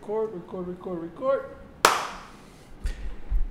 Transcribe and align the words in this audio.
Record, 0.00 0.32
record, 0.32 0.68
record, 0.68 1.00
record. 1.02 1.40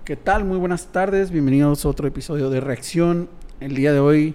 ¿Qué 0.05 0.15
tal? 0.15 0.45
Muy 0.45 0.57
buenas 0.57 0.87
tardes. 0.87 1.29
Bienvenidos 1.29 1.83
a 1.83 1.89
otro 1.89 2.07
episodio 2.07 2.49
de 2.49 2.61
Reacción. 2.61 3.29
El 3.59 3.75
día 3.75 3.91
de 3.91 3.99
hoy 3.99 4.33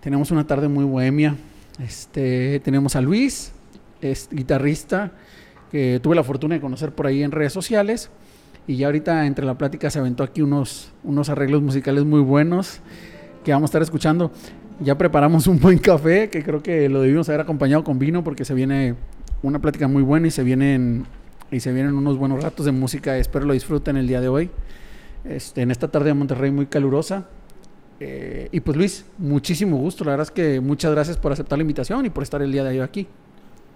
tenemos 0.00 0.30
una 0.30 0.46
tarde 0.46 0.68
muy 0.68 0.84
bohemia. 0.84 1.36
Este, 1.78 2.60
tenemos 2.60 2.96
a 2.96 3.00
Luis, 3.00 3.52
es 4.00 4.28
guitarrista 4.32 5.12
que 5.70 6.00
tuve 6.02 6.16
la 6.16 6.24
fortuna 6.24 6.56
de 6.56 6.60
conocer 6.60 6.92
por 6.92 7.06
ahí 7.06 7.22
en 7.22 7.30
redes 7.30 7.52
sociales. 7.52 8.10
Y 8.66 8.76
ya 8.76 8.86
ahorita 8.86 9.26
entre 9.26 9.46
la 9.46 9.56
plática 9.56 9.90
se 9.90 10.00
aventó 10.00 10.24
aquí 10.24 10.42
unos, 10.42 10.92
unos 11.04 11.28
arreglos 11.28 11.62
musicales 11.62 12.04
muy 12.04 12.20
buenos 12.20 12.80
que 13.44 13.52
vamos 13.52 13.68
a 13.68 13.70
estar 13.70 13.82
escuchando. 13.82 14.32
Ya 14.80 14.98
preparamos 14.98 15.46
un 15.46 15.60
buen 15.60 15.78
café 15.78 16.28
que 16.28 16.42
creo 16.42 16.62
que 16.62 16.88
lo 16.88 17.00
debimos 17.00 17.28
haber 17.28 17.42
acompañado 17.42 17.84
con 17.84 17.98
vino 17.98 18.24
porque 18.24 18.44
se 18.44 18.54
viene 18.54 18.96
una 19.42 19.58
plática 19.58 19.88
muy 19.88 20.02
buena 20.02 20.26
y 20.26 20.30
se 20.30 20.42
vienen 20.42 21.06
y 21.50 21.60
se 21.60 21.72
vienen 21.72 21.94
unos 21.94 22.16
buenos 22.16 22.42
ratos 22.42 22.66
de 22.66 22.72
música. 22.72 23.16
Espero 23.18 23.44
lo 23.44 23.52
disfruten 23.52 23.96
el 23.96 24.06
día 24.06 24.20
de 24.20 24.28
hoy. 24.28 24.50
Este, 25.24 25.62
en 25.62 25.70
esta 25.70 25.88
tarde 25.88 26.06
de 26.06 26.14
Monterrey 26.14 26.50
muy 26.50 26.66
calurosa. 26.66 27.26
Eh, 27.98 28.48
y 28.52 28.60
pues 28.60 28.76
Luis, 28.76 29.06
muchísimo 29.18 29.76
gusto. 29.76 30.04
La 30.04 30.12
verdad 30.12 30.26
es 30.26 30.30
que 30.30 30.60
muchas 30.60 30.92
gracias 30.92 31.16
por 31.16 31.32
aceptar 31.32 31.58
la 31.58 31.62
invitación 31.62 32.06
y 32.06 32.10
por 32.10 32.22
estar 32.22 32.40
el 32.40 32.52
día 32.52 32.64
de 32.64 32.70
hoy 32.70 32.80
aquí. 32.80 33.06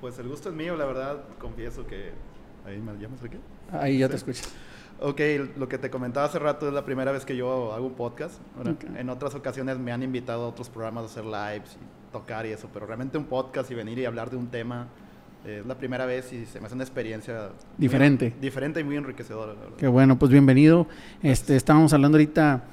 Pues 0.00 0.18
el 0.18 0.28
gusto 0.28 0.50
es 0.50 0.54
mío, 0.54 0.76
la 0.76 0.84
verdad. 0.84 1.24
Confieso 1.38 1.86
que... 1.86 2.12
Ahí 2.64 2.78
me, 2.78 2.92
¿Ya 2.98 3.08
me 3.08 3.16
acerqué? 3.16 3.38
Ahí 3.72 3.98
ya 3.98 4.08
te 4.08 4.16
escucho. 4.16 4.44
Ok, 5.00 5.20
lo 5.58 5.68
que 5.68 5.76
te 5.76 5.90
comentaba 5.90 6.26
hace 6.26 6.38
rato 6.38 6.68
es 6.68 6.72
la 6.72 6.84
primera 6.84 7.12
vez 7.12 7.24
que 7.26 7.36
yo 7.36 7.72
hago 7.74 7.86
un 7.86 7.94
podcast. 7.94 8.40
Okay. 8.58 8.90
En 8.96 9.10
otras 9.10 9.34
ocasiones 9.34 9.78
me 9.78 9.92
han 9.92 10.02
invitado 10.02 10.44
a 10.44 10.48
otros 10.48 10.70
programas 10.70 11.02
a 11.02 11.06
hacer 11.06 11.24
lives 11.24 11.76
y 11.76 12.12
tocar 12.12 12.46
y 12.46 12.52
eso, 12.52 12.70
pero 12.72 12.86
realmente 12.86 13.18
un 13.18 13.24
podcast 13.24 13.70
y 13.70 13.74
venir 13.74 13.98
y 13.98 14.04
hablar 14.04 14.30
de 14.30 14.36
un 14.36 14.46
tema 14.46 14.88
eh, 15.44 15.58
es 15.60 15.66
la 15.66 15.76
primera 15.76 16.06
vez 16.06 16.32
y 16.32 16.46
se 16.46 16.60
me 16.60 16.66
hace 16.66 16.74
una 16.74 16.84
experiencia 16.84 17.50
diferente. 17.76 18.30
Muy, 18.30 18.40
diferente 18.40 18.80
y 18.80 18.84
muy 18.84 18.96
enriquecedora. 18.96 19.54
Qué 19.76 19.86
bueno, 19.86 20.18
pues 20.18 20.30
bienvenido. 20.30 20.86
Este, 21.22 21.56
estábamos 21.56 21.92
hablando 21.92 22.16
ahorita, 22.16 22.64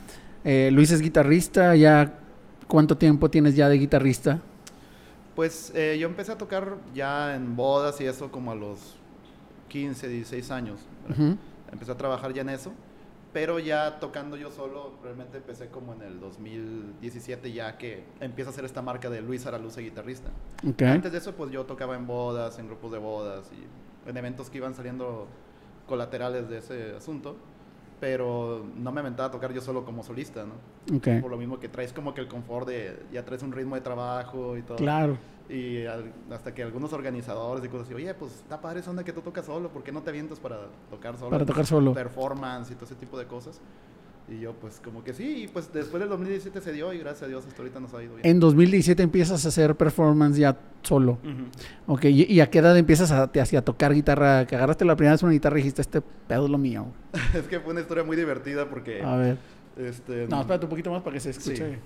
eh, 0.44 0.69
Luis 0.72 0.92
es 0.92 1.02
guitarrista, 1.02 1.75
ya 1.75 2.14
¿cuánto 2.67 2.97
tiempo 2.97 3.30
tienes 3.30 3.55
ya 3.55 3.67
de 3.67 3.77
guitarrista? 3.77 4.39
Pues 5.36 5.72
eh, 5.75 5.97
yo 5.99 6.08
empecé 6.08 6.31
a 6.31 6.38
tocar 6.38 6.77
ya 6.94 7.36
en 7.36 7.55
bodas 7.55 7.99
y 7.99 8.05
eso 8.05 8.31
como 8.31 8.52
a 8.52 8.55
los 8.55 8.95
15, 9.67 10.08
16 10.08 10.52
años. 10.52 10.80
Uh 11.09 11.14
-huh. 11.14 11.38
Empecé 11.72 11.92
a 11.92 11.97
trabajar 11.97 12.33
ya 12.33 12.42
en 12.42 12.49
eso, 12.49 12.73
pero 13.33 13.59
ya 13.59 13.99
tocando 13.99 14.35
yo 14.35 14.51
solo, 14.51 14.93
realmente 15.03 15.37
empecé 15.37 15.67
como 15.67 15.93
en 15.93 16.01
el 16.01 16.19
2017 16.19 17.51
ya 17.51 17.77
que 17.77 18.03
empieza 18.19 18.49
a 18.49 18.53
hacer 18.53 18.65
esta 18.65 18.81
marca 18.81 19.09
de 19.09 19.21
Luis 19.21 19.45
Araluce 19.45 19.81
guitarrista. 19.81 20.29
Okay. 20.67 20.87
Antes 20.87 21.11
de 21.11 21.17
eso 21.17 21.33
pues 21.33 21.52
yo 21.52 21.65
tocaba 21.65 21.95
en 21.95 22.07
bodas, 22.07 22.59
en 22.59 22.67
grupos 22.67 22.91
de 22.91 22.97
bodas 22.97 23.49
y 23.53 24.09
en 24.09 24.17
eventos 24.17 24.49
que 24.49 24.57
iban 24.57 24.73
saliendo 24.73 25.27
colaterales 25.87 26.49
de 26.49 26.57
ese 26.57 26.95
asunto, 26.95 27.37
pero 27.99 28.65
no 28.75 28.91
me 28.91 28.99
aventaba 28.99 29.29
a 29.29 29.31
tocar 29.31 29.53
yo 29.53 29.61
solo 29.61 29.85
como 29.85 30.03
solista, 30.03 30.45
¿no? 30.45 30.97
Okay. 30.97 31.21
Por 31.21 31.31
lo 31.31 31.37
mismo 31.37 31.59
que 31.59 31.69
traes 31.69 31.93
como 31.93 32.13
que 32.13 32.21
el 32.21 32.27
confort 32.27 32.67
de, 32.67 32.97
ya 33.13 33.23
traes 33.23 33.43
un 33.43 33.52
ritmo 33.52 33.75
de 33.75 33.81
trabajo 33.81 34.57
y 34.57 34.63
todo. 34.63 34.77
Claro. 34.77 35.17
Y 35.52 35.85
al, 35.85 36.13
hasta 36.31 36.53
que 36.53 36.63
algunos 36.63 36.94
organizadores 36.94 37.63
y 37.66 37.67
cosas 37.67 37.88
así, 37.88 37.94
oye, 37.94 38.13
pues 38.13 38.31
está 38.35 38.61
padre 38.61 38.80
esa 38.80 38.89
onda 38.89 39.03
que 39.03 39.11
tú 39.11 39.21
tocas 39.21 39.45
solo, 39.45 39.69
¿por 39.69 39.83
qué 39.83 39.91
no 39.91 40.02
te 40.02 40.09
avientas 40.09 40.39
para 40.39 40.58
tocar 40.89 41.17
solo? 41.17 41.31
Para 41.31 41.45
tocar 41.45 41.66
solo. 41.66 41.93
Performance 41.93 42.71
y 42.71 42.75
todo 42.75 42.85
ese 42.85 42.95
tipo 42.95 43.19
de 43.19 43.25
cosas. 43.25 43.59
Y 44.30 44.39
yo, 44.39 44.53
pues, 44.53 44.80
como 44.81 45.03
que 45.03 45.13
sí, 45.13 45.43
y 45.43 45.47
pues 45.49 45.73
después 45.73 45.99
del 45.99 46.08
2017 46.08 46.61
se 46.61 46.71
dio 46.71 46.93
y 46.93 46.99
gracias 46.99 47.23
a 47.23 47.27
Dios 47.27 47.45
hasta 47.45 47.61
ahorita 47.61 47.81
nos 47.81 47.93
ha 47.93 48.02
ido 48.02 48.16
bien. 48.16 48.25
En 48.25 48.39
2017 48.39 49.03
empiezas 49.03 49.43
a 49.43 49.49
hacer 49.49 49.75
performance 49.75 50.38
ya 50.38 50.58
solo. 50.83 51.17
Uh 51.23 51.27
-huh. 51.27 51.45
Ok, 51.88 52.05
¿Y, 52.05 52.31
¿Y, 52.31 52.39
a 52.39 52.49
qué 52.49 52.59
edad 52.59 52.77
empiezas 52.77 53.11
a, 53.11 53.23
a, 53.23 53.25
a, 53.25 53.61
tocar 53.61 53.93
guitarra? 53.93 54.47
Que 54.47 54.55
agarraste 54.55 54.86
la 54.86 54.95
primera 54.95 55.15
vez 55.15 55.23
una 55.23 55.33
guitarra 55.33 55.58
y 55.58 55.64
dijiste, 55.64 55.81
este 55.81 56.02
pedo 56.02 56.45
es 56.45 56.49
lo 56.49 56.58
mío. 56.58 56.86
es 57.33 57.45
que 57.47 57.59
fue 57.59 57.73
una 57.73 57.81
historia 57.81 58.05
muy 58.05 58.15
divertida 58.15 58.70
porque... 58.70 59.03
A 59.03 59.17
ver. 59.17 59.37
Este, 59.76 60.27
no, 60.30 60.39
espérate 60.39 60.65
un 60.65 60.70
poquito 60.70 60.92
más 60.92 61.02
para 61.02 61.14
que 61.15 61.20
se 61.20 61.31
escuche. 61.31 61.73
Sí. 61.73 61.80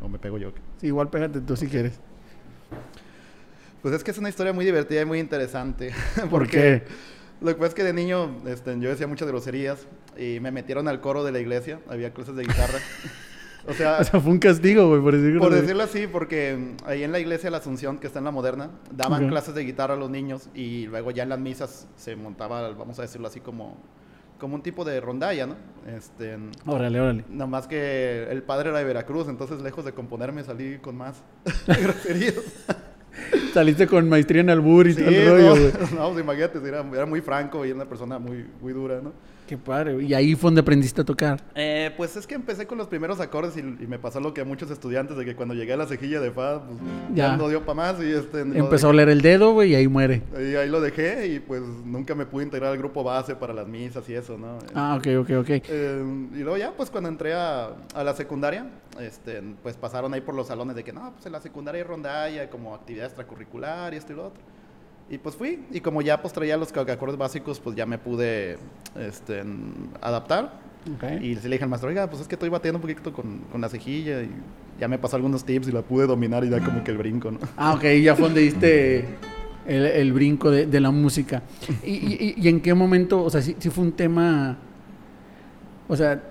¿O, 0.00 0.04
me, 0.04 0.06
¿O 0.06 0.08
me 0.08 0.18
pego 0.18 0.38
yo? 0.38 0.52
Sí, 0.78 0.88
igual 0.88 1.10
pégate 1.10 1.40
tú 1.40 1.56
si 1.56 1.66
quieres. 1.66 2.00
Pues 3.82 3.94
es 3.94 4.04
que 4.04 4.10
es 4.10 4.18
una 4.18 4.28
historia 4.28 4.52
muy 4.52 4.64
divertida 4.64 5.00
y 5.02 5.04
muy 5.04 5.18
interesante. 5.18 5.92
¿Por 6.30 6.46
qué? 6.46 6.82
Lo 7.40 7.48
que 7.48 7.54
pasa 7.54 7.68
es 7.68 7.74
que 7.74 7.84
de 7.84 7.94
niño 7.94 8.36
este, 8.46 8.78
yo 8.78 8.90
decía 8.90 9.06
muchas 9.06 9.26
groserías 9.28 9.86
y 10.18 10.38
me 10.40 10.50
metieron 10.50 10.88
al 10.88 11.00
coro 11.00 11.24
de 11.24 11.32
la 11.32 11.40
iglesia. 11.40 11.80
Había 11.88 12.12
clases 12.12 12.36
de 12.36 12.42
guitarra. 12.42 12.78
o, 13.66 13.72
sea, 13.72 13.98
o 13.98 14.04
sea, 14.04 14.20
fue 14.20 14.32
un 14.32 14.38
castigo, 14.38 14.88
güey, 14.88 15.00
por 15.00 15.16
decirlo 15.16 15.40
Por 15.40 15.54
decirlo 15.54 15.82
así, 15.82 16.06
porque 16.06 16.74
ahí 16.84 17.02
en 17.02 17.12
la 17.12 17.20
iglesia 17.20 17.46
de 17.46 17.52
la 17.52 17.58
Asunción, 17.58 17.98
que 17.98 18.06
está 18.06 18.18
en 18.18 18.26
la 18.26 18.30
moderna, 18.30 18.70
daban 18.90 19.20
okay. 19.20 19.28
clases 19.30 19.54
de 19.54 19.64
guitarra 19.64 19.94
a 19.94 19.96
los 19.96 20.10
niños 20.10 20.50
y 20.54 20.86
luego 20.86 21.10
ya 21.10 21.22
en 21.22 21.30
las 21.30 21.38
misas 21.40 21.88
se 21.96 22.16
montaba, 22.16 22.70
vamos 22.72 22.98
a 22.98 23.02
decirlo 23.02 23.28
así, 23.28 23.40
como, 23.40 23.78
como 24.40 24.56
un 24.56 24.62
tipo 24.62 24.84
de 24.84 25.00
rondalla, 25.00 25.46
¿no? 25.46 25.54
Este, 25.86 26.36
órale, 26.66 27.00
órale. 27.00 27.24
Nada 27.28 27.46
más 27.46 27.68
que 27.68 28.26
el 28.28 28.42
padre 28.42 28.70
era 28.70 28.78
de 28.78 28.84
Veracruz, 28.84 29.28
entonces 29.28 29.60
lejos 29.60 29.84
de 29.84 29.92
componerme 29.92 30.42
salí 30.42 30.78
con 30.78 30.96
más 30.96 31.22
groserías. 31.66 32.34
Saliste 33.52 33.86
con 33.86 34.08
maestría 34.08 34.40
en 34.40 34.50
albur 34.50 34.86
y 34.86 34.94
sí, 34.94 35.00
todo 35.02 35.10
el 35.10 35.28
rollo, 35.28 35.50
güey. 35.50 35.72
No, 35.92 35.96
no, 36.00 36.10
pues 36.10 36.24
imagínate, 36.24 36.58
era, 36.66 36.84
era, 36.92 37.06
muy 37.06 37.20
franco 37.20 37.64
y 37.64 37.68
era 37.68 37.76
una 37.76 37.88
persona 37.88 38.18
muy, 38.18 38.46
muy 38.60 38.72
dura, 38.72 39.00
¿no? 39.00 39.12
Qué 39.50 39.58
padre. 39.58 40.00
¿Y 40.04 40.14
ahí 40.14 40.36
fue 40.36 40.46
donde 40.46 40.60
aprendiste 40.60 41.00
a 41.00 41.04
tocar? 41.04 41.42
Eh, 41.56 41.92
pues 41.96 42.14
es 42.14 42.24
que 42.24 42.36
empecé 42.36 42.68
con 42.68 42.78
los 42.78 42.86
primeros 42.86 43.18
acordes 43.18 43.56
y, 43.56 43.58
y, 43.58 43.88
me 43.88 43.98
pasó 43.98 44.20
lo 44.20 44.32
que 44.32 44.42
a 44.42 44.44
muchos 44.44 44.70
estudiantes, 44.70 45.16
de 45.16 45.24
que 45.24 45.34
cuando 45.34 45.54
llegué 45.54 45.72
a 45.72 45.76
la 45.76 45.86
cejilla 45.86 46.20
de 46.20 46.30
fa, 46.30 46.62
pues 46.62 46.78
ya, 47.16 47.36
no 47.36 47.48
dio 47.48 47.62
para 47.62 47.74
más. 47.74 48.00
Y 48.00 48.12
este, 48.12 48.42
Empezó 48.42 48.86
a 48.86 48.90
oler 48.90 49.08
el 49.08 49.22
dedo, 49.22 49.52
güey, 49.52 49.72
y 49.72 49.74
ahí 49.74 49.88
muere. 49.88 50.22
Y 50.38 50.54
ahí 50.54 50.68
lo 50.68 50.80
dejé 50.80 51.26
y 51.26 51.40
pues 51.40 51.62
nunca 51.62 52.14
me 52.14 52.26
pude 52.26 52.44
integrar 52.44 52.70
al 52.70 52.78
grupo 52.78 53.02
base 53.02 53.34
para 53.34 53.52
las 53.52 53.66
misas 53.66 54.08
y 54.08 54.14
eso, 54.14 54.38
¿no? 54.38 54.56
Ah, 54.72 54.94
ok, 54.96 55.08
ok, 55.18 55.30
ok. 55.40 55.48
Eh, 55.48 56.04
y 56.32 56.38
luego 56.38 56.56
ya, 56.56 56.70
pues 56.70 56.88
cuando 56.88 57.08
entré 57.08 57.34
a, 57.34 57.70
a, 57.92 58.04
la 58.04 58.14
secundaria, 58.14 58.70
este, 59.00 59.42
pues 59.64 59.76
pasaron 59.76 60.14
ahí 60.14 60.20
por 60.20 60.36
los 60.36 60.46
salones 60.46 60.76
de 60.76 60.84
que, 60.84 60.92
no, 60.92 61.10
pues 61.10 61.26
en 61.26 61.32
la 61.32 61.40
secundaria 61.40 61.82
hay 61.82 61.88
rondalla, 61.88 62.48
como 62.50 62.72
actividad 62.72 63.06
extracurricular 63.06 63.94
y 63.94 63.96
esto 63.96 64.12
y 64.12 64.16
lo 64.16 64.26
otro. 64.28 64.59
Y 65.10 65.18
pues 65.18 65.34
fui, 65.34 65.58
y 65.72 65.80
como 65.80 66.02
ya 66.02 66.22
pues 66.22 66.32
traía 66.32 66.56
los 66.56 66.72
acordes 66.72 67.18
básicos, 67.18 67.58
pues 67.58 67.74
ya 67.74 67.84
me 67.84 67.98
pude 67.98 68.58
este, 68.96 69.42
adaptar. 70.00 70.60
Okay. 70.96 71.16
Y 71.16 71.34
le 71.34 71.48
dije 71.50 71.64
al 71.64 71.68
maestro, 71.68 71.90
oiga, 71.90 72.08
pues 72.08 72.22
es 72.22 72.28
que 72.28 72.36
estoy 72.36 72.48
bateando 72.48 72.78
un 72.78 72.82
poquito 72.82 73.12
con, 73.12 73.38
con, 73.50 73.60
la 73.60 73.68
cejilla 73.68 74.22
y 74.22 74.30
ya 74.78 74.86
me 74.86 74.98
pasó 74.98 75.16
algunos 75.16 75.44
tips 75.44 75.68
y 75.68 75.72
la 75.72 75.82
pude 75.82 76.06
dominar 76.06 76.44
y 76.44 76.48
ya 76.48 76.60
como 76.60 76.84
que 76.84 76.92
el 76.92 76.96
brinco, 76.96 77.32
¿no? 77.32 77.40
Ah, 77.56 77.74
ok, 77.74 77.84
ya 78.02 78.14
fue 78.14 78.26
donde 78.26 78.40
diste 78.40 79.04
el, 79.66 79.84
el 79.84 80.12
brinco 80.12 80.50
de, 80.50 80.66
de, 80.66 80.80
la 80.80 80.92
música. 80.92 81.42
¿Y, 81.84 81.90
y, 81.90 82.34
y, 82.38 82.48
en 82.48 82.60
qué 82.60 82.72
momento, 82.72 83.22
o 83.22 83.28
sea, 83.30 83.42
si, 83.42 83.56
si 83.58 83.68
fue 83.68 83.84
un 83.84 83.92
tema, 83.92 84.56
o 85.88 85.96
sea, 85.96 86.22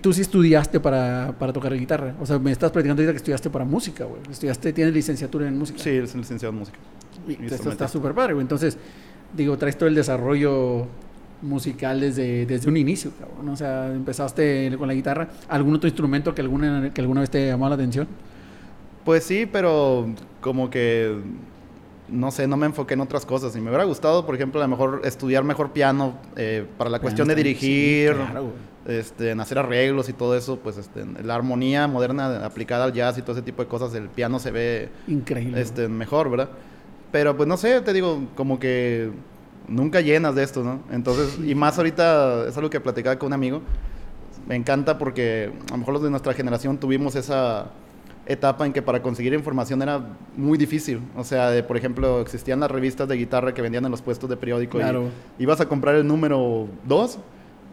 tú 0.00 0.14
sí 0.14 0.22
estudiaste 0.22 0.80
para, 0.80 1.34
para 1.38 1.52
tocar 1.52 1.74
guitarra. 1.74 2.14
O 2.20 2.26
sea, 2.26 2.38
me 2.38 2.52
estás 2.52 2.70
platicando 2.70 3.02
ahorita 3.02 3.12
que 3.12 3.18
estudiaste 3.18 3.50
para 3.50 3.66
música, 3.66 4.06
güey. 4.06 4.22
Estudiaste, 4.30 4.72
tienes 4.72 4.94
licenciatura 4.94 5.46
en 5.46 5.58
música. 5.58 5.78
Sí, 5.78 5.90
es 5.90 6.14
licenciado 6.14 6.52
en 6.52 6.58
música. 6.58 6.78
Esto 7.28 7.70
está 7.70 7.88
súper 7.88 8.14
padre, 8.14 8.34
güey. 8.34 8.42
Entonces, 8.42 8.78
digo, 9.36 9.56
traes 9.58 9.76
todo 9.76 9.88
el 9.88 9.94
desarrollo 9.94 10.86
musical 11.42 12.00
desde, 12.00 12.46
desde 12.46 12.68
un 12.68 12.76
inicio, 12.76 13.12
cabrón. 13.18 13.48
O 13.48 13.56
sea, 13.56 13.92
empezaste 13.92 14.72
con 14.78 14.88
la 14.88 14.94
guitarra. 14.94 15.28
¿Algún 15.48 15.74
otro 15.74 15.88
instrumento 15.88 16.34
que 16.34 16.40
alguna, 16.40 16.92
que 16.92 17.00
alguna 17.00 17.20
vez 17.20 17.30
te 17.30 17.46
llamó 17.46 17.68
la 17.68 17.74
atención? 17.74 18.06
Pues 19.04 19.24
sí, 19.24 19.46
pero 19.50 20.06
como 20.40 20.70
que 20.70 21.16
no 22.08 22.30
sé, 22.30 22.46
no 22.46 22.56
me 22.56 22.66
enfoqué 22.66 22.94
en 22.94 23.00
otras 23.00 23.26
cosas. 23.26 23.56
Y 23.56 23.60
me 23.60 23.70
hubiera 23.70 23.84
gustado, 23.84 24.24
por 24.26 24.34
ejemplo, 24.34 24.60
a 24.60 24.64
lo 24.64 24.68
mejor 24.68 25.00
estudiar 25.04 25.44
mejor 25.44 25.72
piano 25.72 26.14
eh, 26.36 26.64
para 26.78 26.90
la 26.90 26.98
piano 26.98 27.02
cuestión 27.02 27.28
de 27.28 27.34
dirigir, 27.34 28.10
sí, 28.12 28.22
claro, 28.30 28.52
este, 28.86 29.30
en 29.30 29.40
hacer 29.40 29.58
arreglos 29.58 30.08
y 30.08 30.12
todo 30.12 30.36
eso. 30.36 30.58
Pues 30.58 30.76
este, 30.76 31.04
la 31.22 31.34
armonía 31.34 31.88
moderna 31.88 32.44
aplicada 32.44 32.84
al 32.84 32.92
jazz 32.92 33.18
y 33.18 33.22
todo 33.22 33.32
ese 33.32 33.42
tipo 33.42 33.62
de 33.62 33.68
cosas, 33.68 33.94
el 33.94 34.08
piano 34.08 34.38
se 34.38 34.50
ve 34.50 34.88
increíble, 35.08 35.60
este, 35.60 35.88
mejor, 35.88 36.30
¿verdad? 36.30 36.50
Pero 37.12 37.36
pues 37.36 37.48
no 37.48 37.56
sé, 37.56 37.80
te 37.82 37.92
digo, 37.92 38.22
como 38.34 38.58
que 38.58 39.10
nunca 39.68 40.00
llenas 40.00 40.34
de 40.34 40.42
esto, 40.42 40.64
¿no? 40.64 40.80
Entonces, 40.90 41.38
y 41.44 41.54
más 41.54 41.76
ahorita, 41.78 42.48
es 42.48 42.56
algo 42.56 42.70
que 42.70 42.80
platicaba 42.80 43.18
con 43.18 43.28
un 43.28 43.32
amigo. 43.34 43.60
Me 44.48 44.56
encanta 44.56 44.98
porque 44.98 45.52
a 45.68 45.72
lo 45.72 45.78
mejor 45.78 45.94
los 45.94 46.02
de 46.02 46.10
nuestra 46.10 46.32
generación 46.32 46.78
tuvimos 46.78 47.14
esa 47.14 47.70
etapa 48.26 48.66
en 48.66 48.72
que 48.72 48.82
para 48.82 49.02
conseguir 49.02 49.34
información 49.34 49.82
era 49.82 50.00
muy 50.36 50.56
difícil. 50.56 51.00
O 51.16 51.24
sea, 51.24 51.50
de, 51.50 51.62
por 51.62 51.76
ejemplo, 51.76 52.20
existían 52.20 52.60
las 52.60 52.70
revistas 52.70 53.06
de 53.08 53.16
guitarra 53.16 53.52
que 53.52 53.62
vendían 53.62 53.84
en 53.84 53.90
los 53.90 54.02
puestos 54.02 54.28
de 54.30 54.36
periódico. 54.36 54.78
Claro. 54.78 55.08
Y 55.38 55.44
ibas 55.44 55.60
a 55.60 55.68
comprar 55.68 55.94
el 55.96 56.06
número 56.06 56.66
2 56.84 57.18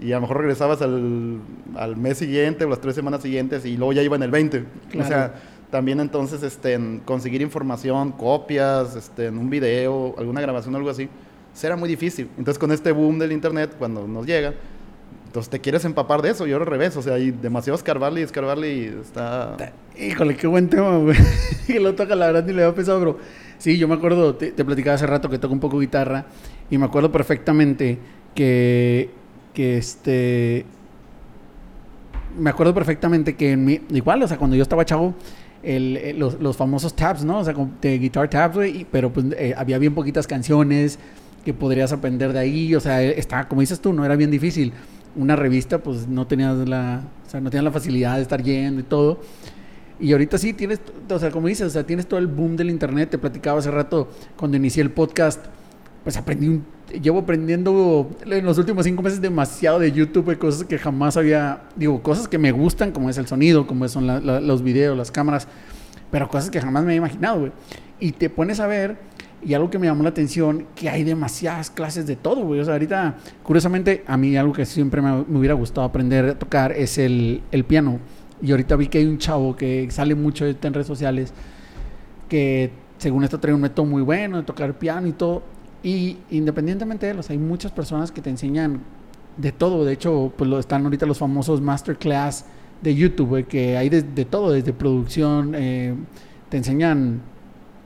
y 0.02 0.12
a 0.12 0.16
lo 0.16 0.22
mejor 0.22 0.38
regresabas 0.38 0.82
al, 0.82 1.40
al, 1.76 1.98
mes 1.98 2.18
siguiente 2.18 2.66
o 2.66 2.70
las 2.70 2.80
tres 2.80 2.96
semanas 2.96 3.22
siguientes 3.22 3.66
y 3.66 3.78
luego 3.78 3.94
ya 3.94 4.02
iba 4.02 4.16
en 4.16 4.24
el 4.24 4.32
20. 4.32 4.66
Claro. 4.92 5.06
O 5.06 5.08
sea, 5.08 5.34
también 5.72 6.00
entonces 6.00 6.42
este, 6.44 6.80
conseguir 7.06 7.42
información, 7.42 8.12
copias, 8.12 8.96
este, 8.96 9.30
un 9.30 9.50
video, 9.50 10.16
alguna 10.18 10.42
grabación, 10.42 10.76
algo 10.76 10.90
así, 10.90 11.10
será 11.54 11.76
muy 11.76 11.88
difícil. 11.88 12.30
Entonces 12.38 12.58
con 12.58 12.72
este 12.72 12.92
boom 12.92 13.20
del 13.20 13.32
internet, 13.32 13.76
cuando 13.78 14.08
nos 14.08 14.26
llega, 14.26 14.54
Entonces 15.28 15.50
te 15.50 15.60
quieres 15.60 15.86
empapar 15.86 16.22
de 16.24 16.32
eso, 16.32 16.48
yo 16.48 16.58
al 16.58 16.66
revés, 16.66 16.98
o 16.98 17.02
sea, 17.04 17.14
hay 17.14 17.32
demasiado 17.32 17.78
escarbarle 17.78 18.22
y 18.22 18.24
escarbarle 18.24 18.74
y 18.74 18.86
está... 19.02 19.58
Híjole, 20.00 20.36
qué 20.36 20.48
buen 20.48 20.70
tema, 20.70 20.98
güey. 20.98 21.18
que 21.68 21.80
lo 21.80 21.94
toca, 21.94 22.16
la 22.16 22.28
verdad, 22.28 22.46
ni 22.46 22.54
le 22.54 22.64
había 22.64 22.74
pensado, 22.76 23.00
pero 23.00 23.18
sí, 23.60 23.78
yo 23.78 23.88
me 23.88 23.94
acuerdo, 23.94 24.36
te, 24.36 24.52
platicaba 24.52 24.96
hace 24.96 25.06
rato 25.06 25.30
que 25.30 25.38
toco 25.38 25.54
un 25.54 25.60
poco 25.60 25.80
guitarra 25.80 26.26
y 26.72 26.78
me 26.78 26.86
acuerdo 26.86 27.12
perfectamente 27.12 28.00
que, 28.34 29.12
que 29.54 29.78
este... 29.78 30.66
Me 32.40 32.52
acuerdo 32.52 32.74
perfectamente 32.74 33.36
que 33.36 33.52
en 33.52 33.66
mi, 33.66 33.82
igual, 33.90 34.24
o 34.24 34.28
sea, 34.28 34.38
cuando 34.38 34.56
yo 34.56 34.64
estaba 34.64 34.86
chavo, 34.86 35.14
el, 35.64 36.18
los, 36.18 36.40
los, 36.40 36.56
famosos 36.56 36.96
tabs, 36.96 37.24
¿no? 37.24 37.40
O 37.40 37.44
sea, 37.44 37.54
de 37.82 38.00
guitar 38.00 38.30
tabs, 38.30 38.56
güey, 38.56 38.86
pero 38.92 39.12
pues 39.12 39.26
eh, 39.38 39.54
había 39.58 39.78
bien 39.78 39.94
poquitas 39.94 40.28
canciones 40.28 41.00
que 41.44 41.54
podrías 41.54 41.92
aprender 41.92 42.34
de 42.34 42.40
ahí, 42.40 42.76
o 42.76 42.80
sea, 42.80 43.02
estaba, 43.02 43.48
como 43.48 43.62
dices 43.62 43.80
tú, 43.80 43.94
no 43.94 44.06
era 44.06 44.16
bien 44.16 44.32
difícil 44.32 44.74
una 45.16 45.36
revista, 45.36 45.80
pues 45.80 46.08
no 46.08 46.28
tenías 46.28 46.56
la, 46.68 47.04
o 47.26 47.30
sea, 47.30 47.42
no 47.42 47.50
tenías 47.50 47.64
la 47.64 47.72
facilidad 47.72 48.16
de 48.18 48.22
estar 48.22 48.42
yendo 48.42 48.82
y 48.82 48.84
todo. 48.84 49.20
Y 50.00 50.14
ahorita 50.14 50.38
sí 50.38 50.54
tienes, 50.54 50.80
o 51.10 51.20
sea, 51.20 51.30
como 51.30 51.48
dices, 51.48 51.68
o 51.68 51.70
sea, 51.70 51.86
tienes 51.86 52.08
todo 52.08 52.20
el 52.20 52.28
boom 52.28 52.56
del 52.56 52.70
internet. 52.70 53.10
Te 53.10 53.18
platicaba 53.18 53.60
hace 53.60 53.70
rato 53.70 54.10
cuando 54.38 54.56
inicié 54.56 54.82
el 54.82 54.92
podcast, 54.92 55.46
pues 56.04 56.16
aprendí 56.16 56.48
un, 56.48 56.66
llevo 57.02 57.20
aprendiendo 57.20 58.10
en 58.26 58.46
los 58.46 58.58
últimos 58.58 58.86
cinco 58.86 59.02
meses 59.02 59.22
demasiado 59.22 59.80
de 59.80 59.92
YouTube, 59.92 60.38
cosas 60.38 60.66
que 60.66 60.78
jamás 60.78 61.18
había, 61.18 61.64
digo, 61.76 62.02
cosas 62.02 62.28
que 62.28 62.38
me 62.38 62.52
gustan, 62.52 62.92
como 62.92 63.10
es 63.10 63.18
el 63.18 63.28
sonido, 63.28 63.68
como 63.68 63.88
son 63.88 64.08
los 64.48 64.64
videos, 64.64 64.98
las 64.98 65.12
cámaras, 65.12 65.48
pero 66.12 66.28
cosas 66.28 66.50
que 66.50 66.60
jamás 66.60 66.84
me 66.84 66.90
había 66.90 66.98
imaginado, 66.98 67.40
güey. 67.40 67.52
Y 68.00 68.14
te 68.14 68.30
pones 68.30 68.60
a 68.60 68.68
ver 68.68 68.98
y 69.42 69.54
algo 69.54 69.70
que 69.70 69.80
me 69.80 69.88
llamó 69.88 70.04
la 70.04 70.10
atención, 70.10 70.66
que 70.76 70.90
hay 70.90 71.04
demasiadas 71.04 71.70
clases 71.70 72.06
de 72.06 72.16
todo, 72.16 72.44
güey. 72.44 72.60
O 72.60 72.66
sea, 72.66 72.74
ahorita, 72.74 73.16
curiosamente, 73.44 74.04
a 74.06 74.18
mí 74.18 74.36
algo 74.36 74.54
que 74.54 74.66
siempre 74.66 75.02
me, 75.02 75.22
hubiera 75.22 75.54
gustado 75.54 75.88
aprender 75.88 76.26
a 76.26 76.40
tocar 76.40 76.74
es 76.74 76.98
el, 76.98 77.42
el, 77.52 77.64
piano. 77.64 78.00
Y 78.42 78.52
ahorita 78.52 78.76
vi 78.76 78.88
que 78.88 78.98
hay 78.98 79.06
un 79.06 79.18
chavo 79.18 79.56
que 79.56 79.88
sale 79.92 80.16
mucho 80.16 80.46
en 80.46 80.74
redes 80.74 80.88
sociales, 80.88 81.34
que 82.28 82.72
según 82.98 83.24
esto 83.24 83.40
trae 83.40 83.54
un 83.54 83.62
método 83.62 83.86
muy 83.86 84.02
bueno 84.02 84.38
de 84.38 84.44
tocar 84.44 84.78
piano 84.78 85.08
y 85.08 85.14
todo. 85.14 85.44
Y 85.84 86.18
independientemente 86.30 87.08
de 87.08 87.14
los, 87.14 87.30
hay 87.30 87.38
muchas 87.38 87.72
personas 87.72 88.12
que 88.12 88.22
te 88.22 88.30
enseñan 88.30 88.82
de 89.38 89.52
todo. 89.52 89.86
De 89.86 89.94
hecho, 89.94 90.34
pues 90.38 90.52
están 90.54 90.84
ahorita 90.84 91.06
los 91.06 91.18
famosos 91.18 91.62
masterclass 91.62 92.46
de 92.82 92.96
YouTube, 92.96 93.46
que 93.48 93.78
hay 93.78 93.90
de, 93.90 94.26
todo, 94.26 94.52
desde 94.52 94.74
producción, 94.74 95.54
eh, 95.56 95.94
te 96.50 96.58
enseñan 96.58 97.22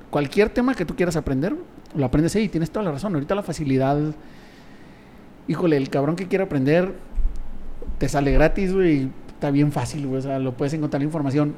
cualquier 0.09 0.49
tema 0.49 0.75
que 0.75 0.85
tú 0.85 0.95
quieras 0.95 1.15
aprender, 1.15 1.55
lo 1.95 2.05
aprendes 2.05 2.35
ahí, 2.35 2.47
tienes 2.47 2.69
toda 2.69 2.83
la 2.83 2.91
razón. 2.91 3.13
Ahorita 3.15 3.33
la 3.33 3.43
facilidad, 3.43 3.97
híjole, 5.47 5.77
el 5.77 5.89
cabrón 5.89 6.15
que 6.15 6.27
quiere 6.27 6.43
aprender, 6.43 6.93
te 7.97 8.07
sale 8.07 8.31
gratis, 8.31 8.73
güey, 8.73 9.09
está 9.27 9.49
bien 9.49 9.71
fácil, 9.71 10.05
güey, 10.07 10.19
o 10.19 10.21
sea, 10.21 10.39
lo 10.39 10.55
puedes 10.55 10.73
encontrar 10.73 11.01
la 11.01 11.05
información. 11.05 11.55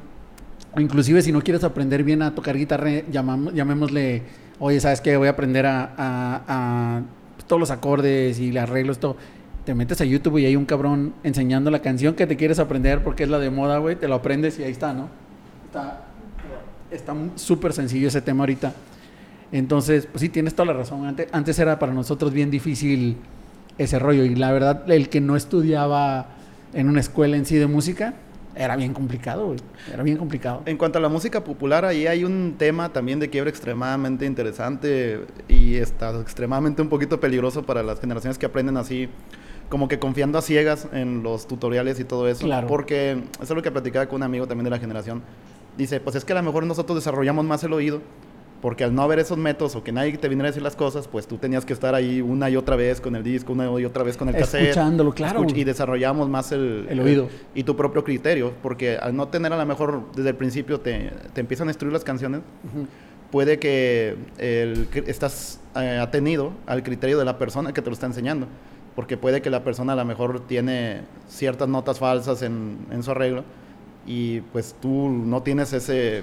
Inclusive 0.78 1.22
si 1.22 1.32
no 1.32 1.42
quieres 1.42 1.64
aprender 1.64 2.02
bien 2.04 2.22
a 2.22 2.34
tocar 2.34 2.56
guitarra, 2.56 2.90
llamamos, 3.10 3.54
llamémosle, 3.54 4.22
oye, 4.58 4.80
¿sabes 4.80 5.00
qué? 5.00 5.16
Voy 5.16 5.28
a 5.28 5.32
aprender 5.32 5.66
a, 5.66 7.02
todos 7.46 7.60
los 7.60 7.70
acordes 7.70 8.40
y 8.40 8.52
los 8.52 8.62
arreglos, 8.62 8.98
todo. 8.98 9.16
Te 9.64 9.74
metes 9.74 10.00
a 10.00 10.04
YouTube 10.04 10.38
y 10.38 10.46
hay 10.46 10.56
un 10.56 10.64
cabrón 10.64 11.14
enseñando 11.22 11.70
la 11.70 11.80
canción 11.80 12.14
que 12.14 12.26
te 12.26 12.36
quieres 12.36 12.58
aprender 12.58 13.02
porque 13.02 13.24
es 13.24 13.28
la 13.28 13.38
de 13.38 13.50
moda, 13.50 13.78
güey, 13.78 13.96
te 13.96 14.08
lo 14.08 14.14
aprendes 14.14 14.58
y 14.58 14.64
ahí 14.64 14.72
está, 14.72 14.92
¿no? 14.92 15.08
Está 15.66 16.06
está 16.90 17.14
súper 17.36 17.72
sencillo 17.72 18.08
ese 18.08 18.22
tema 18.22 18.42
ahorita. 18.42 18.72
Entonces, 19.52 20.06
pues 20.06 20.20
sí, 20.20 20.28
tienes 20.28 20.54
toda 20.54 20.66
la 20.66 20.72
razón. 20.72 21.16
Antes 21.32 21.58
era 21.58 21.78
para 21.78 21.92
nosotros 21.92 22.32
bien 22.32 22.50
difícil 22.50 23.16
ese 23.78 23.98
rollo. 23.98 24.24
Y 24.24 24.34
la 24.34 24.50
verdad, 24.52 24.90
el 24.90 25.08
que 25.08 25.20
no 25.20 25.36
estudiaba 25.36 26.26
en 26.74 26.88
una 26.88 27.00
escuela 27.00 27.36
en 27.36 27.46
sí 27.46 27.56
de 27.56 27.66
música, 27.66 28.14
era 28.56 28.76
bien 28.76 28.94
complicado, 28.94 29.46
güey. 29.46 29.58
Era 29.92 30.02
bien 30.02 30.16
complicado. 30.16 30.62
En 30.66 30.76
cuanto 30.76 30.98
a 30.98 31.02
la 31.02 31.08
música 31.08 31.44
popular, 31.44 31.84
ahí 31.84 32.06
hay 32.06 32.24
un 32.24 32.54
tema 32.58 32.92
también 32.92 33.20
de 33.20 33.30
quiebra 33.30 33.50
extremadamente 33.50 34.26
interesante 34.26 35.20
y 35.48 35.76
está 35.76 36.18
extremadamente 36.20 36.82
un 36.82 36.88
poquito 36.88 37.20
peligroso 37.20 37.64
para 37.64 37.82
las 37.82 38.00
generaciones 38.00 38.38
que 38.38 38.46
aprenden 38.46 38.76
así, 38.76 39.08
como 39.68 39.88
que 39.88 39.98
confiando 39.98 40.38
a 40.38 40.42
ciegas 40.42 40.88
en 40.92 41.22
los 41.22 41.46
tutoriales 41.46 42.00
y 42.00 42.04
todo 42.04 42.28
eso. 42.28 42.44
Claro. 42.44 42.66
Porque 42.66 43.12
eso 43.34 43.42
es 43.42 43.50
lo 43.50 43.62
que 43.62 43.70
platicaba 43.70 44.06
con 44.06 44.16
un 44.16 44.22
amigo 44.22 44.46
también 44.46 44.64
de 44.64 44.70
la 44.70 44.78
generación 44.78 45.22
dice, 45.76 46.00
pues 46.00 46.16
es 46.16 46.24
que 46.24 46.32
a 46.32 46.36
lo 46.36 46.42
mejor 46.42 46.64
nosotros 46.64 46.96
desarrollamos 46.96 47.44
más 47.44 47.62
el 47.64 47.72
oído, 47.72 48.00
porque 48.60 48.84
al 48.84 48.94
no 48.94 49.02
haber 49.02 49.18
esos 49.18 49.38
métodos 49.38 49.76
o 49.76 49.84
que 49.84 49.92
nadie 49.92 50.16
te 50.16 50.28
viniera 50.28 50.48
a 50.48 50.50
decir 50.50 50.62
las 50.62 50.76
cosas, 50.76 51.08
pues 51.08 51.26
tú 51.26 51.36
tenías 51.38 51.64
que 51.64 51.72
estar 51.72 51.94
ahí 51.94 52.20
una 52.20 52.48
y 52.48 52.56
otra 52.56 52.76
vez 52.76 53.00
con 53.00 53.14
el 53.16 53.22
disco, 53.22 53.52
una 53.52 53.68
y 53.80 53.84
otra 53.84 54.02
vez 54.02 54.16
con 54.16 54.28
el 54.28 54.34
cassette. 54.34 54.68
Escuchándolo, 54.68 55.12
claro. 55.12 55.44
y 55.44 55.64
desarrollamos 55.64 56.28
más 56.28 56.52
el, 56.52 56.86
el 56.88 57.00
oído. 57.00 57.28
y 57.54 57.62
tu 57.64 57.76
propio 57.76 58.02
criterio, 58.04 58.52
porque 58.62 58.96
al 58.96 59.14
no 59.14 59.28
tener 59.28 59.52
a 59.52 59.56
lo 59.56 59.66
mejor 59.66 60.02
desde 60.14 60.30
el 60.30 60.36
principio 60.36 60.80
te, 60.80 61.12
te 61.32 61.40
empiezan 61.40 61.68
a 61.68 61.70
instruir 61.70 61.92
las 61.92 62.04
canciones, 62.04 62.40
puede 63.30 63.58
que 63.58 64.16
el, 64.38 64.88
estás 65.06 65.60
eh, 65.74 65.98
atenido 66.00 66.52
al 66.66 66.82
criterio 66.82 67.18
de 67.18 67.24
la 67.24 67.38
persona 67.38 67.72
que 67.72 67.82
te 67.82 67.90
lo 67.90 67.94
está 67.94 68.06
enseñando, 68.06 68.46
porque 68.94 69.16
puede 69.16 69.42
que 69.42 69.50
la 69.50 69.62
persona 69.64 69.92
a 69.92 69.96
lo 69.96 70.04
mejor 70.04 70.40
tiene 70.46 71.02
ciertas 71.28 71.68
notas 71.68 71.98
falsas 71.98 72.42
en, 72.42 72.78
en 72.90 73.02
su 73.02 73.10
arreglo 73.10 73.44
y 74.06 74.40
pues 74.40 74.74
tú 74.80 75.08
no 75.08 75.42
tienes 75.42 75.72
ese, 75.72 76.22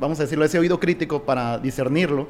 vamos 0.00 0.18
a 0.20 0.22
decirlo, 0.22 0.44
ese 0.44 0.58
oído 0.58 0.80
crítico 0.80 1.22
para 1.22 1.58
discernirlo 1.58 2.28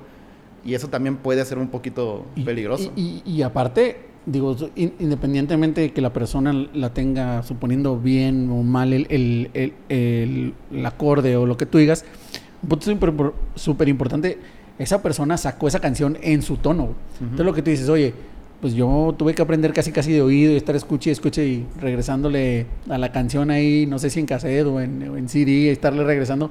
y 0.64 0.74
eso 0.74 0.88
también 0.88 1.16
puede 1.16 1.44
ser 1.44 1.58
un 1.58 1.68
poquito 1.68 2.26
peligroso. 2.44 2.92
Y, 2.96 3.42
aparte, 3.42 3.98
digo, 4.26 4.56
independientemente 4.74 5.80
de 5.80 5.92
que 5.92 6.00
la 6.00 6.12
persona 6.12 6.52
la 6.52 6.92
tenga 6.92 7.42
suponiendo 7.44 7.98
bien 7.98 8.50
o 8.50 8.62
mal 8.62 8.92
el, 8.92 9.06
el, 9.08 9.50
el, 9.54 10.54
el 10.72 10.86
acorde 10.86 11.36
o 11.36 11.46
lo 11.46 11.56
que 11.56 11.66
tú 11.66 11.78
digas, 11.78 12.04
un 12.62 12.68
punto 12.68 13.34
súper 13.54 13.88
importante, 13.88 14.38
esa 14.78 15.02
persona 15.02 15.36
sacó 15.36 15.68
esa 15.68 15.80
canción 15.80 16.18
en 16.20 16.42
su 16.42 16.56
tono. 16.56 16.94
Entonces 17.20 17.46
lo 17.46 17.54
que 17.54 17.62
tú 17.62 17.70
dices, 17.70 17.88
oye, 17.88 18.12
pues 18.60 18.74
yo 18.74 19.14
tuve 19.16 19.34
que 19.34 19.42
aprender 19.42 19.72
casi 19.72 19.92
casi 19.92 20.12
de 20.12 20.22
oído 20.22 20.52
y 20.52 20.56
estar 20.56 20.74
escuche 20.74 21.10
y 21.10 21.12
escuche 21.12 21.46
y 21.46 21.66
regresándole 21.80 22.66
a 22.88 22.98
la 22.98 23.12
canción 23.12 23.50
ahí, 23.50 23.86
no 23.86 23.98
sé 23.98 24.10
si 24.10 24.18
en 24.18 24.26
cassette 24.26 24.66
o 24.66 24.80
en, 24.80 25.02
en 25.02 25.28
CD, 25.28 25.70
estarle 25.70 26.02
regresando 26.04 26.50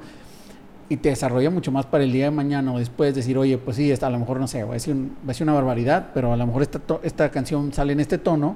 y 0.88 0.98
te 0.98 1.10
desarrolla 1.10 1.50
mucho 1.50 1.72
más 1.72 1.86
para 1.86 2.04
el 2.04 2.12
día 2.12 2.26
de 2.26 2.32
mañana 2.32 2.74
o 2.74 2.80
después 2.80 3.16
decir, 3.16 3.38
oye, 3.38 3.58
pues 3.58 3.78
sí, 3.78 3.92
está, 3.92 4.08
a 4.08 4.10
lo 4.10 4.20
mejor 4.20 4.40
no 4.40 4.48
sé, 4.48 4.64
va 4.64 4.76
a 4.76 4.80
ser, 4.80 4.96
va 4.96 5.32
a 5.32 5.34
ser 5.34 5.46
una 5.46 5.54
barbaridad, 5.54 6.12
pero 6.14 6.32
a 6.32 6.38
lo 6.38 6.46
mejor 6.46 6.62
esta, 6.62 6.80
esta 7.04 7.30
canción 7.32 7.74
sale 7.74 7.94
en 7.94 8.00
este 8.00 8.18
tono, 8.18 8.56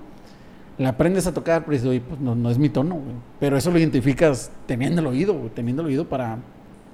la 0.78 0.90
aprendes 0.90 1.28
a 1.28 1.34
tocar, 1.34 1.66
pero 1.66 1.74
dices, 1.74 1.88
oye, 1.90 2.02
pues 2.02 2.20
no, 2.20 2.36
no 2.36 2.50
es 2.50 2.58
mi 2.58 2.70
tono, 2.70 3.00
pero 3.40 3.58
eso 3.58 3.72
lo 3.72 3.80
identificas 3.80 4.52
teniendo 4.66 5.02
el 5.02 5.08
oído, 5.08 5.36
teniendo 5.56 5.81
el 5.81 5.88
oído 5.88 6.07
para, 6.07 6.38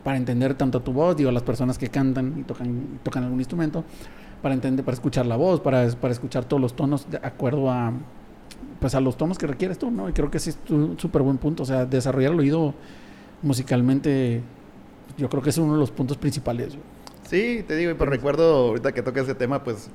para 0.04 0.18
entender 0.18 0.56
tanto 0.56 0.82
tu 0.82 0.94
voz, 0.94 1.18
digo, 1.18 1.32
las 1.32 1.44
personas 1.44 1.78
que 1.78 1.90
cantan 1.90 2.34
y 2.40 2.44
tocan, 2.44 3.00
tocan 3.04 3.24
algún 3.26 3.40
instrumento, 3.40 3.84
para 4.42 4.56
entender, 4.56 4.86
para 4.86 4.96
escuchar 4.96 5.26
la 5.26 5.36
voz, 5.36 5.60
para, 5.60 5.88
para 5.90 6.14
escuchar 6.14 6.46
todos 6.46 6.62
los 6.62 6.76
tonos 6.76 7.10
de 7.10 7.18
acuerdo 7.18 7.70
a 7.70 7.92
pues 8.80 8.96
a 8.96 9.00
los 9.00 9.18
tonos 9.18 9.38
que 9.38 9.48
requieres 9.48 9.80
tú, 9.80 9.90
¿no? 9.92 10.10
Y 10.10 10.14
creo 10.14 10.30
que 10.30 10.38
ese 10.38 10.52
es 10.52 10.60
un 10.70 11.00
súper 11.00 11.22
buen 11.22 11.38
punto, 11.38 11.64
o 11.64 11.66
sea, 11.66 11.86
desarrollar 11.86 12.34
el 12.34 12.40
oído 12.40 12.74
musicalmente, 13.42 14.42
yo 15.18 15.30
creo 15.30 15.42
que 15.42 15.50
es 15.50 15.58
uno 15.58 15.74
de 15.74 15.80
los 15.80 15.92
puntos 15.92 16.18
principales. 16.18 16.78
Sí, 17.30 17.64
te 17.68 17.76
digo, 17.76 17.92
y 17.92 17.94
pues 17.96 18.10
recuerdo 18.10 18.70
ahorita 18.70 18.92
que 18.92 19.02
toca 19.02 19.22
ese 19.22 19.36
tema, 19.36 19.64
pues 19.64 19.90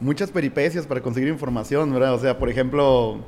muchas 0.00 0.30
peripecias 0.30 0.86
para 0.86 1.00
conseguir 1.00 1.28
información, 1.28 1.92
¿verdad? 1.92 2.14
O 2.14 2.18
sea, 2.18 2.38
por 2.38 2.48
ejemplo, 2.48 3.18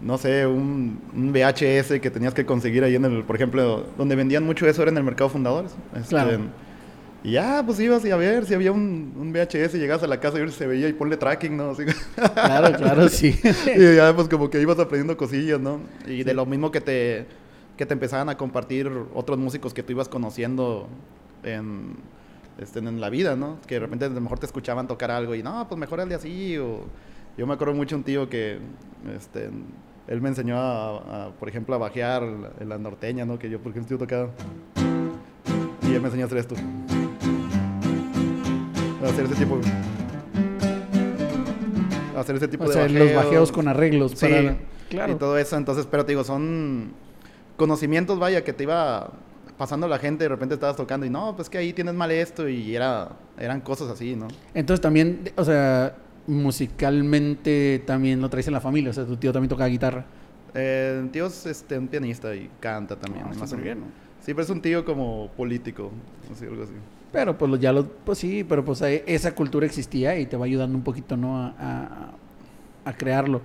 no 0.00 0.18
sé, 0.18 0.46
un, 0.46 1.00
VHS 1.12 2.00
que 2.00 2.10
tenías 2.10 2.34
que 2.34 2.46
conseguir 2.46 2.84
ahí 2.84 2.94
en 2.94 3.04
el, 3.04 3.24
por 3.24 3.36
ejemplo, 3.36 3.84
donde 3.98 4.16
vendían 4.16 4.44
mucho 4.44 4.66
eso 4.66 4.82
era 4.82 4.90
en 4.90 4.96
el 4.96 5.04
mercado 5.04 5.28
fundadores. 5.30 5.72
Este, 5.94 6.08
claro 6.08 6.40
y 7.22 7.32
ya, 7.32 7.62
pues 7.64 7.78
ibas 7.80 8.04
a 8.04 8.16
ver 8.16 8.46
si 8.46 8.54
había 8.54 8.72
un, 8.72 9.12
un 9.14 9.32
VHS, 9.32 9.74
llegabas 9.74 10.02
a 10.02 10.06
la 10.06 10.20
casa 10.20 10.42
y 10.42 10.50
se 10.50 10.66
veía 10.66 10.88
y 10.88 10.94
ponle 10.94 11.18
tracking, 11.18 11.54
¿no? 11.54 11.76
Claro, 12.34 12.76
claro, 12.76 13.08
sí. 13.10 13.38
y 13.76 13.96
ya, 13.96 14.14
pues 14.14 14.26
como 14.28 14.48
que 14.48 14.60
ibas 14.60 14.78
aprendiendo 14.78 15.16
cosillas, 15.18 15.60
¿no? 15.60 15.80
Y 16.06 16.24
de 16.24 16.32
lo 16.32 16.46
mismo 16.46 16.70
que 16.70 16.80
te, 16.80 17.26
que 17.80 17.86
te 17.86 17.94
empezaban 17.94 18.28
a 18.28 18.36
compartir 18.36 18.92
otros 19.14 19.38
músicos 19.38 19.72
que 19.72 19.82
tú 19.82 19.92
ibas 19.92 20.06
conociendo 20.06 20.86
en, 21.42 21.96
este, 22.58 22.78
en 22.80 23.00
la 23.00 23.08
vida, 23.08 23.36
¿no? 23.36 23.56
Que 23.66 23.76
de 23.76 23.80
repente 23.80 24.04
a 24.04 24.10
lo 24.10 24.20
mejor 24.20 24.38
te 24.38 24.44
escuchaban 24.44 24.86
tocar 24.86 25.10
algo 25.10 25.34
y 25.34 25.42
no, 25.42 25.66
pues 25.66 25.80
mejor 25.80 25.98
el 26.00 26.10
de 26.10 26.14
así. 26.14 26.58
O 26.58 26.80
yo 27.38 27.46
me 27.46 27.54
acuerdo 27.54 27.72
mucho 27.72 27.96
un 27.96 28.02
tío 28.02 28.28
que, 28.28 28.58
este, 29.16 29.48
él 30.08 30.20
me 30.20 30.28
enseñó 30.28 30.58
a, 30.58 31.32
por 31.40 31.48
ejemplo, 31.48 31.74
a 31.74 31.78
bajear 31.78 32.22
en 32.60 32.68
la 32.68 32.76
norteña, 32.76 33.24
¿no? 33.24 33.38
Que 33.38 33.48
yo, 33.48 33.60
por 33.60 33.72
ejemplo, 33.72 33.96
tocaba. 33.96 34.28
Y 35.88 35.94
él 35.94 36.02
me 36.02 36.08
enseñó 36.08 36.24
a 36.24 36.26
hacer 36.26 36.36
esto 36.36 36.56
hacer 39.02 39.24
ese 39.24 39.36
tipo 39.36 39.58
hacer 42.14 42.36
ese 42.36 42.48
tipo 42.48 42.68
de 42.68 42.76
bajeos. 42.76 42.92
los 42.92 43.14
bajeos 43.14 43.52
con 43.52 43.68
arreglos 43.68 44.12
sí, 44.14 44.28
claro. 44.90 45.14
y 45.14 45.16
todo 45.16 45.38
eso 45.38 45.56
entonces 45.56 45.88
pero 45.90 46.04
te 46.04 46.12
digo 46.12 46.22
son 46.22 46.92
conocimientos 47.60 48.18
vaya 48.18 48.42
que 48.42 48.52
te 48.54 48.62
iba 48.64 49.12
pasando 49.58 49.86
la 49.86 49.98
gente 49.98 50.24
de 50.24 50.28
repente 50.30 50.54
estabas 50.54 50.76
tocando 50.76 51.04
y 51.04 51.10
no 51.10 51.36
pues 51.36 51.50
que 51.50 51.58
ahí 51.58 51.74
tienes 51.74 51.92
mal 51.94 52.10
esto 52.10 52.48
y 52.48 52.74
era 52.74 53.10
eran 53.38 53.60
cosas 53.60 53.90
así 53.90 54.16
no 54.16 54.26
entonces 54.54 54.80
también 54.80 55.30
o 55.36 55.44
sea 55.44 55.94
musicalmente 56.26 57.82
también 57.86 58.20
lo 58.20 58.28
traes 58.30 58.46
en 58.46 58.54
la 58.54 58.60
familia 58.60 58.90
o 58.90 58.92
sea 58.92 59.04
tu 59.04 59.16
tío 59.16 59.32
también 59.32 59.48
toca 59.50 59.66
guitarra 59.66 60.04
Eh, 60.54 61.06
tío 61.12 61.26
es 61.26 61.46
este, 61.46 61.78
un 61.78 61.86
pianista 61.88 62.34
y 62.34 62.50
canta 62.58 62.96
también. 62.96 63.24
Ah, 63.26 63.28
más 63.28 63.36
o 63.42 63.46
súper 63.46 63.58
menos. 63.58 63.64
bien, 63.64 63.78
¿no? 63.80 63.86
Sí, 64.24 64.32
pero 64.34 64.42
es 64.42 64.50
un 64.50 64.60
tío 64.60 64.84
como 64.84 65.28
político, 65.36 65.92
así, 66.32 66.44
algo 66.44 66.64
así. 66.64 66.72
Pero 67.12 67.38
pues 67.38 67.60
ya 67.60 67.72
lo, 67.72 67.86
pues 67.86 68.18
sí, 68.18 68.42
pero 68.42 68.64
pues 68.64 68.82
esa 68.82 69.32
cultura 69.34 69.64
existía 69.66 70.18
y 70.18 70.26
te 70.26 70.36
va 70.36 70.46
ayudando 70.46 70.76
un 70.76 70.82
poquito, 70.82 71.16
¿no? 71.16 71.36
A, 71.38 71.54
a- 71.56 72.10
a 72.84 72.92
crearlo. 72.96 73.42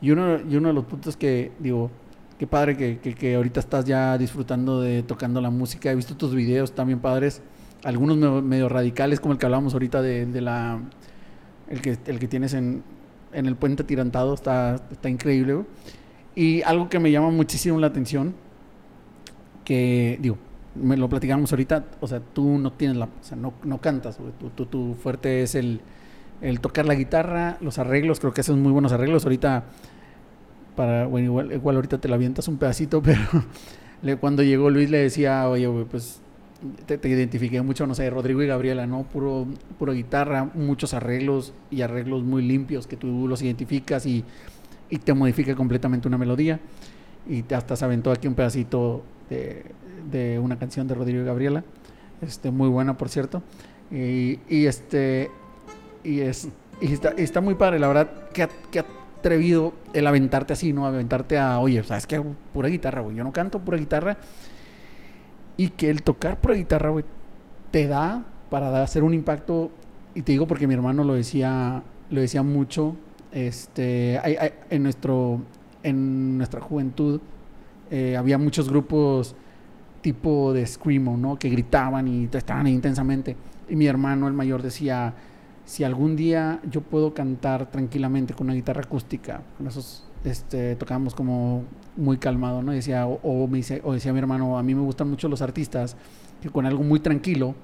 Y 0.00 0.10
uno, 0.10 0.40
y 0.50 0.56
uno 0.56 0.68
de 0.68 0.74
los 0.74 0.84
puntos 0.86 1.16
que, 1.16 1.52
digo, 1.60 1.88
qué 2.38 2.46
padre 2.46 2.76
que, 2.76 2.98
que, 2.98 3.14
que 3.14 3.34
ahorita 3.36 3.60
estás 3.60 3.84
ya 3.84 4.18
disfrutando 4.18 4.80
de 4.80 5.02
tocando 5.02 5.40
la 5.40 5.50
música. 5.50 5.90
He 5.90 5.94
visto 5.94 6.16
tus 6.16 6.34
videos 6.34 6.74
también 6.74 7.00
padres, 7.00 7.42
algunos 7.84 8.16
medio, 8.16 8.42
medio 8.42 8.68
radicales, 8.68 9.20
como 9.20 9.32
el 9.32 9.38
que 9.38 9.46
hablábamos 9.46 9.72
ahorita 9.74 10.02
de, 10.02 10.26
de 10.26 10.40
la, 10.40 10.80
el 11.68 11.80
que, 11.80 11.98
el 12.06 12.18
que 12.18 12.28
tienes 12.28 12.54
en, 12.54 12.82
en 13.32 13.46
el 13.46 13.56
puente 13.56 13.84
tirantado, 13.84 14.34
está, 14.34 14.76
está 14.90 15.08
increíble. 15.08 15.64
Y 16.34 16.62
algo 16.62 16.88
que 16.88 16.98
me 16.98 17.10
llama 17.12 17.30
muchísimo 17.30 17.78
la 17.78 17.86
atención, 17.86 18.34
que, 19.64 20.18
digo, 20.20 20.36
me 20.74 20.96
lo 20.96 21.08
platicamos 21.08 21.52
ahorita, 21.52 21.84
o 22.00 22.06
sea, 22.08 22.20
tú 22.20 22.58
no 22.58 22.72
tienes 22.72 22.96
la, 22.96 23.04
o 23.06 23.22
sea, 23.22 23.36
no, 23.36 23.54
no 23.62 23.80
cantas, 23.80 24.18
güey, 24.18 24.32
tú, 24.54 24.66
tú- 24.66 24.94
fuerte 24.94 25.42
es 25.42 25.54
el, 25.54 25.80
el 26.42 26.60
tocar 26.60 26.84
la 26.86 26.94
guitarra, 26.94 27.56
los 27.60 27.78
arreglos, 27.78 28.18
creo 28.18 28.34
que 28.34 28.40
haces 28.40 28.56
muy 28.56 28.72
buenos 28.72 28.92
arreglos, 28.92 29.24
ahorita, 29.24 29.64
para, 30.76 31.06
bueno, 31.06 31.26
igual, 31.26 31.52
igual 31.52 31.76
ahorita 31.76 31.98
te 31.98 32.08
la 32.08 32.16
avientas 32.16 32.48
un 32.48 32.58
pedacito, 32.58 33.02
pero 33.02 33.20
le- 34.02 34.16
cuando 34.16 34.42
llegó 34.42 34.70
Luis 34.70 34.90
le 34.90 34.98
decía, 34.98 35.48
oye, 35.48 35.68
pues 35.90 36.20
te, 36.86 36.98
te 36.98 37.08
identifiqué 37.08 37.60
mucho, 37.62 37.86
no 37.86 37.94
sé, 37.94 38.08
Rodrigo 38.10 38.42
y 38.42 38.46
Gabriela, 38.46 38.86
¿no? 38.86 39.02
Puro, 39.04 39.46
puro 39.78 39.92
guitarra, 39.92 40.50
muchos 40.54 40.94
arreglos 40.94 41.52
y 41.70 41.82
arreglos 41.82 42.22
muy 42.22 42.42
limpios 42.42 42.86
que 42.86 42.96
tú 42.96 43.28
los 43.28 43.42
identificas 43.42 44.06
y, 44.06 44.24
y 44.90 44.98
te 44.98 45.12
modifica 45.14 45.54
completamente 45.54 46.08
una 46.08 46.18
melodía. 46.18 46.60
Y 47.28 47.44
hasta 47.54 47.76
se 47.76 47.84
aventó 47.84 48.10
aquí 48.10 48.28
un 48.28 48.34
pedacito 48.34 49.02
de, 49.30 49.64
de 50.10 50.38
una 50.38 50.58
canción 50.58 50.86
de 50.86 50.94
Rodrigo 50.94 51.22
y 51.22 51.24
Gabriela, 51.24 51.64
este, 52.22 52.50
muy 52.50 52.68
buena, 52.68 52.96
por 52.96 53.08
cierto. 53.08 53.42
Y, 53.90 54.38
y 54.48 54.66
este, 54.66 55.30
y 56.02 56.20
es, 56.20 56.48
y 56.80 56.92
está, 56.92 57.10
está 57.16 57.40
muy 57.40 57.54
padre, 57.54 57.78
la 57.78 57.88
verdad, 57.88 58.10
que, 58.32 58.48
que 58.70 58.84
atrevido 59.24 59.72
el 59.94 60.06
aventarte 60.06 60.52
así, 60.52 60.74
¿no? 60.74 60.84
Aventarte 60.84 61.38
a, 61.38 61.58
oye, 61.58 61.82
¿sabes 61.82 62.06
qué? 62.06 62.22
Pura 62.52 62.68
guitarra, 62.68 63.00
güey. 63.00 63.16
Yo 63.16 63.24
no 63.24 63.32
canto 63.32 63.58
pura 63.58 63.78
guitarra. 63.78 64.18
Y 65.56 65.70
que 65.70 65.88
el 65.88 66.02
tocar 66.02 66.38
pura 66.40 66.54
guitarra, 66.54 66.90
güey, 66.90 67.06
te 67.70 67.86
da 67.86 68.22
para 68.50 68.82
hacer 68.82 69.02
un 69.02 69.14
impacto. 69.14 69.70
Y 70.14 70.20
te 70.20 70.32
digo 70.32 70.46
porque 70.46 70.66
mi 70.66 70.74
hermano 70.74 71.04
lo 71.04 71.14
decía, 71.14 71.82
lo 72.10 72.20
decía 72.20 72.42
mucho. 72.42 72.96
Este, 73.32 74.20
en 74.70 74.82
nuestro, 74.82 75.40
en 75.82 76.36
nuestra 76.36 76.60
juventud 76.60 77.20
eh, 77.90 78.16
había 78.16 78.38
muchos 78.38 78.68
grupos 78.68 79.34
tipo 80.02 80.52
de 80.52 80.66
screamo, 80.66 81.16
¿no? 81.16 81.38
Que 81.38 81.48
gritaban 81.48 82.06
y 82.06 82.28
estaban 82.30 82.66
intensamente. 82.66 83.36
Y 83.70 83.74
mi 83.74 83.86
hermano, 83.86 84.28
el 84.28 84.34
mayor, 84.34 84.60
decía, 84.60 85.14
si 85.64 85.84
algún 85.84 86.16
día 86.16 86.60
yo 86.70 86.82
puedo 86.82 87.14
cantar 87.14 87.70
tranquilamente 87.70 88.34
con 88.34 88.46
una 88.46 88.54
guitarra 88.54 88.82
acústica, 88.82 89.42
con 89.56 89.66
esos, 89.66 90.04
este, 90.24 90.76
tocábamos 90.76 91.14
como 91.14 91.64
muy 91.96 92.18
calmado, 92.18 92.62
¿no? 92.62 92.72
Decía, 92.72 93.06
o, 93.06 93.46
me 93.46 93.58
dice, 93.58 93.80
o 93.84 93.92
decía 93.92 94.12
mi 94.12 94.18
hermano, 94.18 94.58
a 94.58 94.62
mí 94.62 94.74
me 94.74 94.82
gustan 94.82 95.08
mucho 95.08 95.28
los 95.28 95.42
artistas 95.42 95.96
que 96.42 96.50
con 96.50 96.66
algo 96.66 96.82
muy 96.82 97.00
tranquilo 97.00 97.54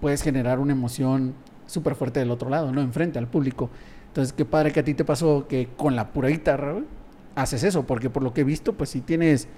puedes 0.00 0.22
generar 0.22 0.58
una 0.58 0.72
emoción 0.72 1.34
súper 1.66 1.94
fuerte 1.94 2.20
del 2.20 2.30
otro 2.30 2.50
lado, 2.50 2.70
¿no? 2.70 2.80
Enfrente 2.80 3.18
al 3.18 3.28
público. 3.28 3.70
Entonces, 4.08 4.32
qué 4.32 4.44
padre 4.44 4.72
que 4.72 4.80
a 4.80 4.84
ti 4.84 4.94
te 4.94 5.04
pasó 5.04 5.46
que 5.48 5.68
con 5.76 5.96
la 5.96 6.12
pura 6.12 6.28
guitarra, 6.28 6.72
güey, 6.72 6.84
haces 7.34 7.62
eso, 7.62 7.86
porque 7.86 8.10
por 8.10 8.22
lo 8.22 8.34
que 8.34 8.42
he 8.42 8.44
visto, 8.44 8.74
pues 8.74 8.90
si 8.90 9.00
tienes, 9.00 9.48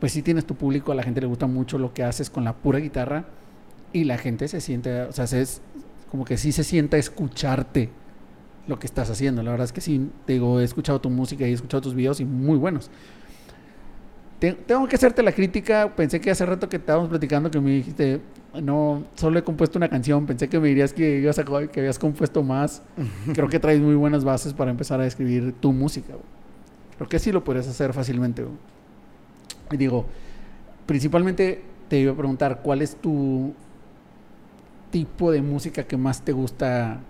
pues 0.00 0.12
si 0.12 0.22
tienes 0.22 0.44
tu 0.44 0.54
público, 0.54 0.92
a 0.92 0.94
la 0.94 1.02
gente 1.02 1.20
le 1.20 1.26
gusta 1.26 1.46
mucho 1.46 1.78
lo 1.78 1.94
que 1.94 2.02
haces 2.02 2.28
con 2.28 2.44
la 2.44 2.54
pura 2.54 2.78
guitarra 2.78 3.26
y 3.92 4.04
la 4.04 4.18
gente 4.18 4.48
se 4.48 4.60
siente, 4.60 5.02
o 5.02 5.12
sea, 5.12 5.26
se 5.26 5.44
como 6.12 6.24
que 6.24 6.36
sí 6.36 6.52
se 6.52 6.62
sienta 6.62 6.96
escucharte 6.98 7.88
lo 8.68 8.78
que 8.78 8.86
estás 8.86 9.10
haciendo. 9.10 9.42
La 9.42 9.50
verdad 9.50 9.64
es 9.64 9.72
que 9.72 9.80
sí, 9.80 10.10
te 10.26 10.34
digo, 10.34 10.60
he 10.60 10.64
escuchado 10.64 11.00
tu 11.00 11.10
música 11.10 11.44
y 11.46 11.50
he 11.50 11.54
escuchado 11.54 11.80
tus 11.80 11.94
videos 11.94 12.20
y 12.20 12.24
muy 12.24 12.56
buenos. 12.58 12.88
Te- 14.38 14.52
Tengo 14.52 14.86
que 14.86 14.96
hacerte 14.96 15.22
la 15.22 15.32
crítica. 15.32 15.92
Pensé 15.96 16.20
que 16.20 16.30
hace 16.30 16.44
rato 16.46 16.68
que 16.68 16.76
estábamos 16.76 17.08
platicando 17.08 17.50
que 17.50 17.60
me 17.60 17.70
dijiste, 17.70 18.20
no, 18.62 19.04
solo 19.14 19.38
he 19.38 19.42
compuesto 19.42 19.78
una 19.78 19.88
canción. 19.88 20.26
Pensé 20.26 20.48
que 20.48 20.60
me 20.60 20.68
dirías 20.68 20.92
que, 20.92 21.20
ibas 21.20 21.38
a, 21.38 21.44
que 21.44 21.80
habías 21.80 21.98
compuesto 21.98 22.42
más. 22.42 22.82
Creo 23.34 23.48
que 23.48 23.58
traes 23.58 23.80
muy 23.80 23.94
buenas 23.94 24.22
bases 24.24 24.52
para 24.52 24.70
empezar 24.70 25.00
a 25.00 25.06
escribir 25.06 25.54
tu 25.60 25.72
música. 25.72 26.14
Creo 26.98 27.08
que 27.08 27.18
sí 27.18 27.32
lo 27.32 27.42
podrías 27.42 27.66
hacer 27.68 27.92
fácilmente. 27.92 28.42
güey. 28.42 28.54
Y 29.70 29.76
digo, 29.78 30.04
principalmente 30.86 31.62
te 31.88 31.98
iba 31.98 32.12
a 32.12 32.16
preguntar, 32.16 32.60
¿cuál 32.62 32.82
es 32.82 32.96
tu 32.96 33.54
tipo 34.92 35.32
de 35.32 35.42
música 35.42 35.82
que 35.84 35.96
más 35.96 36.22
te 36.22 36.30
gusta 36.30 37.00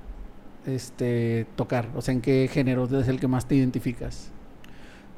este, 0.65 1.47
tocar? 1.57 1.91
O 1.95 2.01
sea, 2.01 2.15
¿en 2.15 2.23
qué 2.23 2.49
género 2.51 2.85
es 2.85 3.09
el 3.09 3.21
que 3.21 3.29
más 3.29 3.47
te 3.47 3.57
identificas? 3.57 4.31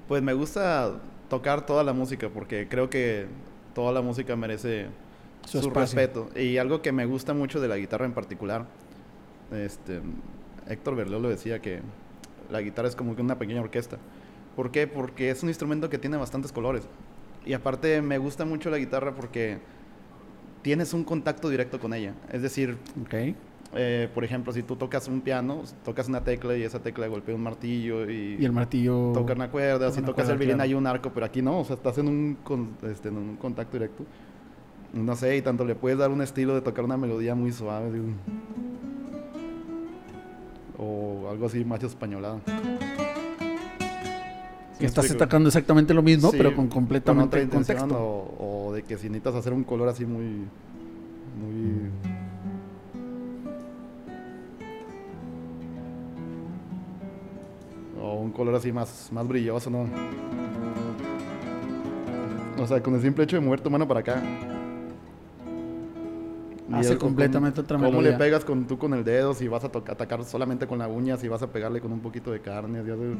Pues 0.08 0.20
me 0.22 0.32
gusta 0.32 0.94
tocar 1.28 1.64
toda 1.64 1.84
la 1.84 1.92
música 1.92 2.28
porque 2.28 2.66
creo 2.68 2.90
que 2.90 3.26
toda 3.74 3.92
la 3.92 4.02
música 4.02 4.34
merece 4.34 4.86
Su 5.46 5.70
respeto. 5.70 6.28
Y 6.34 6.56
algo 6.58 6.82
que 6.82 6.90
me 6.90 7.06
gusta 7.06 7.34
mucho 7.34 7.60
de 7.60 7.68
la 7.68 7.76
guitarra 7.76 8.06
en 8.06 8.12
particular, 8.12 8.66
este, 9.52 10.00
Héctor 10.68 10.96
Berlioz 10.96 11.22
lo 11.22 11.28
decía 11.28 11.60
que 11.60 11.80
la 12.50 12.60
guitarra 12.60 12.88
es 12.88 12.96
como 12.96 13.14
que 13.14 13.22
una 13.22 13.38
pequeña 13.38 13.60
orquesta. 13.60 13.98
¿Por 14.56 14.70
qué? 14.70 14.86
Porque 14.86 15.30
es 15.30 15.42
un 15.42 15.48
instrumento 15.48 15.90
que 15.90 15.98
tiene 15.98 16.16
bastantes 16.16 16.52
colores. 16.52 16.84
Y 17.44 17.52
aparte 17.52 18.00
me 18.00 18.18
gusta 18.18 18.44
mucho 18.44 18.70
la 18.70 18.78
guitarra 18.78 19.14
porque 19.14 19.58
tienes 20.64 20.94
un 20.94 21.04
contacto 21.04 21.48
directo 21.50 21.78
con 21.78 21.92
ella. 21.92 22.14
Es 22.32 22.40
decir, 22.40 22.78
eh, 23.74 24.08
por 24.14 24.24
ejemplo, 24.24 24.50
si 24.52 24.62
tú 24.62 24.76
tocas 24.76 25.06
un 25.08 25.20
piano, 25.20 25.62
tocas 25.84 26.08
una 26.08 26.24
tecla 26.24 26.56
y 26.56 26.62
esa 26.62 26.80
tecla 26.80 27.06
golpea 27.06 27.34
un 27.34 27.42
martillo 27.42 28.10
y, 28.10 28.38
Y 28.40 28.44
el 28.46 28.52
martillo. 28.52 29.12
toca 29.12 29.34
una 29.34 29.50
cuerda, 29.50 29.78
toca 29.86 29.92
si 29.92 29.98
una 29.98 30.06
tocas 30.06 30.24
cuerda, 30.24 30.32
el 30.32 30.38
violín 30.38 30.56
claro. 30.56 30.68
hay 30.68 30.74
un 30.74 30.86
arco, 30.86 31.10
pero 31.12 31.26
aquí 31.26 31.42
no, 31.42 31.60
o 31.60 31.64
sea, 31.64 31.76
estás 31.76 31.98
en 31.98 32.08
un, 32.08 32.38
con- 32.42 32.76
este, 32.82 33.10
en 33.10 33.16
un 33.18 33.36
contacto 33.36 33.76
directo. 33.76 34.04
No 34.94 35.14
sé, 35.16 35.36
y 35.36 35.42
tanto 35.42 35.64
le 35.66 35.74
puedes 35.74 35.98
dar 35.98 36.10
un 36.10 36.22
estilo 36.22 36.54
de 36.54 36.60
tocar 36.62 36.84
una 36.84 36.96
melodía 36.96 37.34
muy 37.34 37.52
suave. 37.52 37.92
digo. 37.92 38.06
O 40.78 41.28
algo 41.30 41.46
así, 41.46 41.64
macho 41.64 41.86
españolado. 41.88 42.40
¿Sí 44.74 44.80
Que 44.80 44.86
estás 44.86 45.04
explico? 45.04 45.24
atacando 45.24 45.48
exactamente 45.48 45.94
lo 45.94 46.02
mismo, 46.02 46.30
Sí, 46.30 46.36
pero 46.36 46.50
con 46.54 46.66
con 46.66 46.80
completamente 46.80 47.40
intención, 47.42 47.78
contexto. 47.78 48.02
O, 48.02 48.66
o 48.68 48.72
de 48.72 48.82
que 48.82 48.96
si 48.98 49.08
necesitas 49.08 49.36
hacer 49.36 49.52
un 49.52 49.64
color 49.64 49.88
así 49.88 50.04
muy. 50.04 50.24
Muy. 50.24 51.90
O 58.00 58.14
un 58.20 58.30
color 58.32 58.54
así 58.56 58.72
más, 58.72 59.08
más 59.12 59.26
brilloso, 59.26 59.70
¿no? 59.70 59.86
O 62.62 62.66
sea, 62.66 62.82
con 62.82 62.94
el 62.94 63.00
simple 63.02 63.24
hecho 63.24 63.36
de 63.36 63.42
mover 63.44 63.60
tu 63.60 63.70
mano 63.70 63.86
para 63.86 64.00
acá. 64.00 64.22
Y 66.68 66.74
Hace 66.74 66.90
con- 66.96 67.08
completamente 67.10 67.60
otra 67.60 67.76
¿Cómo 67.76 67.90
melodía. 67.90 68.12
le 68.12 68.16
pegas 68.18 68.44
con, 68.44 68.66
tú 68.66 68.78
con 68.78 68.94
el 68.94 69.04
dedo? 69.04 69.34
Si 69.34 69.46
vas 69.48 69.64
a 69.64 69.66
atacar 69.68 70.24
solamente 70.24 70.66
con 70.66 70.78
la 70.78 70.88
uña, 70.88 71.16
si 71.16 71.28
vas 71.28 71.42
a 71.42 71.46
pegarle 71.48 71.80
con 71.80 71.92
un 71.92 72.00
poquito 72.00 72.30
de 72.32 72.40
carne. 72.40 72.78
sabes. 72.84 73.16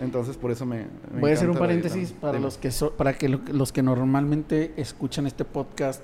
Entonces, 0.00 0.36
por 0.36 0.50
eso 0.50 0.64
me. 0.64 0.86
me 1.12 1.20
Voy 1.20 1.30
a 1.30 1.34
hacer 1.34 1.48
un 1.48 1.54
la 1.54 1.60
paréntesis 1.60 2.12
para 2.12 2.38
los 2.38 2.56
que 2.58 2.70
so- 2.70 2.92
para 2.92 3.14
que 3.14 3.28
lo- 3.28 3.40
los 3.52 3.72
que 3.72 3.82
normalmente 3.82 4.72
escuchan 4.76 5.26
este 5.26 5.44
podcast 5.44 6.02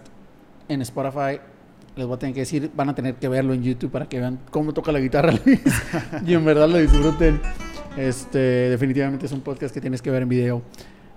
en 0.69 0.83
Spotify. 0.83 1.41
Les 1.97 2.07
voy 2.07 2.17
a 2.17 2.19
tener 2.19 2.35
que 2.35 2.41
decir, 2.41 2.71
van 2.75 2.89
a 2.89 2.95
tener 2.97 3.15
que 3.15 3.29
verlo 3.29 3.55
en 3.55 3.63
YouTube 3.63 3.91
para 3.93 4.09
que 4.09 4.19
vean 4.19 4.41
cómo 4.51 4.73
toca 4.75 4.91
la 4.91 4.99
guitarra 4.99 5.33
Luis 5.47 5.61
y 6.27 6.35
en 6.35 6.45
verdad 6.45 6.69
lo 6.69 6.79
disfruten. 6.79 7.41
Este, 7.97 8.39
definitivamente 8.39 9.27
es 9.27 9.33
un 9.33 9.41
podcast 9.43 9.73
que 9.73 9.81
tienes 9.81 10.03
que 10.03 10.11
ver 10.11 10.23
en 10.23 10.29
video. 10.29 10.63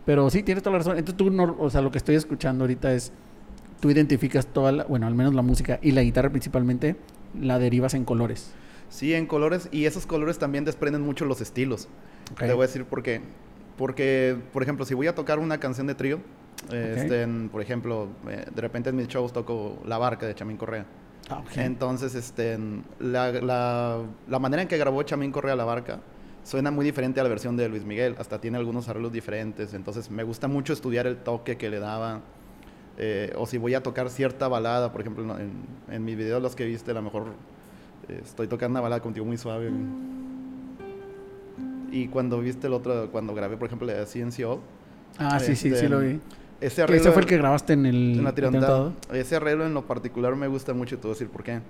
Pero 0.06 0.30
sí, 0.30 0.44
tienes 0.44 0.64
toda 0.64 0.74
la 0.74 0.78
razón. 0.80 0.98
Entonces 0.98 1.18
tú, 1.18 1.32
no- 1.32 1.56
o 1.60 1.70
sea, 1.72 1.82
lo 1.82 1.90
que 1.92 1.98
estoy 1.98 2.16
escuchando 2.16 2.64
ahorita 2.64 2.94
es, 2.94 3.12
tú 3.80 3.90
identificas 3.90 4.46
toda, 4.46 4.72
la, 4.72 4.84
bueno, 4.84 5.08
al 5.08 5.16
menos 5.16 5.34
la 5.34 5.42
música 5.42 5.80
y 5.82 5.92
la 5.92 6.04
guitarra 6.04 6.30
principalmente, 6.30 6.96
la 7.42 7.58
derivas 7.58 7.96
en 7.96 8.06
colores. 8.06 8.52
Sí, 8.90 9.14
en 9.14 9.26
colores. 9.26 9.70
Y 9.72 9.86
esos 9.86 10.06
colores 10.06 10.38
también 10.40 10.66
desprenden 10.66 11.02
mucho 11.02 11.26
los 11.26 11.42
estilos. 11.42 11.88
Ok. 12.32 12.40
Te 12.40 12.54
voy 12.54 12.64
a 12.64 12.68
decir 12.68 12.86
por 12.86 13.04
qué. 13.04 13.22
Porque, 13.78 14.36
por 14.54 14.64
ejemplo, 14.64 14.86
si 14.86 14.94
voy 14.94 15.08
a 15.08 15.16
tocar 15.16 15.40
una 15.40 15.60
canción 15.60 15.88
de 15.88 15.96
trío, 15.96 16.20
eh, 16.72 16.96
este, 16.98 17.22
en- 17.22 17.50
por 17.50 17.62
ejemplo, 17.62 18.08
eh, 18.28 18.46
de 18.54 18.62
repente 18.62 18.90
en 18.90 18.96
mis 18.96 19.08
shows 19.08 19.32
toco 19.34 19.78
La 19.86 19.98
Barca 19.98 20.26
de 20.26 20.34
Chamín 20.34 20.58
Correa. 20.58 20.86
Ah, 21.30 21.40
ok. 21.40 21.58
Entonces, 21.58 22.16
este, 22.16 22.58
la, 23.00 23.32
la- 23.34 24.02
la 24.28 24.40
manera 24.40 24.62
en 24.64 24.68
que 24.68 24.78
grabó 24.78 25.04
Chamín 25.04 25.32
Correa 25.32 25.56
La 25.56 25.66
Barca 25.66 26.00
suena 26.44 26.72
muy 26.72 26.86
diferente 26.86 27.20
a 27.20 27.24
la 27.24 27.30
versión 27.30 27.56
de 27.58 27.68
Luis 27.70 27.84
Miguel. 27.84 28.16
Hasta 28.18 28.40
tiene 28.42 28.58
algunos 28.58 28.88
arreglos 28.90 29.12
diferentes. 29.12 29.74
Entonces, 29.74 30.10
me 30.10 30.24
gusta 30.24 30.48
mucho 30.48 30.74
estudiar 30.74 31.06
el 31.06 31.18
toque 31.18 31.58
que 31.58 31.70
le 31.70 31.80
daba. 31.80 32.22
Eh, 32.98 33.32
o 33.38 33.46
si 33.46 33.60
voy 33.60 33.76
a 33.76 33.84
tocar 33.84 34.10
cierta 34.10 34.48
balada, 34.48 34.92
por 34.92 35.02
ejemplo, 35.02 35.38
en, 35.38 35.52
en 35.92 36.04
mis 36.06 36.18
videos 36.18 36.42
los 36.42 36.56
que 36.56 36.66
viste, 36.66 36.92
a 36.92 36.94
lo 36.96 37.04
mejor 37.04 37.26
estoy 38.10 38.48
tocando 38.48 38.80
una 38.80 38.82
balada 38.82 39.02
contigo 39.02 39.26
muy 39.26 39.38
suave. 39.38 39.72
Y 41.92 42.08
cuando 42.08 42.40
viste 42.40 42.68
el 42.68 42.74
otro, 42.74 43.10
cuando 43.12 43.34
grabé, 43.34 43.58
por 43.58 43.68
ejemplo, 43.68 43.88
la 43.88 43.94
de 43.94 44.06
CNCO. 44.06 44.60
Ah, 45.18 45.40
sí, 45.40 45.56
sí, 45.56 45.70
sí 45.70 45.76
este, 45.76 45.90
lo 45.90 46.00
vi. 46.00 46.20
Ese 46.60 46.82
arreglo. 46.82 47.02
ese 47.02 47.12
fue 47.12 47.22
el 47.22 47.28
que 47.28 47.38
grabaste 47.38 47.74
en 47.74 47.86
el 47.86 48.20
en 48.20 48.28
atentado. 48.28 48.94
Ese 49.12 49.36
arreglo 49.36 49.66
en 49.66 49.74
lo 49.74 49.86
particular 49.86 50.36
me 50.36 50.48
gusta 50.48 50.74
mucho 50.74 50.96
y 50.96 50.98
te 50.98 51.04
voy 51.04 51.12
a 51.12 51.14
decir 51.14 51.30
por 51.30 51.44
qué. 51.44 51.62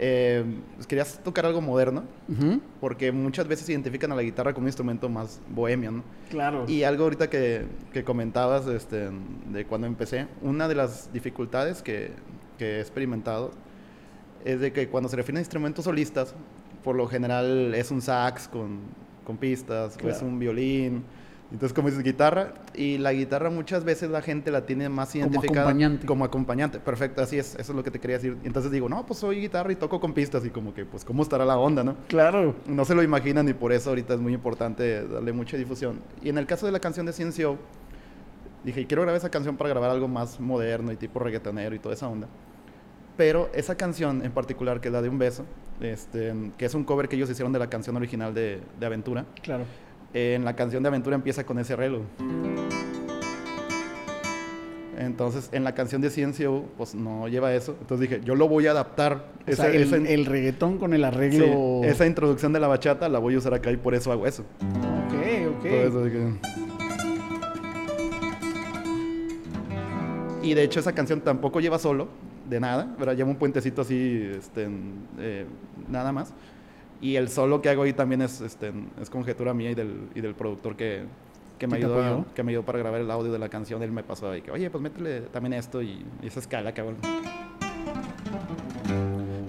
Eh, 0.00 0.44
querías 0.86 1.18
tocar 1.24 1.44
algo 1.44 1.60
moderno, 1.60 2.04
Ujú. 2.28 2.60
porque 2.80 3.10
muchas 3.10 3.48
veces 3.48 3.68
identifican 3.68 4.12
a 4.12 4.14
la 4.14 4.22
guitarra 4.22 4.54
como 4.54 4.64
un 4.64 4.68
instrumento 4.68 5.08
más 5.08 5.40
bohemio, 5.50 5.90
¿no? 5.90 6.02
Claro. 6.30 6.64
Y 6.68 6.84
algo 6.84 7.02
ahorita 7.04 7.28
que, 7.28 7.64
que 7.92 8.04
comentabas 8.04 8.66
este, 8.68 9.08
de 9.52 9.64
cuando 9.66 9.88
empecé, 9.88 10.28
una 10.40 10.68
de 10.68 10.76
las 10.76 11.12
dificultades 11.12 11.82
que, 11.82 12.12
que 12.58 12.76
he 12.76 12.80
experimentado 12.80 13.50
es 14.44 14.60
de 14.60 14.72
que 14.72 14.88
cuando 14.88 15.08
se 15.08 15.16
refiere 15.16 15.38
a 15.38 15.40
instrumentos 15.40 15.84
solistas, 15.84 16.34
por 16.82 16.96
lo 16.96 17.06
general 17.06 17.74
es 17.74 17.90
un 17.90 18.00
sax 18.00 18.48
con, 18.48 18.80
con 19.24 19.36
pistas, 19.36 19.96
o 20.02 20.08
es 20.08 20.22
un 20.22 20.38
violín. 20.38 21.04
Entonces, 21.50 21.72
como 21.72 21.88
dices, 21.88 22.04
guitarra, 22.04 22.52
y 22.74 22.98
la 22.98 23.12
guitarra 23.14 23.48
muchas 23.48 23.82
veces 23.82 24.10
la 24.10 24.20
gente 24.20 24.50
la 24.50 24.66
tiene 24.66 24.90
más 24.90 25.14
identificada 25.14 25.68
acompañante. 25.68 26.06
como 26.06 26.24
acompañante. 26.24 26.78
Perfecto, 26.78 27.22
así 27.22 27.38
es, 27.38 27.54
eso 27.54 27.72
es 27.72 27.76
lo 27.76 27.82
que 27.82 27.90
te 27.90 27.98
quería 27.98 28.18
decir. 28.18 28.36
Entonces 28.44 28.70
digo, 28.70 28.86
no, 28.88 29.06
pues 29.06 29.20
soy 29.20 29.40
guitarra 29.40 29.72
y 29.72 29.76
toco 29.76 29.98
con 29.98 30.12
pistas, 30.12 30.44
y 30.44 30.50
como 30.50 30.74
que, 30.74 30.84
pues, 30.84 31.06
¿cómo 31.06 31.22
estará 31.22 31.46
la 31.46 31.56
onda, 31.56 31.82
no? 31.82 31.96
Claro. 32.08 32.54
no 32.66 32.84
se 32.84 32.94
lo 32.94 33.02
imaginan 33.02 33.48
y 33.48 33.54
por 33.54 33.72
eso 33.72 33.90
ahorita 33.90 34.12
es 34.14 34.20
muy 34.20 34.34
importante 34.34 35.08
darle 35.08 35.32
mucha 35.32 35.56
difusión. 35.56 36.00
Y 36.22 36.28
en 36.28 36.36
el 36.36 36.46
caso 36.46 36.66
de 36.66 36.72
la 36.72 36.80
canción 36.80 37.06
de 37.06 37.14
Ciencio, 37.14 37.58
dije, 38.64 38.86
quiero 38.86 39.02
grabar 39.02 39.18
esa 39.18 39.30
canción 39.30 39.56
para 39.56 39.70
grabar 39.70 39.90
algo 39.90 40.06
más 40.06 40.38
moderno 40.40 40.92
y 40.92 40.96
tipo 40.96 41.18
reggaetonero 41.18 41.74
y 41.74 41.78
toda 41.78 41.94
esa 41.94 42.08
onda. 42.08 42.28
Pero 43.18 43.50
esa 43.52 43.74
canción 43.76 44.24
en 44.24 44.30
particular, 44.32 44.80
que 44.80 44.88
es 44.88 44.92
la 44.94 45.02
de 45.02 45.08
Un 45.10 45.18
Beso, 45.18 45.44
este, 45.80 46.32
que 46.56 46.64
es 46.64 46.74
un 46.74 46.84
cover 46.84 47.08
que 47.08 47.16
ellos 47.16 47.28
hicieron 47.28 47.52
de 47.52 47.58
la 47.58 47.68
canción 47.68 47.96
original 47.96 48.32
de, 48.32 48.60
de 48.80 48.86
Aventura, 48.86 49.26
Claro. 49.42 49.64
eh, 50.14 50.34
en 50.36 50.44
la 50.44 50.54
canción 50.56 50.82
de 50.84 50.88
Aventura 50.88 51.16
empieza 51.16 51.44
con 51.44 51.58
ese 51.58 51.72
arreglo. 51.74 52.02
Entonces, 54.96 55.48
en 55.52 55.62
la 55.64 55.74
canción 55.74 56.00
de 56.00 56.10
Ciencio, 56.10 56.64
pues 56.76 56.94
no 56.94 57.28
lleva 57.28 57.52
eso. 57.54 57.76
Entonces 57.80 58.08
dije, 58.08 58.22
yo 58.24 58.34
lo 58.34 58.48
voy 58.48 58.66
a 58.66 58.72
adaptar. 58.72 59.26
O 59.50 59.52
sea, 59.52 59.66
el, 59.68 59.82
esa- 59.82 59.96
el 59.96 60.24
reggaetón 60.26 60.78
con 60.78 60.92
el 60.92 61.00
sí, 61.00 61.04
arreglo. 61.06 61.82
esa 61.84 62.06
introducción 62.06 62.52
de 62.52 62.60
la 62.60 62.66
bachata 62.68 63.08
la 63.08 63.18
voy 63.20 63.34
a 63.34 63.38
usar 63.38 63.54
acá 63.54 63.70
y 63.70 63.76
por 63.76 63.94
eso 63.94 64.10
hago 64.12 64.26
eso. 64.26 64.42
Ok, 64.62 65.14
ok. 65.56 65.60
Por 65.62 65.70
eso 65.72 66.04
dije- 66.04 66.32
Y 70.42 70.54
de 70.54 70.62
hecho 70.64 70.80
esa 70.80 70.92
canción 70.92 71.20
tampoco 71.20 71.60
lleva 71.60 71.78
solo, 71.78 72.08
de 72.48 72.60
nada, 72.60 72.94
¿verdad? 72.98 73.16
Lleva 73.16 73.30
un 73.30 73.36
puentecito 73.36 73.82
así, 73.82 74.30
este, 74.36 74.68
eh, 75.18 75.46
nada 75.88 76.12
más. 76.12 76.32
Y 77.00 77.16
el 77.16 77.28
solo 77.28 77.62
que 77.62 77.68
hago 77.68 77.82
ahí 77.82 77.92
también 77.92 78.22
es, 78.22 78.40
este, 78.40 78.72
es 79.00 79.10
conjetura 79.10 79.54
mía 79.54 79.70
y 79.70 79.74
del, 79.74 80.08
y 80.14 80.20
del 80.20 80.34
productor 80.34 80.76
que, 80.76 81.04
que, 81.58 81.66
me 81.66 81.74
¿Que 81.76 81.80
te 81.80 81.86
ayudó, 81.86 82.04
apoyó? 82.04 82.34
que 82.34 82.42
me 82.42 82.50
ayudó 82.50 82.64
para 82.64 82.78
grabar 82.78 83.00
el 83.00 83.10
audio 83.10 83.30
de 83.30 83.38
la 83.38 83.48
canción. 83.48 83.82
Él 83.82 83.92
me 83.92 84.02
pasó 84.02 84.30
ahí 84.30 84.42
que, 84.42 84.50
oye, 84.50 84.68
pues 84.70 84.82
métele 84.82 85.20
también 85.22 85.52
esto 85.52 85.80
y, 85.82 86.04
y 86.22 86.26
esa 86.26 86.40
escala 86.40 86.74
que 86.74 86.80
hago. 86.80 86.94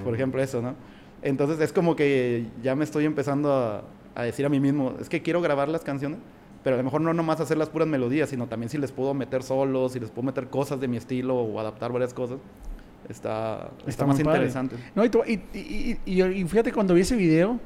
Por 0.03 0.13
ejemplo, 0.13 0.41
eso, 0.41 0.61
¿no? 0.61 0.75
Entonces 1.21 1.59
es 1.59 1.73
como 1.73 1.95
que 1.95 2.45
ya 2.63 2.75
me 2.75 2.83
estoy 2.83 3.05
empezando 3.05 3.53
a, 3.53 3.83
a 4.15 4.23
decir 4.23 4.45
a 4.45 4.49
mí 4.49 4.59
mismo, 4.59 4.95
es 4.99 5.09
que 5.09 5.21
quiero 5.21 5.41
grabar 5.41 5.69
las 5.69 5.81
canciones, 5.81 6.19
pero 6.63 6.75
a 6.75 6.77
lo 6.77 6.83
mejor 6.83 7.01
no 7.01 7.13
nomás 7.13 7.39
hacer 7.39 7.57
las 7.57 7.69
puras 7.69 7.87
melodías, 7.87 8.29
sino 8.29 8.47
también 8.47 8.69
si 8.69 8.77
les 8.77 8.91
puedo 8.91 9.13
meter 9.13 9.43
solos, 9.43 9.93
si 9.93 9.99
les 9.99 10.11
puedo 10.11 10.25
meter 10.25 10.47
cosas 10.47 10.79
de 10.79 10.87
mi 10.87 10.97
estilo 10.97 11.35
o 11.35 11.59
adaptar 11.59 11.91
varias 11.91 12.13
cosas, 12.13 12.37
está, 13.07 13.69
está, 13.79 13.89
Está 13.89 14.05
más 14.05 14.19
interesante. 14.19 14.75
No, 14.95 15.05
y, 15.05 15.09
tú- 15.09 15.21
y- 15.25 15.39
y- 15.53 15.97
y- 16.05 16.43
fíjate, 16.45 16.71
cuando 16.71 16.93
vi 16.93 17.01
ese 17.01 17.15
video, 17.15 17.59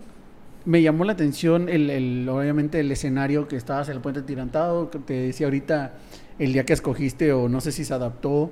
me 0.65 0.81
llamó 0.81 1.03
la 1.03 1.13
atención 1.13 1.67
el, 1.69 1.89
el- 1.89 2.29
obviamente 2.29 2.79
el 2.79 2.91
escenario 2.91 3.47
que 3.47 3.55
estabas 3.57 3.89
en 3.89 3.95
el 3.95 4.01
puente 4.01 4.21
tirantado, 4.21 4.89
que 4.89 4.99
te 4.99 5.13
decía 5.13 5.47
ahorita 5.47 5.93
el 6.39 6.53
día 6.53 6.63
que 6.65 6.73
escogiste 6.73 7.33
o 7.33 7.49
no 7.49 7.59
sé 7.61 7.71
si 7.71 7.83
se 7.85 7.93
adaptó, 7.93 8.51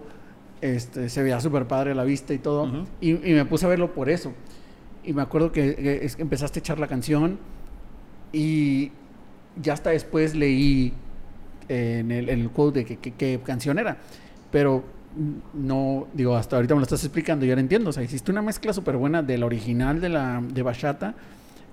este, 0.62 1.10
se 1.10 1.24
veía 1.24 1.40
súper 1.40 1.68
padre 1.68 1.92
a 1.92 1.96
la 1.96 2.04
vista 2.04 2.34
y 2.34 2.38
todo, 2.38 2.64
Ujú. 2.64 2.84
y, 3.00 3.12
y 3.12 3.34
me 3.34 3.46
puse 3.46 3.66
a 3.66 3.70
verlo 3.70 3.94
por 3.94 4.10
eso. 4.10 4.34
Y 5.04 5.14
me 5.14 5.22
acuerdo 5.24 5.52
que, 5.52 5.76
que 5.76 6.06
es 6.06 6.20
empezaste 6.20 6.60
a 6.60 6.62
echar 6.62 6.80
la 6.80 6.88
canción 6.88 7.40
y 8.32 8.92
ya 9.62 9.74
hasta 9.74 9.90
después 9.90 10.36
leí 10.36 10.94
eh, 11.70 11.98
en 12.02 12.12
el, 12.12 12.30
en 12.30 12.40
el 12.42 12.50
quote 12.52 12.84
de 12.84 12.98
qué- 12.98 13.40
canción 13.44 13.80
era. 13.80 13.98
Pero 14.52 14.84
no, 15.54 16.08
digo, 16.14 16.36
hasta 16.36 16.56
ahorita 16.56 16.74
me 16.76 16.80
lo 16.80 16.84
estás 16.84 17.04
explicando 17.04 17.46
y 17.46 17.50
ahora 17.50 17.62
entiendo. 17.62 17.90
O 17.90 17.94
sea, 17.94 18.04
hiciste 18.04 18.32
una 18.32 18.42
mezcla 18.42 18.74
súper 18.74 18.98
buena 18.98 19.22
de 19.22 19.38
la 19.38 19.46
original 19.46 20.00
de 20.02 20.10
la 20.10 20.42
de 20.42 20.62
Bachata 20.62 21.16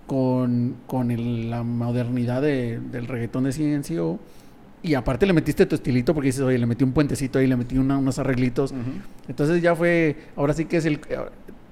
con, 0.06 0.76
con 0.86 1.10
el- 1.10 1.50
la 1.50 1.62
modernidad 1.62 2.42
de- 2.42 2.80
del 2.90 3.06
reggaetón 3.06 3.44
de 3.44 3.52
CNCO. 3.52 4.18
Y 4.82 4.94
aparte 4.94 5.26
le 5.26 5.32
metiste 5.32 5.66
tu 5.66 5.74
estilito 5.74 6.14
porque 6.14 6.26
dices, 6.28 6.42
oye, 6.42 6.56
le 6.58 6.66
metí 6.66 6.84
un 6.84 6.92
puentecito 6.92 7.38
ahí, 7.38 7.46
le 7.46 7.56
metí 7.56 7.76
una- 7.78 7.98
unos 7.98 8.18
arreglitos. 8.18 8.72
Entonces 9.28 9.60
ya 9.60 9.74
fue, 9.74 10.16
ahora 10.36 10.54
sí 10.54 10.64
que 10.66 10.76
es 10.76 10.84
el, 10.86 11.00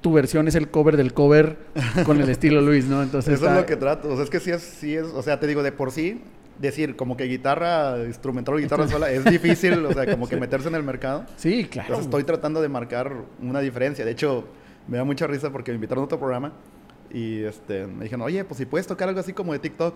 tu 0.00 0.12
versión 0.12 0.48
es 0.48 0.54
el 0.56 0.68
cover 0.68 0.96
del 0.96 1.14
cover 1.14 1.56
con 2.04 2.20
el 2.20 2.28
estilo 2.28 2.60
Luis, 2.60 2.84
¿no? 2.86 3.02
Entonces 3.02 3.34
Eso 3.34 3.44
está- 3.46 3.54
es 3.56 3.60
lo 3.62 3.66
que 3.66 3.76
trato, 3.76 4.10
o 4.12 4.14
sea, 4.16 4.24
es 4.24 4.30
que 4.30 4.40
sí 4.40 4.50
es, 4.50 4.62
sí 4.62 4.94
es, 4.94 5.04
o 5.04 5.22
sea, 5.22 5.38
te 5.40 5.46
digo, 5.46 5.62
de 5.62 5.72
por 5.72 5.92
sí, 5.92 6.20
decir 6.58 6.96
como 6.96 7.16
que 7.16 7.24
guitarra 7.24 7.98
instrumental 8.06 8.54
o 8.54 8.58
guitarra 8.58 8.88
sola 8.88 9.10
es 9.10 9.24
difícil, 9.24 9.84
o 9.84 9.92
sea, 9.92 10.10
como 10.10 10.28
que 10.28 10.36
meterse 10.40 10.68
en 10.68 10.74
el 10.74 10.82
mercado. 10.82 11.24
Sí, 11.36 11.64
claro. 11.64 11.88
Entonces 11.88 12.06
estoy 12.06 12.24
tratando 12.24 12.60
de 12.62 12.68
marcar 12.68 13.12
una 13.42 13.60
diferencia. 13.60 14.04
De 14.04 14.10
hecho, 14.12 14.44
me 14.88 14.96
da 14.96 15.04
mucha 15.04 15.26
risa 15.26 15.50
porque 15.50 15.70
me 15.72 15.76
invitaron 15.76 16.02
a 16.02 16.04
otro 16.06 16.18
programa 16.18 16.52
y 17.12 17.42
este, 17.44 17.86
me 17.86 18.04
dijeron, 18.04 18.22
oye, 18.22 18.44
pues 18.44 18.58
si 18.58 18.66
puedes 18.66 18.86
tocar 18.86 19.08
algo 19.08 19.20
así 19.20 19.32
como 19.32 19.52
de 19.52 19.58
TikTok. 19.58 19.94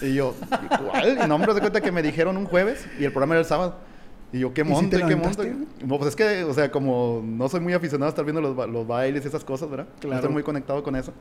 Y 0.00 0.14
yo, 0.14 0.34
¿cuál? 0.90 1.18
Y 1.24 1.28
no, 1.28 1.34
hombre, 1.36 1.54
de 1.54 1.60
cuenta 1.60 1.80
que 1.80 1.90
me 1.92 2.02
dijeron 2.02 2.36
un 2.36 2.44
jueves 2.46 2.86
y 3.00 3.04
el 3.04 3.10
programa 3.12 3.34
era 3.34 3.40
el 3.40 3.46
sábado. 3.46 3.76
Y 4.32 4.38
yo, 4.40 4.54
¿qué 4.54 4.62
¿Y 4.62 4.74
si 4.76 4.88
qué 4.88 5.02
aventaste? 5.02 5.54
No, 5.84 5.98
pues 5.98 6.08
es 6.10 6.16
que, 6.16 6.44
o 6.44 6.54
sea, 6.54 6.70
como 6.70 7.20
no 7.24 7.48
soy 7.48 7.60
muy 7.60 7.74
aficionado 7.74 8.06
a 8.06 8.10
estar 8.10 8.24
viendo 8.24 8.40
los, 8.40 8.56
ba- 8.56 8.66
los 8.66 8.86
bailes 8.86 9.24
y 9.24 9.28
esas 9.28 9.44
cosas, 9.44 9.68
¿verdad? 9.68 9.86
Claro. 10.00 10.14
No 10.14 10.20
estoy 10.20 10.32
muy 10.32 10.42
conectado 10.42 10.82
con 10.82 10.96
eso. 10.96 11.12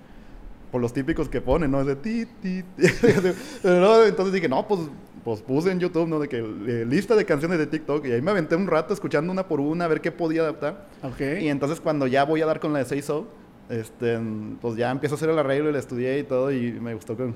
Por 0.71 0.81
los 0.81 0.93
típicos 0.93 1.27
que 1.27 1.41
ponen, 1.41 1.71
¿no? 1.71 1.81
Ese 1.81 1.95
ti, 1.95 2.25
ti, 2.41 2.63
ti. 2.63 2.83
Entonces 3.63 4.33
dije, 4.33 4.47
no, 4.47 4.67
pues, 4.67 4.81
pues 5.23 5.41
puse 5.41 5.71
en 5.71 5.79
YouTube, 5.79 6.07
¿no? 6.07 6.19
De 6.19 6.29
que 6.29 6.37
eh, 6.37 6.85
lista 6.87 7.15
de 7.15 7.25
canciones 7.25 7.57
de 7.57 7.67
TikTok. 7.67 8.05
Y 8.05 8.11
ahí 8.13 8.21
me 8.21 8.31
aventé 8.31 8.55
un 8.55 8.67
rato 8.67 8.93
escuchando 8.93 9.31
una 9.31 9.47
por 9.47 9.59
una, 9.59 9.85
a 9.85 9.87
ver 9.87 10.01
qué 10.01 10.11
podía 10.11 10.41
adaptar. 10.41 10.87
Ok. 11.03 11.21
Y 11.41 11.49
entonces 11.49 11.81
cuando 11.81 12.07
ya 12.07 12.23
voy 12.23 12.41
a 12.41 12.45
dar 12.45 12.59
con 12.59 12.73
la 12.73 12.79
de 12.79 12.85
6 12.85 13.05
So, 13.05 13.27
este, 13.69 14.19
pues 14.61 14.75
ya 14.75 14.91
empiezo 14.91 15.15
a 15.15 15.17
hacer 15.17 15.29
el 15.29 15.39
arreglo 15.39 15.69
y 15.69 15.73
la 15.73 15.79
estudié 15.79 16.19
y 16.19 16.23
todo 16.23 16.51
y 16.51 16.71
me 16.73 16.93
gustó 16.93 17.15
con... 17.15 17.33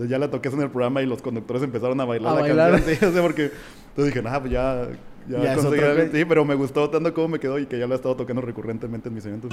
Entonces 0.00 0.10
ya 0.12 0.18
la 0.18 0.30
toqué 0.30 0.48
en 0.48 0.62
el 0.62 0.70
programa 0.70 1.02
y 1.02 1.06
los 1.06 1.20
conductores 1.20 1.62
empezaron 1.62 2.00
a 2.00 2.06
bailar 2.06 2.32
A 2.32 2.34
la 2.36 2.40
bailar. 2.40 2.70
canción. 2.72 2.96
Sí, 2.96 3.04
o 3.04 3.12
sea, 3.12 3.20
porque 3.22 3.50
entonces 3.90 4.14
dije, 4.14 4.22
nah, 4.22 4.40
pues 4.40 4.50
ya, 4.50 4.88
ya, 5.28 5.42
Ya 5.42 5.52
es 5.52 5.58
conseguí 5.58 5.78
otro 5.84 5.90
algo". 6.00 6.10
que- 6.10 6.18
Sí, 6.18 6.24
pero 6.24 6.44
me 6.46 6.54
gustó 6.54 6.88
tanto 6.88 7.12
cómo 7.12 7.28
me 7.28 7.38
quedó 7.38 7.58
y 7.58 7.66
que 7.66 7.78
ya 7.78 7.86
lo 7.86 7.92
he 7.92 7.96
estado 7.96 8.16
tocando 8.16 8.40
recurrentemente 8.40 9.08
en 9.10 9.14
mis 9.14 9.26
eventos. 9.26 9.50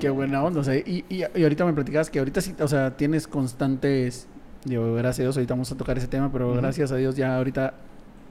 Qué 0.00 0.10
buena 0.10 0.42
onda. 0.42 0.60
O 0.60 0.64
sea, 0.64 0.76
y, 0.76 1.04
y, 1.08 1.22
y 1.34 1.42
ahorita 1.42 1.64
me 1.64 1.72
platicabas 1.72 2.10
que 2.10 2.18
ahorita 2.18 2.40
sí, 2.40 2.54
o 2.60 2.68
sea, 2.68 2.96
tienes 2.96 3.26
constantes. 3.26 4.26
Digo, 4.64 4.94
gracias 4.94 5.20
a 5.20 5.22
Dios, 5.22 5.36
ahorita 5.36 5.54
vamos 5.54 5.72
a 5.72 5.76
tocar 5.76 5.98
ese 5.98 6.08
tema, 6.08 6.32
pero 6.32 6.52
gracias 6.54 6.90
a 6.90 6.96
Dios 6.96 7.16
ya 7.16 7.36
ahorita 7.36 7.74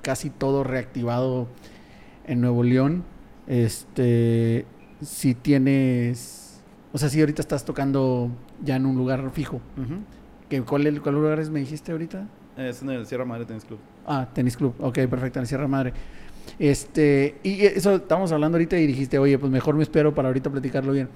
casi 0.02 0.30
todo 0.30 0.64
reactivado 0.64 1.48
en 2.28 2.42
Nuevo 2.42 2.64
León. 2.64 3.04
Este, 3.48 4.66
si 5.02 5.36
tienes, 5.36 6.43
o 6.94 6.98
sea, 6.98 7.10
si 7.10 7.20
ahorita 7.20 7.42
estás 7.42 7.66
tocando 7.66 8.30
ya 8.64 8.78
en 8.78 8.86
un 8.86 8.96
lugar 8.96 9.30
fijo. 9.32 9.60
¿Qué, 10.48 10.62
cuál, 10.62 10.88
el- 10.88 11.02
¿Cuál 11.02 11.16
lugar 11.16 11.40
es, 11.40 11.50
me 11.50 11.60
dijiste 11.60 11.92
ahorita? 11.92 12.28
Es 12.58 12.82
en 12.84 12.92
el 12.92 13.06
Sierra 13.08 13.26
Madre 13.26 13.46
Tennis 13.46 13.66
Club. 13.66 13.80
Ah, 14.06 14.28
tenis 14.34 14.56
club. 14.56 14.76
Ok, 14.80 15.00
perfecto, 15.10 15.40
en 15.40 15.44
la 15.44 15.48
Sierra 15.48 15.68
Madre. 15.68 15.92
Este, 16.60 17.38
y 17.44 17.62
eso 17.66 17.96
estamos 17.96 18.32
hablando 18.32 18.58
ahorita 18.58 18.78
y 18.78 18.86
dijiste, 18.86 19.18
oye, 19.18 19.40
pues 19.40 19.52
mejor 19.52 19.76
me 19.76 19.84
espero 19.84 20.14
para 20.14 20.28
ahorita 20.30 20.50
platicarlo 20.52 20.92
bien. 20.92 21.10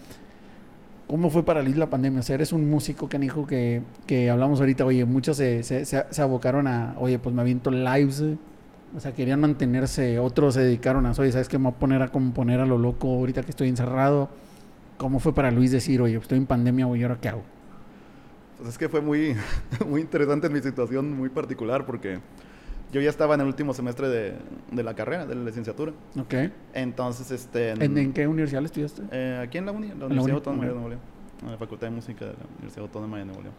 ¿Cómo 1.07 1.29
fue 1.29 1.43
para 1.43 1.61
Luis 1.61 1.77
la 1.77 1.89
pandemia? 1.89 2.19
O 2.19 2.23
sea, 2.23 2.35
eres 2.35 2.51
un 2.51 2.69
músico 2.69 3.07
canijo 3.07 3.45
que, 3.47 3.81
que 4.05 4.29
hablamos 4.29 4.59
ahorita, 4.59 4.83
oye, 4.85 5.05
muchos 5.05 5.37
se, 5.37 5.63
se, 5.63 5.85
se, 5.85 6.03
se 6.09 6.21
abocaron 6.21 6.67
a, 6.67 6.95
oye, 6.99 7.17
pues 7.19 7.33
me 7.33 7.41
aviento 7.41 7.71
lives. 7.71 8.19
eh. 8.21 8.37
O 8.95 8.99
sea, 8.99 9.13
querían 9.13 9.39
mantenerse, 9.41 10.17
otros 10.19 10.53
se 10.55 10.61
dedicaron 10.61 11.05
a, 11.05 11.11
oye, 11.11 11.31
¿sabes 11.31 11.47
qué? 11.49 11.57
Me 11.57 11.65
voy 11.65 11.73
a 11.73 11.79
poner 11.79 12.01
a 12.01 12.07
componer 12.09 12.59
a 12.61 12.65
lo 12.65 12.77
loco 12.77 13.07
ahorita 13.09 13.43
que 13.43 13.51
estoy 13.51 13.69
encerrado. 13.69 14.29
¿Cómo 14.97 15.19
fue 15.19 15.33
para 15.33 15.51
Luis 15.51 15.71
decir, 15.71 16.01
oye, 16.01 16.17
estoy 16.17 16.37
en 16.37 16.45
pandemia, 16.45 16.85
güey, 16.85 17.01
¿y 17.01 17.03
ahora 17.03 17.19
qué 17.21 17.29
hago? 17.29 17.43
Pues 18.57 18.69
es 18.69 18.77
que 18.77 18.89
fue 18.89 19.01
muy, 19.01 19.35
muy 19.87 20.01
interesante 20.01 20.47
en 20.47 20.53
mi 20.53 20.61
situación 20.61 21.15
muy 21.15 21.29
particular 21.29 21.85
porque 21.85 22.19
yo 22.91 23.01
ya 23.01 23.09
estaba 23.09 23.35
en 23.35 23.41
el 23.41 23.47
último 23.47 23.73
semestre 23.73 24.07
de, 24.09 24.33
de 24.71 24.83
la 24.83 24.95
carrera, 24.95 25.25
de 25.25 25.35
la 25.35 25.43
licenciatura. 25.43 25.91
Ok. 26.19 26.33
Entonces, 26.73 27.29
este... 27.31 27.71
¿En, 27.71 27.97
en 27.97 28.13
qué 28.13 28.27
universidad 28.27 28.63
estudiaste? 28.65 29.03
eh, 29.11 29.39
aquí 29.43 29.57
en 29.59 29.65
la 29.67 29.71
UNI, 29.71 29.89
la 29.89 29.95
la 29.95 30.05
Universidad 30.05 30.23
uni, 30.25 30.33
Autónoma 30.37 30.63
de 30.63 30.69
ok. 30.71 30.75
Nuevo 30.75 30.89
León. 30.89 31.01
En 31.43 31.51
la 31.51 31.57
Facultad 31.57 31.87
de 31.87 31.91
Música 31.93 32.25
de 32.25 32.33
la 32.33 32.45
Universidad 32.55 32.81
Autónoma 32.85 33.19
de 33.19 33.25
Nuevo 33.25 33.41
León. 33.41 33.53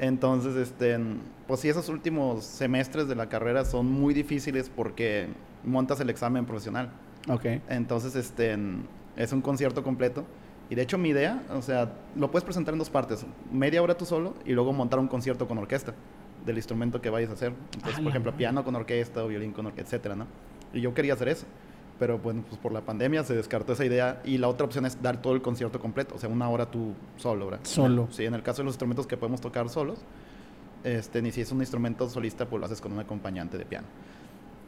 Entonces, 0.00 0.54
este, 0.56 0.98
pues 1.46 1.60
sí, 1.60 1.68
esos 1.68 1.88
últimos 1.88 2.44
semestres 2.44 3.08
de 3.08 3.14
la 3.16 3.28
carrera 3.28 3.64
son 3.64 3.90
muy 3.90 4.12
difíciles 4.14 4.70
porque 4.74 5.28
montas 5.64 5.98
el 6.00 6.10
examen 6.10 6.44
profesional. 6.44 6.90
Ok. 7.28 7.46
Entonces, 7.68 8.14
este, 8.14 8.56
es 9.16 9.32
un 9.32 9.40
concierto 9.40 9.82
completo. 9.82 10.24
Y 10.70 10.74
de 10.74 10.82
hecho 10.82 10.98
mi 10.98 11.10
idea, 11.10 11.42
o 11.50 11.62
sea, 11.62 11.92
lo 12.14 12.30
puedes 12.30 12.44
presentar 12.44 12.74
en 12.74 12.78
dos 12.78 12.90
partes. 12.90 13.24
Media 13.50 13.82
hora 13.82 13.96
tú 13.96 14.04
solo 14.04 14.34
y 14.44 14.52
luego 14.52 14.72
montar 14.72 14.98
un 14.98 15.08
concierto 15.08 15.48
con 15.48 15.56
orquesta 15.58 15.94
del 16.44 16.56
instrumento 16.56 17.00
que 17.00 17.10
vayas 17.10 17.30
a 17.30 17.34
hacer. 17.34 17.52
Entonces, 17.74 17.98
Ah, 17.98 18.02
por 18.02 18.10
ejemplo, 18.10 18.32
piano 18.36 18.64
con 18.64 18.74
orquesta 18.76 19.24
o 19.24 19.28
violín 19.28 19.52
con 19.52 19.66
orquesta, 19.66 19.96
etcétera, 19.96 20.16
¿no? 20.16 20.26
Y 20.72 20.80
yo 20.80 20.92
quería 20.94 21.14
hacer 21.14 21.28
eso. 21.28 21.46
Pero 21.98 22.18
bueno, 22.18 22.44
pues 22.48 22.60
por 22.60 22.70
la 22.72 22.82
pandemia 22.82 23.24
se 23.24 23.34
descartó 23.34 23.72
esa 23.72 23.84
idea 23.84 24.20
y 24.24 24.38
la 24.38 24.46
otra 24.48 24.64
opción 24.66 24.86
es 24.86 25.02
dar 25.02 25.20
todo 25.20 25.32
el 25.34 25.42
concierto 25.42 25.80
completo, 25.80 26.14
o 26.14 26.18
sea, 26.18 26.28
una 26.28 26.48
hora 26.48 26.70
tú 26.70 26.94
solo, 27.16 27.46
¿verdad? 27.46 27.60
Solo. 27.64 28.06
Sí, 28.12 28.24
en 28.24 28.34
el 28.34 28.42
caso 28.44 28.58
de 28.62 28.66
los 28.66 28.74
instrumentos 28.74 29.08
que 29.08 29.16
podemos 29.16 29.40
tocar 29.40 29.68
solos, 29.68 29.98
este, 30.84 31.20
ni 31.22 31.32
si 31.32 31.40
es 31.40 31.50
un 31.50 31.58
instrumento 31.58 32.08
solista, 32.08 32.46
pues 32.46 32.60
lo 32.60 32.66
haces 32.66 32.80
con 32.80 32.92
un 32.92 33.00
acompañante 33.00 33.58
de 33.58 33.64
piano. 33.64 33.88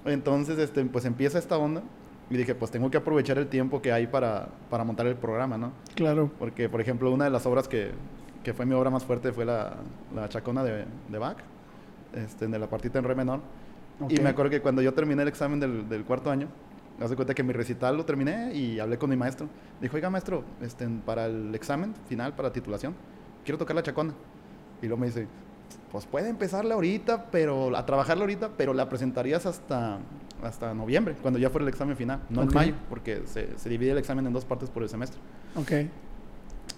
Entonces, 0.07 0.59
este, 0.59 0.85
pues 0.87 1.05
empieza 1.05 1.39
esta 1.39 1.57
onda 1.57 1.83
y 2.31 2.37
dije, 2.37 2.55
pues 2.55 2.71
tengo 2.71 2.91
que 2.91 2.97
aprovechar 2.97 3.39
el 3.39 3.49
tiempo 3.49 3.83
que 3.83 3.93
hay 3.93 4.07
para, 4.07 4.49
para 4.71 4.85
montar 4.85 5.07
el 5.09 5.17
programa, 5.17 5.59
¿no? 5.59 5.73
Claro. 5.97 6.31
Porque, 6.39 6.69
por 6.69 6.81
ejemplo, 6.81 7.11
una 7.11 7.25
de 7.25 7.31
las 7.31 7.45
obras 7.45 7.67
que, 7.67 7.91
que 8.45 8.55
fue 8.55 8.65
mi 8.67 8.75
obra 8.75 8.89
más 8.89 9.05
fuerte 9.05 9.33
fue 9.33 9.45
la, 9.45 9.75
la 10.15 10.29
Chacona 10.29 10.63
de, 10.63 10.85
de 11.09 11.19
Bach, 11.19 11.39
este, 12.15 12.47
de 12.47 12.59
la 12.59 12.69
partita 12.69 13.01
en 13.01 13.05
re 13.05 13.17
menor. 13.17 13.41
Y 14.09 14.21
me 14.21 14.31
acuerdo 14.31 14.51
que 14.51 14.61
cuando 14.63 14.81
yo 14.81 14.95
terminé 14.95 15.23
el 15.23 15.29
examen 15.29 15.59
del, 15.59 15.89
del 15.89 16.05
cuarto 16.05 16.31
año, 16.31 16.47
me 16.99 17.05
hace 17.05 17.17
cuenta 17.17 17.35
que 17.35 17.43
mi 17.43 17.53
recital 17.53 17.97
lo 17.97 18.05
terminé 18.05 18.55
y 18.55 18.79
hablé 18.79 18.97
con 18.97 19.11
mi 19.11 19.17
maestro. 19.17 19.49
Dijo, 19.81 19.97
oiga, 19.97 20.09
maestro, 20.09 20.45
este, 20.63 20.89
para 21.05 21.27
el 21.27 21.55
examen 21.55 21.95
final, 22.09 22.35
para 22.35 22.53
titulación, 22.53 22.95
quiero 23.45 23.59
tocar 23.59 23.75
la 23.75 23.83
Chacona. 23.83 24.15
Y 24.81 24.87
luego 24.87 25.01
me 25.01 25.07
dice, 25.09 25.27
pues 25.91 26.07
puede 26.07 26.29
empezarla 26.29 26.75
ahorita, 26.75 27.27
pero 27.31 27.77
a 27.77 27.85
trabajarla 27.85 28.23
ahorita, 28.23 28.51
pero 28.57 28.73
la 28.73 28.89
presentarías 28.89 29.47
hasta, 29.47 29.99
hasta 30.45 30.75
noviembre, 30.75 31.15
cuando 31.23 31.39
ya 31.39 31.51
fuera 31.51 31.65
el 31.65 31.69
examen 31.69 31.97
final, 31.97 32.21
no 32.31 32.43
Ok. 32.43 32.49
en 32.51 32.55
mayo, 32.55 32.75
porque 32.89 33.23
se, 33.27 33.59
se 33.59 33.69
divide 33.69 33.93
el 33.93 33.99
examen 33.99 34.27
en 34.27 34.33
dos 34.33 34.45
partes 34.45 34.71
por 34.71 34.83
el 34.83 34.89
semestre. 34.89 35.21
Ok. 35.57 35.73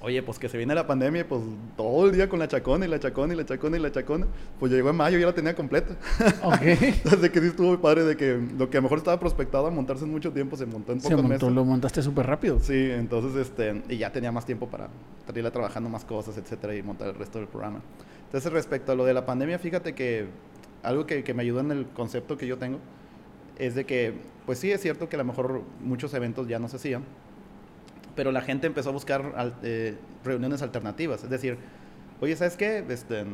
Oye, 0.05 0.21
pues 0.23 0.39
que 0.41 0.49
se 0.49 0.57
viene 0.57 0.75
la 0.75 0.85
pandemia, 0.85 1.29
pues 1.29 1.43
todo 1.77 2.07
el 2.07 2.13
día 2.13 2.29
con 2.29 2.41
la 2.41 2.49
chacona 2.49 2.85
y 2.87 2.89
la 2.89 2.99
chacona 2.99 3.35
y 3.35 3.37
la 3.37 3.45
chacona 3.47 3.77
y 3.77 3.81
la 3.81 3.93
chacona. 3.93 4.27
Pues 4.59 4.73
llegó 4.73 4.91
en 4.91 4.97
mayo 4.97 5.17
y 5.17 5.21
ya 5.21 5.27
la 5.29 5.35
tenía 5.35 5.55
completa. 5.55 5.95
Ok. 6.43 6.55
Así 7.13 7.29
que 7.31 7.41
sí 7.41 7.47
estuvo 7.47 7.79
padre 7.81 8.03
de 8.03 8.17
que 8.17 8.37
lo 8.59 8.69
que 8.69 8.79
a 8.79 8.81
lo 8.81 8.85
mejor 8.85 8.99
estaba 8.99 9.21
prospectado 9.21 9.67
a 9.67 9.71
montarse 9.71 10.05
en 10.05 10.11
mucho 10.11 10.33
tiempo 10.33 10.57
se 10.57 10.67
montó 10.67 10.91
en 10.93 11.01
Se 11.01 11.09
pocos 11.11 11.23
montó, 11.23 11.47
meses. 11.47 11.55
lo 11.55 11.65
montaste 11.65 12.03
súper 12.03 12.27
rápido. 12.27 12.59
Sí, 12.59 12.91
entonces 12.91 13.37
este, 13.47 13.81
y 13.89 13.99
ya 13.99 14.11
tenía 14.11 14.33
más 14.33 14.45
tiempo 14.45 14.67
para 14.67 14.89
estarle 15.21 15.49
trabajando 15.53 15.89
más 15.89 16.05
cosas, 16.05 16.37
etcétera, 16.37 16.75
y 16.75 16.83
montar 16.83 17.09
el 17.09 17.15
resto 17.15 17.39
del 17.39 17.47
programa. 17.47 17.81
Entonces, 18.25 18.51
respecto 18.53 18.91
a 18.91 18.95
lo 18.97 19.05
de 19.05 19.15
la 19.15 19.25
pandemia, 19.25 19.59
fíjate 19.61 19.95
que 19.95 20.27
algo 20.83 21.07
que, 21.07 21.23
que 21.23 21.33
me 21.33 21.43
ayudó 21.43 21.61
en 21.61 21.71
el 21.71 21.87
concepto 21.89 22.37
que 22.37 22.49
yo 22.49 22.59
tengo 22.59 22.79
es 23.67 23.75
de 23.75 23.85
que, 23.87 24.15
pues 24.47 24.59
sí, 24.59 24.71
es 24.73 24.81
cierto 24.81 25.09
que 25.09 25.17
a 25.17 25.19
lo 25.19 25.25
mejor 25.25 25.63
muchos 25.81 26.13
eventos 26.15 26.49
ya 26.49 26.59
no 26.59 26.69
se 26.69 26.77
hacían, 26.77 27.05
pero 28.17 28.33
la 28.33 28.41
gente 28.41 28.67
empezó 28.67 28.91
a 28.91 28.93
buscar 28.93 29.33
al- 29.37 29.55
eh, 29.63 29.97
reuniones 30.25 30.63
alternativas. 30.63 31.23
Es 31.25 31.31
decir, 31.31 31.57
oye, 32.21 32.35
¿sabes 32.37 32.57
qué? 32.57 32.85
Este, 32.89 33.25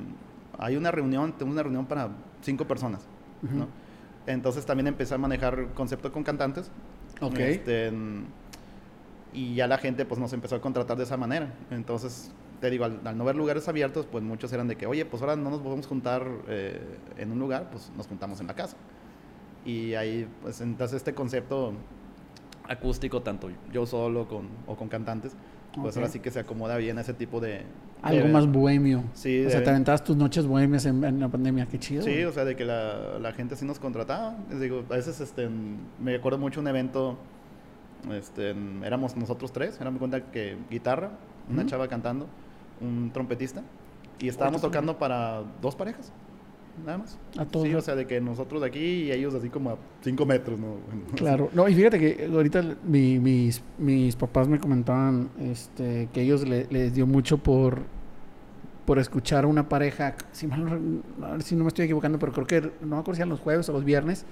hay 0.59 0.77
una 0.77 0.91
reunión, 0.91 1.33
tengo 1.33 1.51
una 1.53 1.62
reunión 1.62 1.87
para 1.87 2.11
cinco 2.43 2.67
personas. 2.67 3.07
Entonces 4.27 4.67
también 4.67 4.87
empecé 4.88 5.14
a 5.14 5.19
manejar 5.19 5.69
concepto 5.75 6.12
con 6.12 6.23
cantantes. 6.23 6.71
Ok. 7.21 7.38
Este, 7.38 7.91
y 9.33 9.55
ya 9.55 9.67
la 9.67 9.79
gente 9.79 10.05
pues 10.05 10.21
nos 10.21 10.33
empezó 10.33 10.57
a 10.57 10.61
contratar 10.61 10.97
de 10.97 11.05
esa 11.05 11.17
manera. 11.17 11.53
Entonces, 11.71 12.33
te 12.61 12.71
digo, 12.71 12.85
al, 12.85 13.01
al 13.05 13.17
no 13.17 13.25
ver 13.25 13.37
lugares 13.37 13.69
abiertos, 13.69 14.07
pues 14.07 14.23
muchos 14.25 14.53
eran 14.53 14.69
de 14.69 14.77
que, 14.77 14.87
oye, 14.87 15.05
pues 15.05 15.23
ahora 15.23 15.37
no 15.37 15.51
nos 15.51 15.61
podemos 15.61 15.87
juntar 15.87 16.27
eh, 16.49 16.81
en 17.17 17.33
un 17.33 17.38
lugar, 17.38 17.69
pues 17.71 17.91
nos 17.97 18.07
juntamos 18.07 18.41
en 18.41 18.47
la 18.47 18.55
casa. 18.55 18.77
Y 19.69 19.95
ahí, 19.95 20.27
pues 20.41 20.63
entonces 20.63 20.97
este 20.97 21.13
concepto 21.13 21.75
acústico, 22.69 23.21
tanto 23.23 23.51
yo 23.73 23.85
solo 23.85 24.27
con, 24.27 24.47
o 24.67 24.77
con 24.77 24.89
cantantes, 24.89 25.33
pues 25.75 25.95
Ok. 25.95 25.97
ahora 25.99 26.09
sí 26.11 26.21
que 26.21 26.31
se 26.31 26.41
acomoda 26.41 26.77
bien 26.79 26.97
a 26.97 27.03
ese 27.03 27.13
tipo 27.13 27.39
de... 27.41 27.63
Algo 28.01 28.27
de- 28.27 28.33
más 28.33 28.47
bohemio. 28.51 29.03
Sí, 29.13 29.45
O 29.45 29.51
sea, 29.51 29.59
de- 29.59 29.65
te 29.65 29.71
aventabas 29.71 30.03
tus 30.05 30.17
noches 30.17 30.47
bohemias 30.47 30.87
en, 30.87 31.05
en 31.05 31.21
la 31.21 31.29
pandemia. 31.29 31.67
Qué 31.67 31.79
chido. 31.79 32.03
Sí, 32.03 32.25
o 32.25 32.33
sea, 32.33 32.45
de 32.47 32.57
que 32.57 32.65
la, 32.65 33.19
la 33.21 33.33
gente 33.33 33.57
sí 33.57 33.67
nos 33.67 33.79
contrataba. 33.79 34.37
Les 34.51 34.61
digo, 34.61 34.85
a 34.89 34.95
veces 34.95 35.21
este, 35.21 35.49
me 36.01 36.15
acuerdo 36.15 36.39
mucho 36.39 36.61
un 36.61 36.69
evento, 36.69 37.19
este, 38.13 38.55
éramos 38.85 39.17
nosotros 39.17 39.53
tres, 39.53 39.79
era 39.81 39.91
mi 39.91 39.99
cuenta 39.99 40.31
que 40.31 40.57
guitarra, 40.71 41.11
una 41.51 41.61
Ujú. 41.63 41.71
chava 41.71 41.89
cantando, 41.89 42.27
un 42.81 43.11
trompetista, 43.13 43.63
y 44.19 44.29
estábamos 44.29 44.61
tocando 44.63 44.99
para 44.99 45.43
dos 45.61 45.75
parejas, 45.75 46.13
nada 46.85 46.99
más. 46.99 47.19
A 47.37 47.45
todos. 47.45 47.67
Sí, 47.67 47.75
o 47.75 47.81
sea, 47.81 47.95
de 47.95 48.07
que 48.07 48.21
nosotros 48.21 48.61
de 48.61 48.67
aquí 48.69 48.79
y 49.05 49.12
ellos 49.12 49.35
así 49.35 49.49
como 49.51 49.71
a 49.71 49.77
cinco 50.03 50.25
metros, 50.27 50.59
¿no? 50.59 50.77
Claro, 51.17 51.51
no, 51.53 51.69
y 51.69 51.75
fíjate 51.75 51.99
que 51.99 52.27
ahorita 52.27 52.62
mi- 52.85 53.19
mis, 53.19 53.62
mis 53.79 54.17
papás 54.17 54.49
me 54.49 54.59
comentaban 54.59 55.29
este, 55.41 56.09
que 56.12 56.23
ellos 56.23 56.47
le- 56.49 56.67
les 56.71 56.95
dio 56.95 57.07
mucho 57.07 57.38
por, 57.38 57.83
por 58.85 58.99
escuchar 58.99 59.45
a 59.45 59.47
una 59.47 59.69
pareja, 59.69 60.14
si, 60.33 60.47
mal 60.47 61.03
a 61.23 61.31
ver 61.33 61.43
si 61.43 61.55
no 61.57 61.64
me 61.64 61.69
estoy 61.69 61.85
equivocando, 61.85 62.19
pero 62.19 62.33
creo 62.33 62.47
que 62.47 62.61
no 62.81 62.97
me 62.97 63.01
acuerdo 63.01 63.14
si 63.14 63.21
eran 63.21 63.29
los 63.29 63.41
jueves 63.41 63.69
o 63.69 63.73
los 63.73 63.85
viernes, 63.85 64.25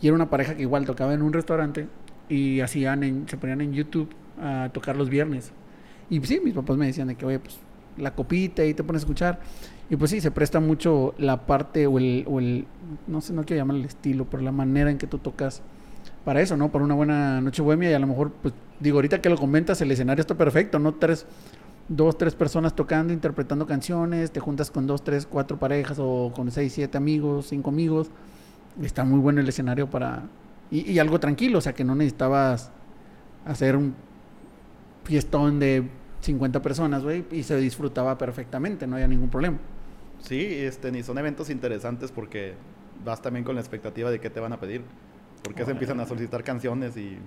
y 0.00 0.06
era 0.08 0.14
una 0.14 0.28
pareja 0.28 0.54
que 0.54 0.62
igual 0.62 0.84
tocaba 0.84 1.14
en 1.14 1.22
un 1.22 1.32
restaurante 1.32 1.88
y 2.28 2.60
hacían 2.60 3.02
en- 3.04 3.28
se 3.28 3.36
ponían 3.38 3.60
en 3.62 3.72
YouTube 3.72 4.08
a 4.38 4.68
tocar 4.72 4.96
los 4.96 5.08
viernes. 5.08 5.52
Y 6.10 6.20
sí, 6.26 6.40
mis 6.44 6.52
papás 6.54 6.76
me 6.76 6.86
decían 6.86 7.08
de 7.08 7.14
que, 7.14 7.24
oye, 7.24 7.38
pues 7.38 7.58
la 7.98 8.14
copita 8.14 8.64
y 8.64 8.74
te 8.74 8.84
pones 8.84 9.02
a 9.02 9.04
escuchar. 9.04 9.40
Y 9.88 9.96
pues 9.96 10.10
sí, 10.10 10.20
se 10.20 10.30
presta 10.30 10.58
mucho 10.58 11.14
la 11.18 11.46
parte 11.46 11.86
o 11.86 11.98
el, 11.98 12.24
o 12.28 12.40
el 12.40 12.66
no 13.06 13.20
sé, 13.20 13.32
no 13.32 13.44
quiero 13.44 13.60
llamar 13.60 13.76
el 13.76 13.84
estilo, 13.84 14.24
pero 14.24 14.42
la 14.42 14.52
manera 14.52 14.90
en 14.90 14.98
que 14.98 15.06
tú 15.06 15.18
tocas 15.18 15.62
para 16.24 16.40
eso, 16.40 16.56
¿no? 16.56 16.72
Para 16.72 16.84
una 16.84 16.94
buena 16.94 17.40
noche 17.40 17.62
bohemia 17.62 17.90
y 17.90 17.94
a 17.94 17.98
lo 18.00 18.08
mejor, 18.08 18.32
pues 18.42 18.52
digo, 18.80 18.98
ahorita 18.98 19.20
que 19.20 19.30
lo 19.30 19.36
comentas, 19.36 19.80
el 19.80 19.90
escenario 19.92 20.20
está 20.20 20.34
perfecto, 20.34 20.80
¿no? 20.80 20.94
Tres, 20.94 21.24
dos, 21.88 22.18
tres 22.18 22.34
personas 22.34 22.74
tocando, 22.74 23.12
interpretando 23.12 23.64
canciones, 23.64 24.32
te 24.32 24.40
juntas 24.40 24.72
con 24.72 24.88
dos, 24.88 25.04
tres, 25.04 25.24
cuatro 25.24 25.56
parejas 25.56 25.98
o 26.00 26.32
con 26.34 26.50
seis, 26.50 26.72
siete 26.72 26.98
amigos, 26.98 27.46
cinco 27.48 27.70
amigos. 27.70 28.10
Está 28.82 29.04
muy 29.04 29.20
bueno 29.20 29.40
el 29.40 29.48
escenario 29.48 29.88
para... 29.88 30.24
Y, 30.70 30.90
y 30.90 30.98
algo 30.98 31.20
tranquilo, 31.20 31.58
o 31.58 31.60
sea, 31.60 31.74
que 31.74 31.84
no 31.84 31.94
necesitabas 31.94 32.72
hacer 33.44 33.76
un 33.76 33.94
fiestón 35.04 35.60
de 35.60 35.88
50 36.26 36.60
personas, 36.60 37.02
güey, 37.02 37.24
y 37.30 37.42
se 37.42 37.56
disfrutaba 37.56 38.18
perfectamente, 38.18 38.86
no 38.86 38.96
había 38.96 39.08
ningún 39.08 39.30
problema. 39.30 39.58
Sí, 40.20 40.44
este, 40.44 40.96
y 40.96 41.02
son 41.02 41.18
eventos 41.18 41.50
interesantes 41.50 42.12
porque 42.12 42.54
vas 43.04 43.22
también 43.22 43.44
con 43.44 43.54
la 43.54 43.60
expectativa 43.60 44.10
de 44.10 44.20
qué 44.20 44.30
te 44.30 44.40
van 44.40 44.52
a 44.52 44.60
pedir. 44.60 44.82
Porque 45.42 45.64
se 45.64 45.70
empiezan 45.70 46.00
a 46.00 46.06
solicitar 46.06 46.42
canciones 46.42 46.96
y, 46.96 47.18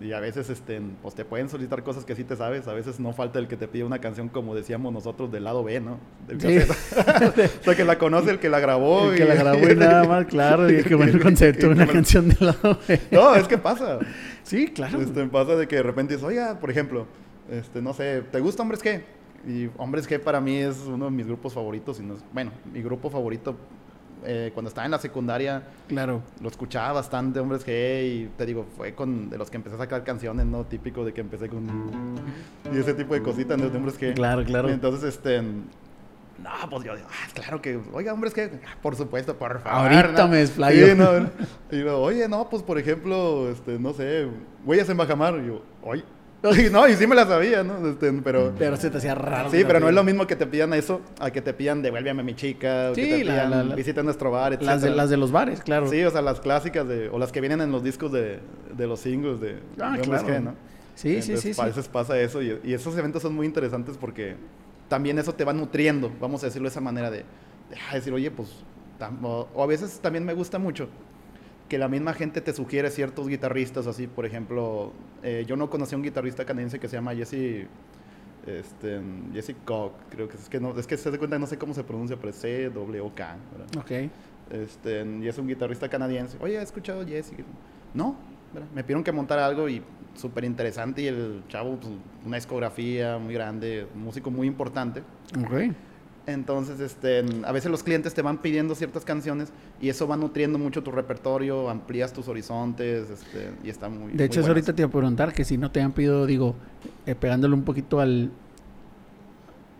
y 0.00 0.12
a 0.12 0.20
veces 0.20 0.48
este, 0.50 0.80
pues 1.02 1.16
te 1.16 1.24
pueden 1.24 1.48
solicitar 1.48 1.82
cosas 1.82 2.04
que 2.04 2.14
sí 2.14 2.22
te 2.22 2.36
sabes. 2.36 2.68
A 2.68 2.72
veces 2.72 3.00
no 3.00 3.12
falta 3.12 3.40
el 3.40 3.48
que 3.48 3.56
te 3.56 3.66
pide 3.66 3.82
una 3.82 3.98
canción, 3.98 4.28
como 4.28 4.54
decíamos 4.54 4.92
nosotros, 4.92 5.32
del 5.32 5.42
lado 5.42 5.64
B, 5.64 5.80
¿no? 5.80 5.98
Del 6.28 6.40
Sí. 6.40 6.58
o 7.60 7.64
sea, 7.64 7.74
que 7.74 7.84
la 7.84 7.98
conoce 7.98 8.30
el 8.30 8.38
que 8.38 8.48
la 8.48 8.60
grabó. 8.60 9.10
El 9.10 9.16
que 9.16 9.24
la 9.24 9.34
grabó 9.34 9.68
y 9.68 9.74
nada 9.76 10.04
más, 10.04 10.26
claro, 10.26 10.70
y 10.70 10.84
que 10.84 10.94
bueno 10.94 11.12
el 11.12 11.20
concepto, 11.20 11.70
una 11.70 11.88
canción 11.88 12.28
de 12.28 12.36
lado. 12.38 12.78
B. 12.86 13.00
No, 13.10 13.34
es 13.34 13.48
que 13.48 13.58
pasa. 13.58 13.98
Sí, 14.44 14.68
claro. 14.68 15.00
Este, 15.00 15.26
pasa 15.26 15.56
de 15.56 15.66
que 15.66 15.76
de 15.76 15.82
repente 15.82 16.14
dices, 16.14 16.28
oiga, 16.28 16.60
por 16.60 16.70
ejemplo, 16.70 17.08
este, 17.50 17.82
no 17.82 17.92
sé, 17.92 18.22
¿te 18.30 18.40
gusta 18.40 18.62
Hombres 18.62 18.82
G? 18.82 19.02
Y 19.46 19.68
Hombres 19.76 20.08
G 20.08 20.18
para 20.20 20.40
mí 20.40 20.56
es 20.56 20.78
uno 20.86 21.04
de 21.06 21.10
mis 21.10 21.26
grupos 21.26 21.52
favoritos. 21.52 22.00
Y 22.00 22.02
no 22.02 22.14
es- 22.14 22.24
bueno, 22.32 22.50
mi 22.72 22.82
grupo 22.82 23.10
favorito 23.10 23.56
eh, 24.26 24.52
cuando 24.54 24.68
estaba 24.68 24.86
en 24.86 24.90
la 24.90 24.98
secundaria 24.98 25.64
Claro. 25.86 26.22
lo 26.40 26.48
escuchaba 26.48 26.92
bastante, 26.94 27.40
Hombres 27.40 27.66
G. 27.66 28.04
Y 28.06 28.30
te 28.38 28.46
digo, 28.46 28.64
fue 28.76 28.94
con 28.94 29.28
de 29.28 29.36
los 29.36 29.50
que 29.50 29.56
empecé 29.58 29.76
a 29.76 29.78
sacar 29.78 30.02
canciones, 30.02 30.46
¿no? 30.46 30.64
Típico 30.64 31.04
de 31.04 31.12
que 31.12 31.20
empecé 31.20 31.48
con. 31.50 31.66
Y 32.72 32.78
ese 32.78 32.94
tipo 32.94 33.12
de 33.12 33.20
cositas 33.22 33.58
¿no? 33.58 33.68
de 33.68 33.76
Hombres 33.76 34.00
G. 34.00 34.14
Claro, 34.14 34.42
claro. 34.44 34.70
Entonces, 34.70 35.14
este. 35.14 35.42
No, 35.42 36.50
pues 36.70 36.84
yo 36.84 36.96
digo, 36.96 37.06
ah, 37.10 37.28
claro 37.34 37.62
que, 37.62 37.78
oiga, 37.92 38.12
hombres 38.12 38.34
que, 38.34 38.50
por 38.82 38.96
supuesto, 38.96 39.36
por 39.36 39.60
favor. 39.60 39.92
Ahorita 39.92 40.24
¿no? 40.24 40.28
me 40.28 40.38
desplayo. 40.38 40.86
Sí, 40.86 40.94
no, 40.96 41.30
y 41.70 41.80
yo, 41.84 42.00
oye, 42.00 42.26
no, 42.28 42.48
pues 42.50 42.62
por 42.62 42.76
ejemplo, 42.78 43.48
este, 43.50 43.78
no 43.78 43.92
sé, 43.92 44.26
huellas 44.64 44.88
en 44.88 44.96
Bajamar. 44.96 45.38
Y 45.42 45.46
yo, 45.48 45.62
oye. 45.82 46.02
No, 46.72 46.86
y 46.88 46.94
sí 46.94 47.06
me 47.06 47.14
la 47.14 47.26
sabía, 47.26 47.62
¿no? 47.62 47.88
Este, 47.88 48.12
pero, 48.22 48.52
Pero 48.58 48.76
se 48.76 48.90
te 48.90 48.98
hacía 48.98 49.14
raro. 49.14 49.50
sí, 49.50 49.64
pero 49.66 49.80
no 49.80 49.88
es 49.88 49.94
lo 49.94 50.04
mismo 50.04 50.26
que 50.26 50.36
te 50.36 50.46
pidan 50.46 50.74
eso 50.74 51.00
a 51.18 51.30
que 51.30 51.40
te 51.40 51.54
pidan 51.54 51.80
devuélveme 51.82 52.20
a 52.20 52.24
mi 52.24 52.34
chica, 52.34 52.90
o 52.90 52.94
Sí, 52.94 53.02
que 53.02 53.16
te 53.18 53.22
pidan 53.24 53.50
la- 53.50 53.62
la- 53.62 53.74
visita 53.74 54.02
nuestro 54.02 54.30
bar, 54.30 54.52
etc. 54.52 54.62
Las 54.62 54.82
de, 54.82 54.90
las 54.90 55.10
de 55.10 55.16
los 55.16 55.32
bares, 55.32 55.60
claro. 55.62 55.88
Sí, 55.88 56.02
o 56.04 56.10
sea, 56.10 56.22
las 56.22 56.40
clásicas 56.40 56.86
de, 56.86 57.08
o 57.08 57.18
las 57.18 57.32
que 57.32 57.40
vienen 57.40 57.60
en 57.60 57.72
los 57.72 57.82
discos 57.82 58.12
de, 58.12 58.40
de 58.76 58.86
los 58.86 59.00
singles 59.00 59.40
de, 59.40 59.58
Ah, 59.80 59.96
claro. 60.02 60.26
G, 60.28 60.42
¿no? 60.42 60.54
Sí, 60.94 61.08
sí, 61.08 61.32
Entonces, 61.32 61.40
sí, 61.40 61.54
sí. 61.54 61.60
A 61.60 61.64
veces 61.66 61.88
pasa 61.88 62.18
eso 62.20 62.40
y, 62.42 62.60
y 62.62 62.72
esos 62.74 62.96
eventos 62.96 63.22
son 63.22 63.34
muy 63.34 63.46
interesantes 63.46 63.96
porque 63.96 64.36
también 64.88 65.18
eso 65.18 65.32
te 65.34 65.44
va 65.44 65.52
nutriendo, 65.52 66.12
vamos 66.20 66.42
a 66.42 66.46
decirlo 66.46 66.66
de 66.68 66.70
esa 66.72 66.80
manera 66.80 67.10
de, 67.10 67.18
de, 67.18 67.24
ah, 67.90 67.94
decir, 67.94 68.12
oye, 68.12 68.30
pues, 68.30 68.48
o 69.22 69.62
a 69.62 69.66
veces 69.66 69.98
también 70.00 70.24
me 70.24 70.34
gusta 70.34 70.58
mucho 70.58 70.88
que 71.68 71.78
la 71.78 71.88
misma 71.88 72.12
gente 72.12 72.40
te 72.40 72.52
sugiere 72.52 72.90
ciertos 72.90 73.28
guitarristas, 73.28 73.86
así, 73.86 74.06
por 74.06 74.26
ejemplo, 74.26 74.92
eh, 75.22 75.44
yo 75.46 75.56
no 75.56 75.70
conocí 75.70 75.94
a 75.94 75.98
un 75.98 76.04
guitarrista 76.04 76.44
canadiense 76.44 76.78
que 76.78 76.88
se 76.88 76.96
llama 76.96 77.14
Jesse 77.14 77.66
Este, 78.46 79.00
Jesse 79.32 79.54
Cock, 79.64 79.94
creo 80.10 80.28
que 80.28 80.36
es 80.36 80.48
que 80.50 80.60
no, 80.60 80.78
es 80.78 80.86
que 80.86 80.98
se 80.98 81.10
da 81.10 81.16
cuenta, 81.16 81.38
no 81.38 81.46
sé 81.46 81.56
cómo 81.56 81.72
se 81.72 81.82
pronuncia, 81.82 82.16
pero 82.16 82.28
es 82.28 82.36
C, 82.36 82.68
W, 82.68 83.00
O, 83.00 83.14
K. 83.14 83.36
¿verdad? 83.52 83.76
Ok. 83.78 84.10
Este, 84.50 85.04
y 85.22 85.26
es 85.26 85.38
un 85.38 85.48
guitarrista 85.48 85.88
canadiense. 85.88 86.36
Oye, 86.40 86.58
¿has 86.58 86.64
escuchado 86.64 87.06
Jesse? 87.06 87.32
No, 87.94 88.16
¿verdad? 88.52 88.68
me 88.74 88.82
pidieron 88.84 89.02
que 89.02 89.12
montara 89.12 89.46
algo 89.46 89.68
y 89.68 89.82
súper 90.14 90.44
interesante. 90.44 91.02
Y 91.02 91.06
el 91.06 91.42
chavo, 91.48 91.76
pues, 91.76 91.92
una 92.26 92.36
discografía 92.36 93.18
muy 93.18 93.32
grande, 93.32 93.86
un 93.94 94.02
músico 94.04 94.30
muy 94.30 94.46
importante. 94.46 95.02
Ok. 95.38 95.74
Entonces, 96.26 96.80
este, 96.80 97.22
a 97.44 97.52
veces 97.52 97.70
los 97.70 97.82
clientes 97.82 98.14
te 98.14 98.22
van 98.22 98.38
pidiendo 98.38 98.74
ciertas 98.74 99.04
canciones 99.04 99.50
y 99.80 99.90
eso 99.90 100.08
va 100.08 100.16
nutriendo 100.16 100.58
mucho 100.58 100.82
tu 100.82 100.90
repertorio, 100.90 101.68
amplías 101.68 102.14
tus 102.14 102.28
horizontes, 102.28 103.10
este, 103.10 103.50
y 103.62 103.68
está 103.68 103.90
muy. 103.90 104.12
De 104.12 104.24
hecho, 104.24 104.40
muy 104.40 104.44
eso 104.44 104.48
ahorita 104.48 104.72
te 104.74 104.82
iba 104.82 104.88
a 104.88 104.92
preguntar 104.92 105.34
que 105.34 105.44
si 105.44 105.58
no 105.58 105.70
te 105.70 105.82
han 105.82 105.92
pedido, 105.92 106.24
digo, 106.24 106.54
eh, 107.04 107.14
pegándole 107.14 107.54
un 107.54 107.62
poquito 107.64 108.00
al. 108.00 108.30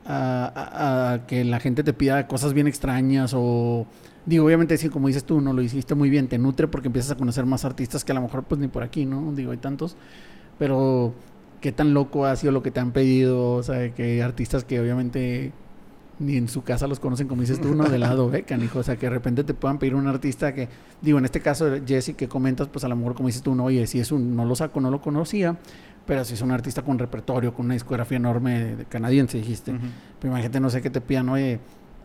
A, 0.07 0.53
a- 0.55 1.13
a 1.15 1.27
que 1.27 1.45
la 1.45 1.61
gente 1.61 1.83
te 1.83 1.95
pida 1.95 2.27
cosas 2.29 2.53
bien 2.53 2.67
extrañas 2.67 3.33
o. 3.35 3.87
Digo, 4.27 4.45
obviamente, 4.45 4.77
sí, 4.77 4.89
como 4.91 5.09
dices 5.09 5.25
tú, 5.25 5.41
no 5.41 5.53
lo 5.55 5.63
hiciste 5.63 5.95
muy 5.95 6.11
bien, 6.11 6.29
te 6.29 6.39
nutre 6.39 6.69
porque 6.69 6.89
empiezas 6.89 7.13
a 7.13 7.15
conocer 7.17 7.47
más 7.47 7.65
artistas 7.65 8.05
que 8.05 8.13
a 8.13 8.15
lo 8.15 8.21
mejor, 8.23 8.43
pues 8.45 8.59
ni 8.61 8.69
por 8.69 8.83
aquí, 8.83 9.07
¿no? 9.07 9.33
Digo, 9.33 9.53
hay 9.53 9.59
tantos. 9.59 9.97
Pero, 10.59 11.15
¿qué 11.63 11.73
tan 11.73 11.95
loco 11.95 12.27
ha 12.27 12.37
sido 12.37 12.53
lo 12.53 12.63
que 12.63 12.71
te 12.71 12.81
han 12.81 12.93
pedido? 12.93 13.53
O 13.53 13.63
sea, 13.63 13.95
que 13.95 14.03
hay 14.03 14.21
artistas 14.21 14.65
que 14.65 14.79
obviamente 14.81 15.53
ni 16.19 16.37
en 16.37 16.49
su 16.49 16.63
casa 16.63 16.87
los 16.87 17.01
conocen, 17.01 17.27
como 17.27 17.41
dices 17.41 17.61
tú, 17.61 17.75
¿no? 17.75 17.85
Del 17.89 18.01
lado 18.03 18.31
B, 18.31 18.43
canijo. 18.45 18.79
O 18.79 18.83
sea, 18.83 18.97
que 18.97 19.07
de 19.07 19.11
repente 19.11 19.43
te 19.45 19.53
puedan 19.55 19.79
pedir 19.79 19.95
un 19.95 20.07
artista 20.07 20.55
que, 20.55 20.69
digo, 21.03 21.19
en 21.19 21.25
este 21.25 21.41
caso, 21.41 21.67
Jesse, 21.87 22.15
que 22.17 22.29
comentas, 22.29 22.69
pues 22.69 22.85
a 22.85 22.89
lo 22.89 22.97
mejor, 22.97 23.15
como 23.15 23.27
dices 23.29 23.43
tú, 23.43 23.55
no, 23.55 23.65
oye, 23.65 23.87
si 23.87 23.99
es 24.01 24.13
un, 24.13 24.37
no 24.37 24.45
lo 24.45 24.55
saco, 24.55 24.81
no 24.81 24.91
lo 24.91 25.01
conocía, 25.01 25.57
pero 26.07 26.25
si 26.25 26.35
es 26.35 26.43
un 26.43 26.51
artista 26.53 26.83
con 26.83 26.99
repertorio, 26.99 27.53
con 27.55 27.67
una 27.67 27.75
discografía 27.75 28.17
enorme 28.17 28.59
de, 28.63 28.77
de 28.77 28.85
canadiense, 28.85 29.39
dijiste. 29.39 29.73
Pero 30.21 30.33
imagínate, 30.33 30.61
no 30.61 30.71
sé 30.71 30.83
qué 30.83 30.91
te 30.91 31.01
pidan, 31.01 31.29
oye, 31.31 31.59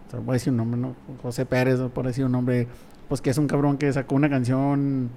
te 0.10 0.18
voy 0.18 0.30
a 0.30 0.34
decir 0.34 0.52
un 0.52 0.58
nombre, 0.58 0.80
¿no? 0.80 0.96
José 1.22 1.46
Pérez, 1.46 1.80
por 1.94 2.08
decir 2.08 2.26
un 2.26 2.32
nombre, 2.32 2.68
pues 3.10 3.22
que 3.22 3.30
es 3.30 3.38
un 3.38 3.48
cabrón 3.48 3.78
que 3.78 3.92
sacó 3.94 4.16
una 4.16 4.30
canción 4.30 5.10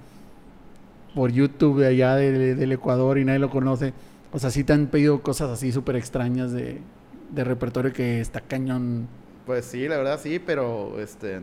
por 1.15 1.31
YouTube 1.31 1.79
de 1.79 1.87
allá 1.87 2.15
de- 2.15 2.55
del 2.55 2.71
Ecuador 2.71 3.17
y 3.17 3.25
nadie 3.25 3.39
lo 3.39 3.49
conoce. 3.49 3.93
O 4.31 4.39
sea, 4.39 4.49
sí 4.49 4.63
te 4.63 4.73
han 4.73 4.87
pedido 4.87 5.21
cosas 5.21 5.49
así 5.49 5.71
súper 5.71 5.95
extrañas 5.95 6.51
de, 6.51 6.79
de 7.33 7.43
repertorio 7.43 7.91
que 7.93 8.21
está 8.21 8.41
cañón. 8.41 9.07
Pues 9.45 9.65
sí, 9.65 9.87
la 9.87 9.97
verdad 9.97 10.19
sí, 10.21 10.39
pero 10.39 10.99
este, 10.99 11.41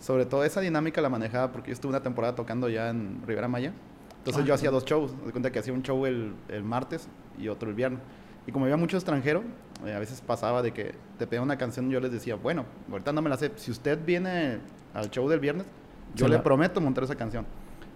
sobre 0.00 0.26
todo 0.26 0.44
esa 0.44 0.60
dinámica 0.60 1.00
la 1.00 1.08
manejaba 1.08 1.52
porque 1.52 1.68
yo 1.70 1.74
estuve 1.74 1.90
una 1.90 2.02
temporada 2.02 2.34
tocando 2.34 2.68
ya 2.68 2.90
en 2.90 3.20
Rivera 3.26 3.48
Maya. 3.48 3.72
Entonces 4.18 4.42
Ah, 4.42 4.46
yo 4.46 4.54
hacía 4.54 4.70
dos 4.70 4.84
shows. 4.84 5.14
Me 5.24 5.32
cuenta 5.32 5.50
que 5.52 5.58
hacía 5.58 5.72
un 5.72 5.82
show 5.82 6.06
el, 6.06 6.34
el 6.48 6.62
martes 6.64 7.08
y 7.38 7.48
otro 7.48 7.68
el 7.68 7.74
viernes. 7.74 8.00
Y 8.46 8.52
como 8.52 8.64
había 8.64 8.76
mucho 8.76 8.96
extranjero, 8.96 9.42
eh, 9.84 9.92
a 9.94 9.98
veces 9.98 10.20
pasaba 10.20 10.62
de 10.62 10.72
que 10.72 10.94
te 11.18 11.26
pedía 11.26 11.42
una 11.42 11.58
canción 11.58 11.88
y 11.88 11.92
yo 11.92 12.00
les 12.00 12.10
decía, 12.10 12.34
bueno, 12.36 12.64
ahorita 12.90 13.12
no 13.12 13.22
me 13.22 13.30
la 13.30 13.36
sé. 13.36 13.52
Si 13.56 13.70
usted 13.70 13.98
viene 14.04 14.58
al 14.94 15.10
show 15.10 15.28
del 15.28 15.38
viernes, 15.40 15.66
yo 16.14 16.26
le 16.28 16.36
la- 16.36 16.42
prometo 16.42 16.80
montar 16.80 17.04
esa 17.04 17.14
canción. 17.14 17.46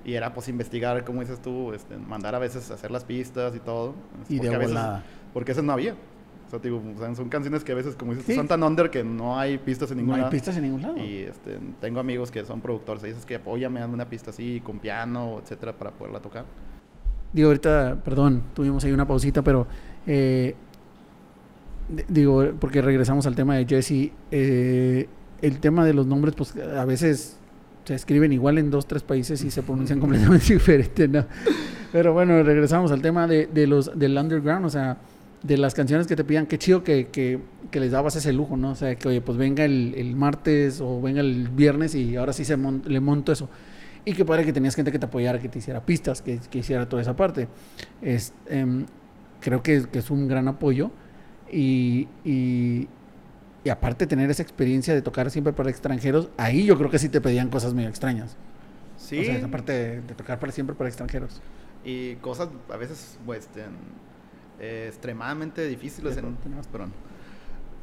Y 0.04 0.14
era 0.14 0.32
pues 0.32 0.48
investigar, 0.48 1.04
como 1.04 1.20
dices 1.20 1.40
tú, 1.42 1.72
este, 1.72 1.96
mandar 1.96 2.34
a 2.36 2.38
veces 2.38 2.70
hacer 2.70 2.92
las 2.92 3.04
pistas 3.04 3.56
y 3.56 3.58
todo. 3.58 3.94
Y 4.28 4.38
de 4.38 4.54
a 4.54 4.58
veces- 4.58 4.78
porque 5.32 5.50
eso 5.52 5.62
no 5.62 5.72
había. 5.72 5.96
O 6.46 6.50
sea, 6.50 6.58
digo, 6.60 6.80
o 6.94 6.98
sea, 6.98 7.12
son 7.14 7.28
canciones 7.28 7.64
que 7.64 7.72
a 7.72 7.74
veces, 7.74 7.96
como 7.96 8.12
dices, 8.12 8.26
Sí. 8.26 8.34
son 8.36 8.46
tan 8.46 8.62
under 8.62 8.88
que 8.90 9.02
no 9.02 9.38
hay 9.38 9.58
pistas 9.58 9.90
en 9.90 9.96
No 9.96 10.02
ningún 10.02 10.14
hay 10.14 10.20
lado. 10.20 10.30
pistas 10.30 10.56
en 10.56 10.62
ningún 10.62 10.82
lado. 10.82 10.96
Y 10.96 11.18
este, 11.22 11.58
tengo 11.80 11.98
amigos 12.00 12.30
que 12.30 12.44
son 12.44 12.60
productores 12.60 13.02
y 13.04 13.08
dices 13.08 13.26
que 13.26 13.34
apóyame, 13.36 13.80
dame 13.80 13.94
una 13.94 14.08
pista 14.08 14.30
así, 14.30 14.60
con 14.64 14.78
piano, 14.78 15.40
etcétera, 15.42 15.72
para 15.72 15.90
poderla 15.90 16.20
tocar. 16.20 16.44
Digo, 17.32 17.48
ahorita, 17.48 17.98
perdón, 18.04 18.42
tuvimos 18.54 18.84
ahí 18.84 18.92
una 18.92 19.06
pausita, 19.06 19.42
pero 19.42 19.66
eh, 20.06 20.54
digo, 22.08 22.44
porque 22.60 22.82
regresamos 22.82 23.26
al 23.26 23.34
tema 23.34 23.56
de 23.56 23.66
Jesse. 23.66 24.12
eh, 24.30 25.08
el 25.42 25.58
tema 25.60 25.84
de 25.84 25.92
los 25.92 26.06
nombres, 26.06 26.34
pues 26.34 26.56
a 26.56 26.84
veces 26.86 27.36
se 27.84 27.94
escriben 27.94 28.32
igual 28.32 28.56
en 28.56 28.70
dos, 28.70 28.86
tres 28.86 29.02
países 29.02 29.44
y 29.44 29.50
se 29.50 29.62
pronuncian 29.62 30.00
completamente 30.00 30.46
diferente, 30.54 31.06
¿no? 31.08 31.24
Pero 31.92 32.12
bueno, 32.14 32.42
regresamos 32.42 32.90
al 32.90 33.02
tema 33.02 33.26
de, 33.26 33.46
de 33.46 33.66
los 33.66 33.96
del 33.98 34.16
underground, 34.16 34.64
o 34.64 34.70
sea, 34.70 34.96
de 35.46 35.56
las 35.58 35.74
canciones 35.74 36.06
que 36.06 36.16
te 36.16 36.24
pidan, 36.24 36.46
qué 36.46 36.58
chido 36.58 36.82
que, 36.82 37.08
que, 37.08 37.40
que 37.70 37.80
les 37.80 37.90
dabas 37.92 38.16
ese 38.16 38.32
lujo, 38.32 38.56
¿no? 38.56 38.70
O 38.70 38.74
sea, 38.74 38.94
que 38.96 39.08
oye, 39.08 39.20
pues 39.20 39.38
venga 39.38 39.64
el, 39.64 39.94
el 39.96 40.16
martes 40.16 40.80
o 40.80 41.00
venga 41.00 41.20
el 41.20 41.48
viernes 41.48 41.94
y 41.94 42.16
ahora 42.16 42.32
sí 42.32 42.44
se 42.44 42.56
mon- 42.56 42.82
le 42.86 43.00
monto 43.00 43.32
eso. 43.32 43.48
Y 44.04 44.12
qué 44.12 44.24
padre 44.24 44.44
que 44.44 44.52
tenías 44.52 44.74
gente 44.76 44.92
que 44.92 44.98
te 44.98 45.06
apoyara, 45.06 45.38
que 45.40 45.48
te 45.48 45.58
hiciera 45.58 45.84
pistas, 45.84 46.22
que, 46.22 46.38
que 46.50 46.58
hiciera 46.58 46.88
toda 46.88 47.02
esa 47.02 47.16
parte. 47.16 47.48
Es, 48.02 48.32
em, 48.48 48.86
creo 49.40 49.62
que, 49.62 49.84
que 49.90 49.98
es 49.98 50.10
un 50.10 50.28
gran 50.28 50.48
apoyo. 50.48 50.90
Y, 51.50 52.08
y, 52.24 52.88
y 53.64 53.68
aparte 53.68 54.06
tener 54.06 54.30
esa 54.30 54.42
experiencia 54.42 54.94
de 54.94 55.02
tocar 55.02 55.30
siempre 55.30 55.52
para 55.52 55.70
extranjeros, 55.70 56.28
ahí 56.36 56.64
yo 56.64 56.76
creo 56.78 56.90
que 56.90 56.98
sí 56.98 57.08
te 57.08 57.20
pedían 57.20 57.48
cosas 57.50 57.74
medio 57.74 57.88
extrañas. 57.88 58.36
Sí. 58.96 59.18
O 59.20 59.24
sea, 59.24 59.36
esa 59.36 59.48
parte 59.48 59.72
de, 59.72 60.00
de 60.02 60.14
tocar 60.14 60.38
para 60.38 60.52
siempre 60.52 60.74
para 60.76 60.88
extranjeros. 60.88 61.40
Y 61.84 62.14
cosas 62.16 62.48
a 62.72 62.76
veces, 62.76 63.18
pues, 63.26 63.48
eh, 64.60 64.86
extremadamente 64.88 65.66
difíciles 65.66 66.16
en, 66.16 66.36
perdón, 66.70 66.92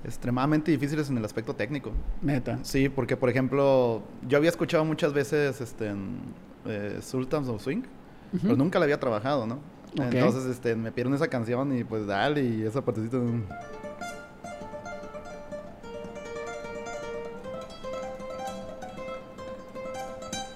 extremadamente 0.04 0.72
difíciles 0.72 1.10
en 1.10 1.18
el 1.18 1.26
aspecto 1.26 1.56
técnico. 1.56 1.92
Neta. 2.22 2.60
Sí, 2.64 2.90
porque 2.90 3.16
por 3.18 3.30
ejemplo, 3.30 4.04
yo 4.28 4.38
había 4.38 4.50
escuchado 4.50 4.84
muchas 4.86 5.14
veces 5.14 5.62
este, 5.62 5.90
en, 5.90 6.20
eh, 6.66 7.00
Sultans 7.02 7.48
of 7.48 7.62
Swing, 7.62 7.84
pero 8.42 8.56
nunca 8.56 8.80
la 8.80 8.86
había 8.86 9.00
trabajado, 9.00 9.46
¿no? 9.46 9.60
Entonces 9.96 10.46
este, 10.46 10.76
me 10.76 10.92
pidieron 10.92 11.14
esa 11.14 11.28
canción 11.28 11.78
y 11.78 11.84
pues 11.84 12.08
dale, 12.08 12.44
y 12.44 12.64
esa 12.64 12.84
partecita. 12.84 13.18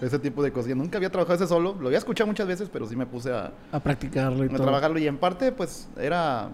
Ese 0.02 0.20
tipo 0.20 0.44
de 0.44 0.52
cosas. 0.52 0.70
Yo 0.70 0.76
nunca 0.76 0.98
había 0.98 1.10
trabajado 1.10 1.36
ese 1.36 1.48
solo, 1.48 1.76
lo 1.80 1.88
había 1.88 1.98
escuchado 1.98 2.28
muchas 2.28 2.48
veces, 2.48 2.70
pero 2.72 2.86
sí 2.86 2.96
me 2.96 3.06
puse 3.06 3.32
a, 3.34 3.52
A 3.72 3.80
practicarlo 3.80 4.44
y 4.44 4.48
a 4.48 4.50
todo. 4.52 4.64
trabajarlo. 4.64 5.00
Y 5.00 5.08
en 5.08 5.18
parte, 5.18 5.52
pues, 5.52 5.90
era, 5.98 6.50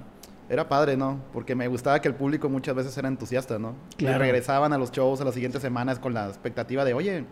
era 0.50 0.70
padre, 0.70 0.96
¿no? 0.96 1.20
Porque 1.34 1.54
me 1.56 1.68
gustaba 1.68 2.00
que 2.00 2.08
el 2.08 2.16
público 2.16 2.48
muchas 2.50 2.74
veces 2.76 2.98
era 2.98 3.08
entusiasta, 3.10 3.60
¿no? 3.60 3.74
Claro. 3.98 4.16
Y 4.16 4.20
regresaban 4.20 4.72
a 4.72 4.78
los 4.78 4.92
shows 4.92 5.20
a 5.22 5.26
las 5.26 5.34
siguientes 5.34 5.62
semanas 5.62 6.00
con 6.00 6.14
la 6.14 6.28
expectativa 6.28 6.86
de, 6.86 6.94
oye, 6.94 7.26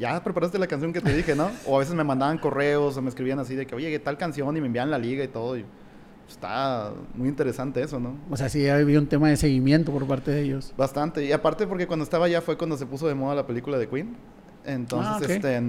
ya 0.00 0.22
preparaste 0.22 0.58
la 0.58 0.66
canción 0.66 0.92
que 0.92 1.00
te 1.00 1.14
dije, 1.16 1.34
¿no? 1.36 1.50
O 1.66 1.76
a 1.76 1.78
veces 1.78 1.94
me 1.94 2.02
mandaban 2.04 2.38
correos 2.38 2.96
o 2.96 3.02
me 3.02 3.08
escribían 3.08 3.38
así 3.38 3.54
de 3.54 3.66
que, 3.66 3.74
oye, 3.74 3.90
¿qué 3.90 3.98
tal 4.00 4.18
canción? 4.18 4.56
Y 4.56 4.60
me 4.60 4.66
envían 4.66 4.90
la 4.90 4.98
liga 4.98 5.22
y 5.22 5.28
todo. 5.28 5.56
Y 5.56 5.64
está 6.28 6.92
muy 7.14 7.28
interesante 7.28 7.80
eso, 7.80 8.00
¿no? 8.00 8.16
O 8.28 8.36
sea, 8.36 8.48
sí 8.48 8.68
había 8.68 8.98
un 8.98 9.06
tema 9.06 9.28
de 9.28 9.36
seguimiento 9.36 9.92
por 9.92 10.06
parte 10.08 10.32
de 10.32 10.42
ellos. 10.42 10.74
Bastante. 10.76 11.24
Y 11.24 11.30
aparte 11.30 11.68
porque 11.68 11.86
cuando 11.86 12.02
estaba 12.02 12.26
allá 12.26 12.40
fue 12.42 12.58
cuando 12.58 12.76
se 12.76 12.84
puso 12.84 13.06
de 13.06 13.14
moda 13.14 13.36
la 13.36 13.46
película 13.46 13.78
de 13.78 13.88
Queen. 13.88 14.16
Entonces, 14.66 15.28
Ah, 15.30 15.32
este, 15.34 15.62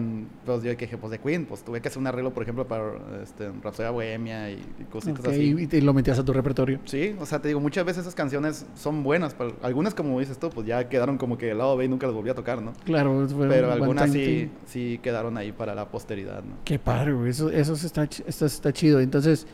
pues 0.45 0.63
yo 0.63 0.73
dije, 0.75 0.97
pues 0.97 1.11
de 1.11 1.19
Queen, 1.19 1.45
pues 1.45 1.63
tuve 1.63 1.79
que 1.81 1.87
hacer 1.87 1.99
un 1.99 2.07
arreglo, 2.07 2.33
por 2.33 2.41
ejemplo, 2.43 2.67
para 2.67 2.93
este, 3.21 3.49
Rhapsody 3.63 3.91
Bohemia 3.91 4.49
y, 4.49 4.55
y 4.79 4.83
cositas 4.89 5.25
así. 5.27 5.55
y 5.57 5.67
te 5.67 5.81
lo 5.81 5.93
metías 5.93 6.17
a 6.17 6.25
tu 6.25 6.33
repertorio. 6.33 6.79
Sí, 6.85 7.15
o 7.19 7.25
sea, 7.27 7.39
te 7.39 7.47
digo, 7.47 7.59
muchas 7.59 7.85
veces 7.85 8.01
esas 8.01 8.15
canciones 8.15 8.65
son 8.75 9.03
buenas, 9.03 9.35
pero 9.35 9.55
algunas, 9.61 9.93
como 9.93 10.19
dices 10.19 10.39
tú, 10.39 10.49
pues 10.49 10.65
ya 10.65 10.89
quedaron 10.89 11.17
como 11.19 11.37
que 11.37 11.45
del 11.45 11.59
lado 11.59 11.77
B 11.77 11.85
y 11.85 11.87
nunca 11.87 12.07
las 12.07 12.15
volví 12.15 12.29
a 12.31 12.35
tocar, 12.35 12.61
¿no? 12.61 12.73
Claro, 12.85 13.27
fue 13.29 13.47
Pero 13.47 13.71
algunas 13.71 14.11
sí, 14.11 14.49
sí 14.65 14.99
quedaron 15.03 15.37
ahí 15.37 15.51
para 15.51 15.75
la 15.75 15.87
posteridad, 15.89 16.43
¿no? 16.43 16.55
Qué 16.65 16.79
padre, 16.79 17.13
güey. 17.13 17.29
Eso, 17.29 17.51
eso 17.51 17.73
está, 17.73 18.03
esto 18.03 18.45
está 18.45 18.73
chido. 18.73 18.99
Entonces, 18.99 19.45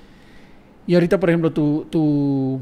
y 0.88 0.95
ahorita, 0.95 1.19
por 1.19 1.29
ejemplo, 1.29 1.49
ah, 1.49 1.53
donde- 1.56 2.62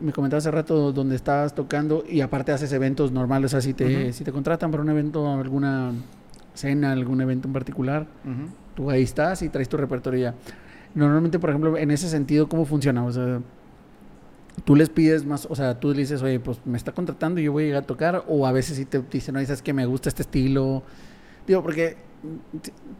me 0.00 0.12
comentabas 0.12 0.44
hace 0.44 0.50
rato 0.50 0.92
donde 0.92 1.14
estabas 1.16 1.54
tocando 1.54 2.04
y 2.08 2.20
aparte 2.20 2.52
haces 2.52 2.72
eventos 2.72 3.12
normales, 3.12 3.52
o 3.52 3.52
sea, 3.52 3.60
si 3.60 3.74
te, 3.74 4.12
si 4.12 4.24
te 4.24 4.32
contratan 4.32 4.70
para 4.70 4.82
un 4.82 4.88
evento, 4.88 5.32
alguna 5.32 5.92
cena, 6.54 6.92
algún 6.92 7.20
evento 7.20 7.46
en 7.46 7.52
particular, 7.52 8.06
tú 8.74 8.90
ahí 8.90 9.02
estás 9.02 9.42
y 9.42 9.48
traes 9.48 9.68
tu 9.68 9.76
repertorio 9.76 10.20
ya. 10.20 10.34
Normalmente, 10.94 11.38
por 11.38 11.50
ejemplo, 11.50 11.76
en 11.76 11.90
ese 11.90 12.08
sentido, 12.08 12.48
¿cómo 12.48 12.64
funciona? 12.64 13.04
O 13.04 13.12
sea, 13.12 13.40
tú 14.64 14.74
les 14.74 14.88
pides 14.88 15.24
más, 15.24 15.46
o 15.48 15.54
sea, 15.54 15.78
tú 15.78 15.90
le 15.90 15.98
dices, 15.98 16.20
oye, 16.22 16.40
pues 16.40 16.60
me 16.64 16.76
está 16.76 16.92
contratando 16.92 17.40
y 17.40 17.44
yo 17.44 17.52
voy 17.52 17.64
a 17.64 17.66
llegar 17.66 17.82
a 17.84 17.86
tocar, 17.86 18.24
o 18.26 18.46
a 18.46 18.52
veces 18.52 18.76
sí 18.76 18.84
te 18.84 19.00
dicen, 19.00 19.34
no, 19.34 19.40
dices 19.40 19.62
que 19.62 19.72
me 19.72 19.86
gusta 19.86 20.08
este 20.08 20.22
estilo. 20.22 20.82
Digo, 21.46 21.62
porque 21.62 21.96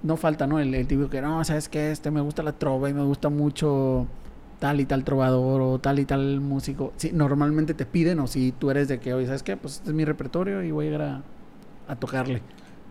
no 0.02 0.16
falta, 0.16 0.46
¿no? 0.46 0.60
El, 0.60 0.72
el 0.74 0.86
tipo 0.86 1.08
que, 1.08 1.20
no, 1.20 1.42
¿sabes 1.44 1.68
qué? 1.68 1.90
Este 1.90 2.10
me 2.10 2.20
gusta 2.20 2.42
la 2.42 2.52
trova 2.52 2.88
y 2.88 2.94
me 2.94 3.02
gusta 3.02 3.28
mucho 3.28 4.06
tal 4.58 4.80
y 4.80 4.84
tal 4.86 5.04
trovador 5.04 5.60
o 5.60 5.78
tal 5.78 5.98
y 5.98 6.04
tal 6.04 6.40
músico. 6.40 6.92
Sí, 6.96 7.10
normalmente 7.12 7.74
te 7.74 7.86
piden, 7.86 8.18
o 8.20 8.26
si 8.26 8.52
tú 8.52 8.70
eres 8.70 8.88
de 8.88 8.98
que, 9.00 9.14
oye, 9.14 9.26
¿sabes 9.26 9.42
qué? 9.42 9.56
Pues 9.56 9.74
este 9.76 9.90
es 9.90 9.94
mi 9.94 10.04
repertorio 10.04 10.62
y 10.62 10.70
voy 10.72 10.86
a 10.86 10.90
llegar 10.90 11.08
a, 11.08 11.22
a 11.92 11.96
tocarle. 11.96 12.42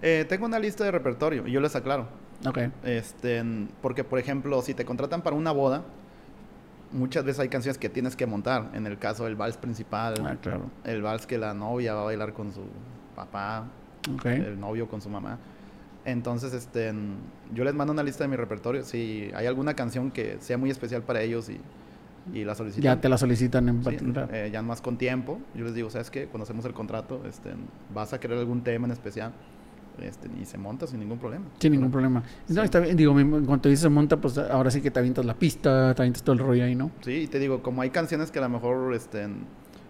Eh, 0.02 0.26
tengo 0.30 0.46
una 0.46 0.60
lista 0.60 0.84
de 0.84 0.92
repertorio 0.92 1.48
y 1.48 1.52
yo 1.52 1.60
les 1.60 1.76
aclaro. 1.76 2.08
Ok. 2.48 2.60
Este, 2.84 3.44
porque, 3.82 4.04
por 4.04 4.20
ejemplo, 4.20 4.62
si 4.62 4.74
te 4.74 4.86
contratan 4.86 5.22
para 5.24 5.36
una 5.36 5.52
boda, 5.52 5.84
muchas 6.92 7.26
veces 7.26 7.40
hay 7.42 7.50
canciones 7.50 7.78
que 7.78 7.90
tienes 7.90 8.16
que 8.16 8.26
montar. 8.28 8.70
En 8.74 8.86
el 8.88 8.98
caso 8.98 9.26
del 9.26 9.36
vals 9.36 9.58
principal, 9.58 10.14
Ah, 10.26 10.36
claro. 10.42 10.66
el 10.84 11.02
vals 11.02 11.26
que 11.28 11.38
la 11.38 11.54
novia 11.54 11.94
va 11.96 12.02
a 12.02 12.06
bailar 12.06 12.34
con 12.34 12.54
su 12.54 12.62
papá, 13.16 13.66
el 14.24 14.60
novio 14.60 14.88
con 14.88 15.02
su 15.02 15.10
mamá. 15.10 15.38
Entonces, 16.08 16.54
este, 16.54 16.92
yo 17.54 17.64
les 17.64 17.76
mando 17.76 17.94
una 17.94 18.02
lista 18.02 18.24
de 18.24 18.30
mi 18.30 18.36
repertorio. 18.36 18.84
Si 18.84 19.30
hay 19.36 19.46
alguna 19.46 19.76
canción 19.76 20.10
que 20.10 20.38
sea 20.40 20.58
muy 20.58 20.72
especial 20.72 21.04
para 21.04 21.22
ellos 21.22 21.50
y 21.50 21.60
y 22.34 22.44
la 22.44 22.56
solicitan. 22.56 22.84
Ya 22.84 23.02
te 23.02 23.10
la 23.10 23.18
solicitan 23.18 23.70
en 23.70 23.84
Sí, 23.84 23.98
eh, 24.32 24.50
ya 24.52 24.62
más 24.62 24.82
con 24.82 24.98
tiempo. 24.98 25.40
Yo 25.56 25.66
les 25.66 25.74
digo, 25.74 25.90
¿sabes 25.90 26.10
qué? 26.10 26.26
Cuando 26.26 26.44
hacemos 26.44 26.66
el 26.66 26.74
contrato, 26.74 27.22
este, 27.28 27.52
vas 27.94 28.14
a 28.14 28.20
querer 28.20 28.38
algún 28.38 28.64
tema 28.64 28.86
en 28.86 28.92
especial 28.92 29.32
este, 30.02 30.30
y 30.40 30.46
se 30.46 30.58
monta 30.58 30.88
sin 30.88 31.00
ningún 31.00 31.18
problema. 31.18 31.46
Sin 31.60 31.72
ningún 31.72 31.92
problema. 31.92 32.24
No, 32.50 32.64
está 32.64 32.80
bien, 32.80 32.98
digo, 32.98 33.18
en 33.20 33.46
cuanto 33.46 33.70
dices 33.70 33.84
se 33.84 33.90
monta, 33.90 34.18
pues 34.18 34.38
ahora 34.38 34.70
sí 34.72 34.82
que 34.82 34.92
te 34.92 35.00
avientas 35.00 35.26
la 35.26 35.34
pista, 35.34 35.94
te 35.96 36.02
avientas 36.02 36.24
todo 36.24 36.34
el 36.34 36.40
rollo 36.40 36.64
ahí, 36.64 36.76
¿no? 36.76 36.92
Sí, 37.02 37.14
y 37.14 37.28
te 37.28 37.40
digo, 37.40 37.64
como 37.64 37.82
hay 37.82 37.90
canciones 37.90 38.32
que 38.32 38.40
a 38.40 38.44
lo 38.44 38.50
mejor 38.50 38.94
este, 38.94 39.28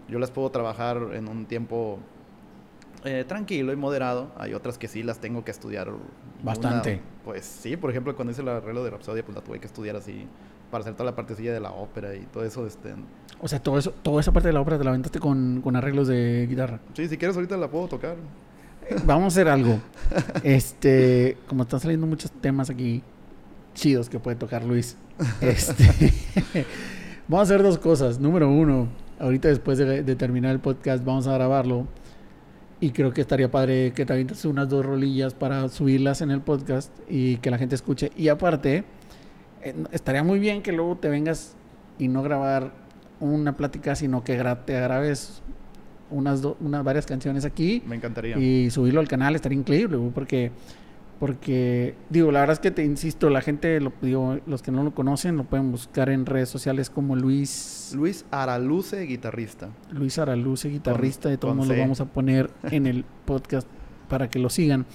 yo 0.08 0.18
las 0.18 0.30
puedo 0.30 0.50
trabajar 0.50 0.98
en 1.12 1.28
un 1.28 1.46
tiempo 1.46 1.98
eh, 3.04 3.24
tranquilo 3.26 3.72
y 3.72 3.76
moderado, 3.76 4.30
hay 4.36 4.54
otras 4.54 4.78
que 4.78 4.88
sí 4.88 5.02
las 5.02 5.18
tengo 5.20 5.44
que 5.44 5.50
estudiar. 5.50 5.88
una- 5.88 5.98
Bastante. 6.42 7.00
pues 7.24 7.44
sí, 7.44 7.76
por 7.76 7.90
ejemplo, 7.90 8.14
cuando 8.14 8.32
hice 8.32 8.42
el 8.42 8.48
arreglo 8.48 8.84
de 8.84 8.90
Rapsodia, 8.90 9.24
pues 9.24 9.34
la 9.36 9.42
tuve 9.42 9.58
que 9.58 9.66
estudiar 9.66 9.96
así 9.96 10.26
para 10.70 10.82
hacer 10.82 10.94
toda 10.94 11.06
la 11.10 11.16
partecilla 11.16 11.52
de 11.52 11.60
la 11.60 11.72
ópera 11.72 12.14
y 12.14 12.20
todo 12.32 12.44
eso. 12.44 12.66
Este, 12.66 12.94
O 13.40 13.48
sea, 13.48 13.58
todo 13.62 13.78
eso, 13.78 13.90
toda 14.02 14.20
esa 14.20 14.32
parte 14.32 14.48
de 14.48 14.52
la 14.52 14.60
obra 14.60 14.78
te 14.78 14.84
la 14.84 14.90
aventaste 14.90 15.18
con, 15.18 15.60
con 15.62 15.74
arreglos 15.76 16.06
de 16.08 16.46
guitarra. 16.48 16.78
sí, 16.94 17.08
si 17.08 17.16
quieres 17.16 17.34
ahorita 17.36 17.56
la 17.56 17.68
puedo 17.68 17.88
tocar. 17.88 18.16
Vamos 19.04 19.24
a 19.24 19.26
hacer 19.28 19.48
algo. 19.48 19.78
Este, 20.44 21.36
como 21.48 21.62
están 21.64 21.80
saliendo 21.80 22.06
muchos 22.06 22.30
temas 22.30 22.70
aquí 22.70 23.02
chidos 23.74 24.08
que 24.08 24.18
puede 24.18 24.36
tocar 24.36 24.64
Luis. 24.64 24.96
Este, 25.40 26.12
vamos 27.28 27.50
a 27.50 27.54
hacer 27.54 27.62
dos 27.62 27.78
cosas. 27.78 28.18
Número 28.20 28.48
uno, 28.50 28.88
ahorita 29.18 29.48
después 29.48 29.78
de, 29.78 30.02
de 30.02 30.16
terminar 30.16 30.52
el 30.52 30.60
podcast 30.60 31.04
vamos 31.04 31.26
a 31.26 31.32
grabarlo. 31.34 31.86
Y 32.80 32.90
creo 32.90 33.12
que 33.12 33.20
estaría 33.22 33.50
padre 33.50 33.92
que 33.92 34.06
te 34.06 34.12
avientes 34.12 34.44
unas 34.44 34.68
dos 34.68 34.86
rolillas 34.86 35.34
para 35.34 35.68
subirlas 35.68 36.20
en 36.20 36.30
el 36.30 36.40
podcast 36.40 36.92
y 37.08 37.38
que 37.38 37.50
la 37.50 37.58
gente 37.58 37.74
escuche. 37.74 38.12
Y 38.16 38.28
aparte, 38.28 38.84
eh, 39.62 39.74
estaría 39.90 40.22
muy 40.22 40.38
bien 40.38 40.62
que 40.62 40.70
luego 40.72 40.96
te 40.96 41.08
vengas 41.08 41.56
y 41.98 42.06
no 42.06 42.22
grabar 42.22 42.72
una 43.18 43.56
plática, 43.56 43.96
sino 43.96 44.22
que 44.22 44.38
gra- 44.40 44.64
te 44.64 44.74
grabes 44.80 45.42
unas, 46.10 46.40
unas 46.60 46.84
varias 46.84 47.04
canciones 47.04 47.44
aquí 47.44 47.82
Me 47.84 47.96
encantaría. 47.96 48.38
y 48.38 48.70
subirlo 48.70 49.00
al 49.00 49.08
canal 49.08 49.34
estaría 49.34 49.58
increíble, 49.58 49.98
porque 50.14 50.52
porque 51.18 51.94
digo, 52.10 52.30
la 52.30 52.40
verdad 52.40 52.54
es 52.54 52.60
que 52.60 52.70
te 52.70 52.84
insisto, 52.84 53.28
la 53.28 53.40
gente 53.40 53.80
lo 53.80 53.92
digo, 54.00 54.38
los 54.46 54.62
que 54.62 54.70
no 54.70 54.84
lo 54.84 54.94
conocen 54.94 55.36
lo 55.36 55.44
pueden 55.44 55.72
buscar 55.72 56.10
en 56.10 56.26
redes 56.26 56.48
sociales 56.48 56.90
como 56.90 57.16
Luis 57.16 57.92
Luis 57.96 58.24
Araluce, 58.30 59.00
guitarrista. 59.02 59.70
Luis 59.90 60.18
Araluce, 60.18 60.68
guitarrista, 60.68 61.28
de 61.28 61.36
todos 61.36 61.52
con 61.52 61.58
modos 61.58 61.76
lo 61.76 61.82
vamos 61.82 62.00
a 62.00 62.04
poner 62.04 62.50
en 62.70 62.86
el 62.86 63.04
podcast 63.24 63.66
para 64.08 64.28
que 64.28 64.38
lo 64.38 64.48
sigan. 64.48 64.86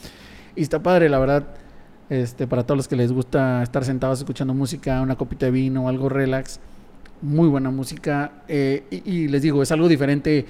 Y 0.55 0.61
está 0.61 0.81
padre, 0.81 1.09
la 1.09 1.19
verdad, 1.19 1.47
este 2.09 2.47
para 2.47 2.63
todos 2.63 2.77
los 2.77 2.87
que 2.87 2.95
les 2.95 3.11
gusta 3.11 3.61
estar 3.61 3.83
sentados 3.83 4.19
escuchando 4.19 4.53
música, 4.53 5.01
una 5.01 5.17
copita 5.17 5.47
de 5.47 5.51
vino, 5.51 5.89
algo 5.89 6.07
relax, 6.07 6.61
muy 7.21 7.49
buena 7.49 7.69
música 7.69 8.43
eh, 8.47 8.83
y, 8.89 9.11
y 9.11 9.27
les 9.27 9.41
digo, 9.41 9.61
es 9.61 9.71
algo 9.73 9.89
diferente 9.89 10.45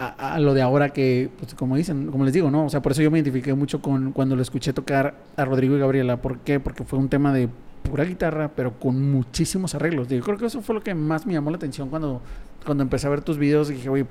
a, 0.00 0.40
lo 0.40 0.54
de 0.54 0.62
ahora 0.62 0.90
que, 0.90 1.30
pues 1.38 1.54
como 1.54 1.76
dicen, 1.76 2.10
como 2.10 2.24
les 2.24 2.32
digo, 2.32 2.50
¿no? 2.50 2.64
O 2.64 2.70
sea, 2.70 2.80
por 2.80 2.92
eso 2.92 3.02
yo 3.02 3.10
me 3.10 3.18
identifiqué 3.18 3.52
mucho 3.52 3.82
con 3.82 4.12
cuando 4.12 4.34
lo 4.34 4.40
escuché 4.40 4.72
tocar 4.72 5.14
a 5.36 5.44
Rodrigo 5.44 5.76
y 5.76 5.78
Gabriela. 5.78 6.16
¿Por 6.22 6.38
qué? 6.38 6.58
Porque 6.58 6.84
fue 6.84 6.98
un 6.98 7.10
tema 7.10 7.34
de 7.34 7.50
pura 7.82 8.04
guitarra, 8.04 8.50
pero 8.56 8.78
con 8.78 9.12
muchísimos 9.12 9.74
arreglos. 9.74 10.08
Digo, 10.08 10.24
creo 10.24 10.38
que 10.38 10.46
eso 10.46 10.62
fue 10.62 10.74
lo 10.74 10.82
que 10.82 10.94
más 10.94 11.26
me 11.26 11.34
llamó 11.34 11.50
la 11.50 11.56
atención 11.56 11.90
cuando, 11.90 12.22
cuando 12.64 12.82
empecé 12.82 13.06
a 13.06 13.10
ver 13.10 13.20
tus 13.20 13.36
videos 13.36 13.70
y 13.70 13.74
dije, 13.74 13.90
oye, 13.90 14.06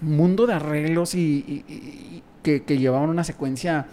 mundo 0.00 0.46
de 0.46 0.54
arreglos 0.54 1.14
y, 1.14 2.22
que 2.42 2.78
llevaban 2.78 3.10
una 3.10 3.24
secuencia 3.24 3.86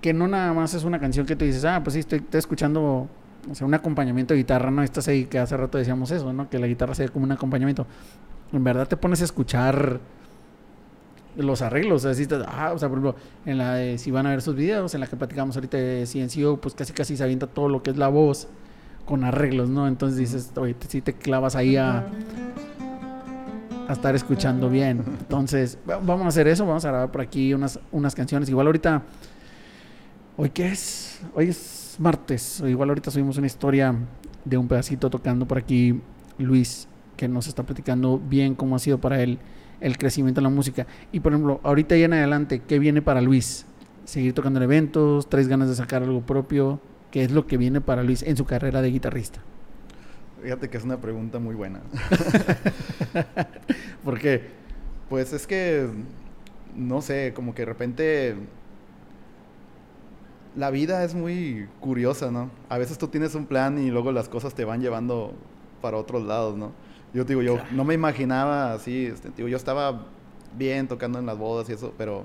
que 0.00 0.12
no 0.12 0.28
nada 0.28 0.52
más 0.52 0.74
es 0.74 0.84
una 0.84 1.00
canción 1.00 1.24
que 1.24 1.34
tú 1.34 1.46
dices, 1.46 1.64
ah, 1.64 1.80
pues 1.82 1.94
sí, 1.94 2.00
estoy, 2.00 2.18
estoy 2.18 2.38
escuchando, 2.38 3.08
o 3.50 3.54
sea, 3.54 3.66
un 3.66 3.72
acompañamiento 3.72 4.34
de 4.34 4.38
guitarra, 4.38 4.70
¿no? 4.70 4.82
Estás 4.82 5.08
ahí 5.08 5.24
que 5.24 5.38
hace 5.38 5.56
rato 5.56 5.78
decíamos 5.78 6.10
eso, 6.10 6.30
¿no? 6.32 6.50
Que 6.50 6.58
la 6.58 6.66
guitarra 6.66 6.94
sea 6.94 7.08
como 7.08 7.24
un 7.24 7.32
acompañamiento. 7.32 7.86
En 8.52 8.62
verdad 8.62 8.86
te 8.86 8.98
pones 8.98 9.22
a 9.22 9.24
escuchar 9.24 9.98
los 11.36 11.62
arreglos, 11.62 12.04
o 12.04 12.08
sea, 12.08 12.14
si 12.14 12.22
estás- 12.22 12.44
ah, 12.48 12.72
o 12.74 12.78
sea, 12.78 12.88
por 12.88 12.98
ejemplo, 12.98 13.16
en 13.46 13.58
la 13.58 13.74
de, 13.74 13.98
si 13.98 14.10
van 14.10 14.26
a 14.26 14.30
ver 14.30 14.42
sus 14.42 14.54
videos, 14.54 14.94
en 14.94 15.00
la 15.00 15.06
que 15.06 15.16
platicamos 15.16 15.56
ahorita 15.56 15.76
de 15.76 16.06
CNCO, 16.06 16.60
pues 16.60 16.74
casi 16.74 16.92
casi 16.92 17.16
se 17.16 17.24
avienta 17.24 17.46
todo 17.46 17.68
lo 17.68 17.82
que 17.82 17.90
es 17.90 17.96
la 17.96 18.08
voz 18.08 18.48
con 19.04 19.24
arreglos, 19.24 19.68
¿no? 19.68 19.86
Entonces 19.88 20.18
dices, 20.18 20.52
oye, 20.56 20.74
si 20.88 21.00
te 21.00 21.12
clavas 21.12 21.56
ahí 21.56 21.76
a, 21.76 22.06
a 23.88 23.92
estar 23.92 24.14
escuchando 24.14 24.70
bien. 24.70 25.02
Entonces, 25.20 25.78
va- 25.88 25.98
vamos 25.98 26.24
a 26.24 26.28
hacer 26.28 26.48
eso, 26.48 26.64
vamos 26.66 26.84
a 26.84 26.88
grabar 26.88 27.10
por 27.12 27.20
aquí 27.20 27.52
unas, 27.52 27.78
unas 27.92 28.14
canciones. 28.14 28.48
Igual 28.48 28.66
ahorita, 28.66 29.02
¿hoy 30.36 30.50
qué 30.50 30.68
es? 30.68 31.20
Hoy 31.34 31.48
es 31.50 31.96
martes, 31.98 32.60
o 32.60 32.68
igual 32.68 32.88
ahorita 32.88 33.10
subimos 33.10 33.36
una 33.36 33.46
historia 33.46 33.94
de 34.44 34.56
un 34.56 34.68
pedacito 34.68 35.10
tocando 35.10 35.46
por 35.46 35.58
aquí 35.58 36.00
Luis, 36.38 36.88
que 37.16 37.28
nos 37.28 37.46
está 37.46 37.62
platicando 37.62 38.18
bien 38.18 38.54
cómo 38.54 38.74
ha 38.76 38.78
sido 38.78 38.98
para 38.98 39.22
él 39.22 39.38
el 39.80 39.98
crecimiento 39.98 40.40
en 40.40 40.44
la 40.44 40.50
música. 40.50 40.86
Y 41.12 41.20
por 41.20 41.32
ejemplo, 41.32 41.60
ahorita 41.62 41.96
y 41.96 42.02
en 42.02 42.12
adelante, 42.12 42.62
¿qué 42.66 42.78
viene 42.78 43.02
para 43.02 43.20
Luis? 43.20 43.66
¿Seguir 44.04 44.32
tocando 44.32 44.58
en 44.58 44.64
eventos? 44.64 45.28
¿Traes 45.28 45.48
ganas 45.48 45.68
de 45.68 45.74
sacar 45.74 46.02
algo 46.02 46.20
propio? 46.20 46.80
¿Qué 47.10 47.22
es 47.22 47.30
lo 47.30 47.46
que 47.46 47.56
viene 47.56 47.80
para 47.80 48.02
Luis 48.02 48.22
en 48.22 48.36
su 48.36 48.44
carrera 48.44 48.82
de 48.82 48.90
guitarrista? 48.90 49.40
Fíjate 50.42 50.68
que 50.68 50.76
es 50.76 50.84
una 50.84 51.00
pregunta 51.00 51.38
muy 51.38 51.54
buena. 51.54 51.80
¿Por 54.04 54.18
qué? 54.18 54.42
Pues 55.08 55.32
es 55.32 55.46
que, 55.46 55.88
no 56.76 57.00
sé, 57.00 57.32
como 57.34 57.54
que 57.54 57.62
de 57.62 57.66
repente 57.66 58.36
la 60.56 60.70
vida 60.70 61.02
es 61.04 61.14
muy 61.14 61.68
curiosa, 61.80 62.30
¿no? 62.30 62.50
A 62.68 62.78
veces 62.78 62.98
tú 62.98 63.08
tienes 63.08 63.34
un 63.34 63.46
plan 63.46 63.78
y 63.78 63.90
luego 63.90 64.12
las 64.12 64.28
cosas 64.28 64.54
te 64.54 64.64
van 64.64 64.80
llevando 64.80 65.34
para 65.80 65.96
otros 65.96 66.22
lados, 66.24 66.56
¿no? 66.56 66.72
Yo 67.14 67.24
te 67.24 67.32
digo, 67.32 67.42
yo 67.42 67.58
no 67.70 67.84
me 67.84 67.94
imaginaba 67.94 68.72
así, 68.72 69.06
este, 69.06 69.30
digo, 69.30 69.48
yo 69.48 69.56
estaba 69.56 70.04
bien 70.58 70.88
tocando 70.88 71.20
en 71.20 71.26
las 71.26 71.38
bodas 71.38 71.70
y 71.70 71.72
eso, 71.72 71.94
pero 71.96 72.24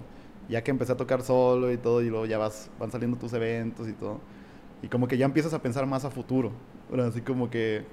ya 0.50 0.64
que 0.64 0.72
empecé 0.72 0.94
a 0.94 0.98
tocar 0.98 1.22
solo 1.22 1.72
y 1.72 1.78
todo, 1.78 2.02
y 2.02 2.10
luego 2.10 2.26
ya 2.26 2.40
vas, 2.40 2.72
van 2.80 2.90
saliendo 2.90 3.16
tus 3.16 3.32
eventos 3.34 3.88
y 3.88 3.94
todo, 3.94 4.20
y 4.82 4.88
como 4.88 5.08
que 5.08 5.16
ya 5.16 5.26
empiezas 5.26 5.54
a 5.54 5.62
pensar 5.62 5.86
más 5.86 6.06
a 6.06 6.10
futuro, 6.10 6.52
¿verdad? 6.90 7.10
así 7.10 7.22
como 7.22 7.52
que, 7.52 7.86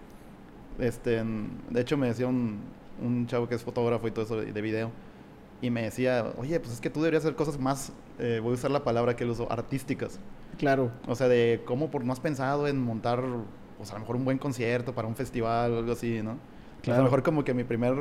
este, 0.78 1.22
de 1.22 1.80
hecho 1.82 1.98
me 1.98 2.06
decía 2.06 2.28
un, 2.28 2.60
un 3.02 3.26
chavo 3.26 3.46
que 3.46 3.56
es 3.56 3.62
fotógrafo 3.62 4.08
y 4.08 4.10
todo 4.10 4.24
eso 4.24 4.40
de, 4.40 4.50
de 4.54 4.60
video, 4.62 4.90
y 5.60 5.68
me 5.68 5.82
decía, 5.82 6.32
oye, 6.38 6.58
pues 6.60 6.72
es 6.72 6.80
que 6.80 6.88
tú 6.88 7.00
deberías 7.00 7.24
hacer 7.24 7.36
cosas 7.36 7.58
más, 7.58 7.92
eh, 8.18 8.40
voy 8.42 8.52
a 8.52 8.54
usar 8.54 8.70
la 8.70 8.84
palabra 8.84 9.16
que 9.16 9.24
él 9.24 9.30
usó, 9.30 9.52
artísticas. 9.52 10.18
Claro. 10.56 10.90
O 11.06 11.14
sea, 11.14 11.28
de 11.28 11.62
cómo 11.66 11.90
por 11.90 12.04
no 12.04 12.12
has 12.14 12.20
pensado 12.20 12.66
en 12.68 12.80
montar, 12.80 13.22
pues 13.76 13.90
a 13.90 13.94
lo 13.94 14.00
mejor 14.00 14.16
un 14.16 14.24
buen 14.24 14.38
concierto 14.38 14.94
para 14.94 15.08
un 15.08 15.14
festival 15.14 15.72
o 15.72 15.78
algo 15.78 15.92
así, 15.92 16.22
¿no? 16.22 16.38
A 16.94 16.98
lo 16.98 17.04
mejor 17.04 17.22
como 17.22 17.42
que 17.44 17.52
mi 17.54 17.64
primer 17.64 17.94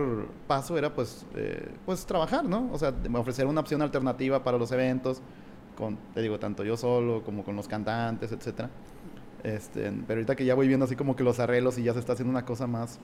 paso 0.47 0.77
era 0.77 0.93
pues, 0.93 1.25
eh, 1.35 1.69
pues 1.85 2.05
trabajar, 2.05 2.45
¿no? 2.45 2.69
O 2.71 2.77
sea, 2.77 2.93
ofrecer 3.15 3.47
una 3.47 3.61
opción 3.61 3.81
alternativa 3.81 4.43
para 4.43 4.57
los 4.57 4.71
eventos, 4.71 5.21
con, 5.77 5.97
te 6.13 6.21
digo, 6.21 6.39
tanto 6.39 6.63
yo 6.63 6.77
solo 6.77 7.23
como 7.23 7.43
con 7.43 7.55
los 7.55 7.67
cantantes, 7.67 8.31
etcétera. 8.31 8.69
Este, 9.43 9.91
pero 10.07 10.19
ahorita 10.19 10.35
que 10.35 10.45
ya 10.45 10.55
voy 10.55 10.67
viendo 10.67 10.85
así 10.85 10.95
como 10.95 11.15
que 11.15 11.23
los 11.23 11.39
arreglos 11.39 11.77
y 11.77 11.83
ya 11.83 11.93
se 11.93 11.99
está 11.99 12.13
haciendo 12.13 12.31
una 12.31 12.45
cosa 12.45 12.67
más, 12.67 12.99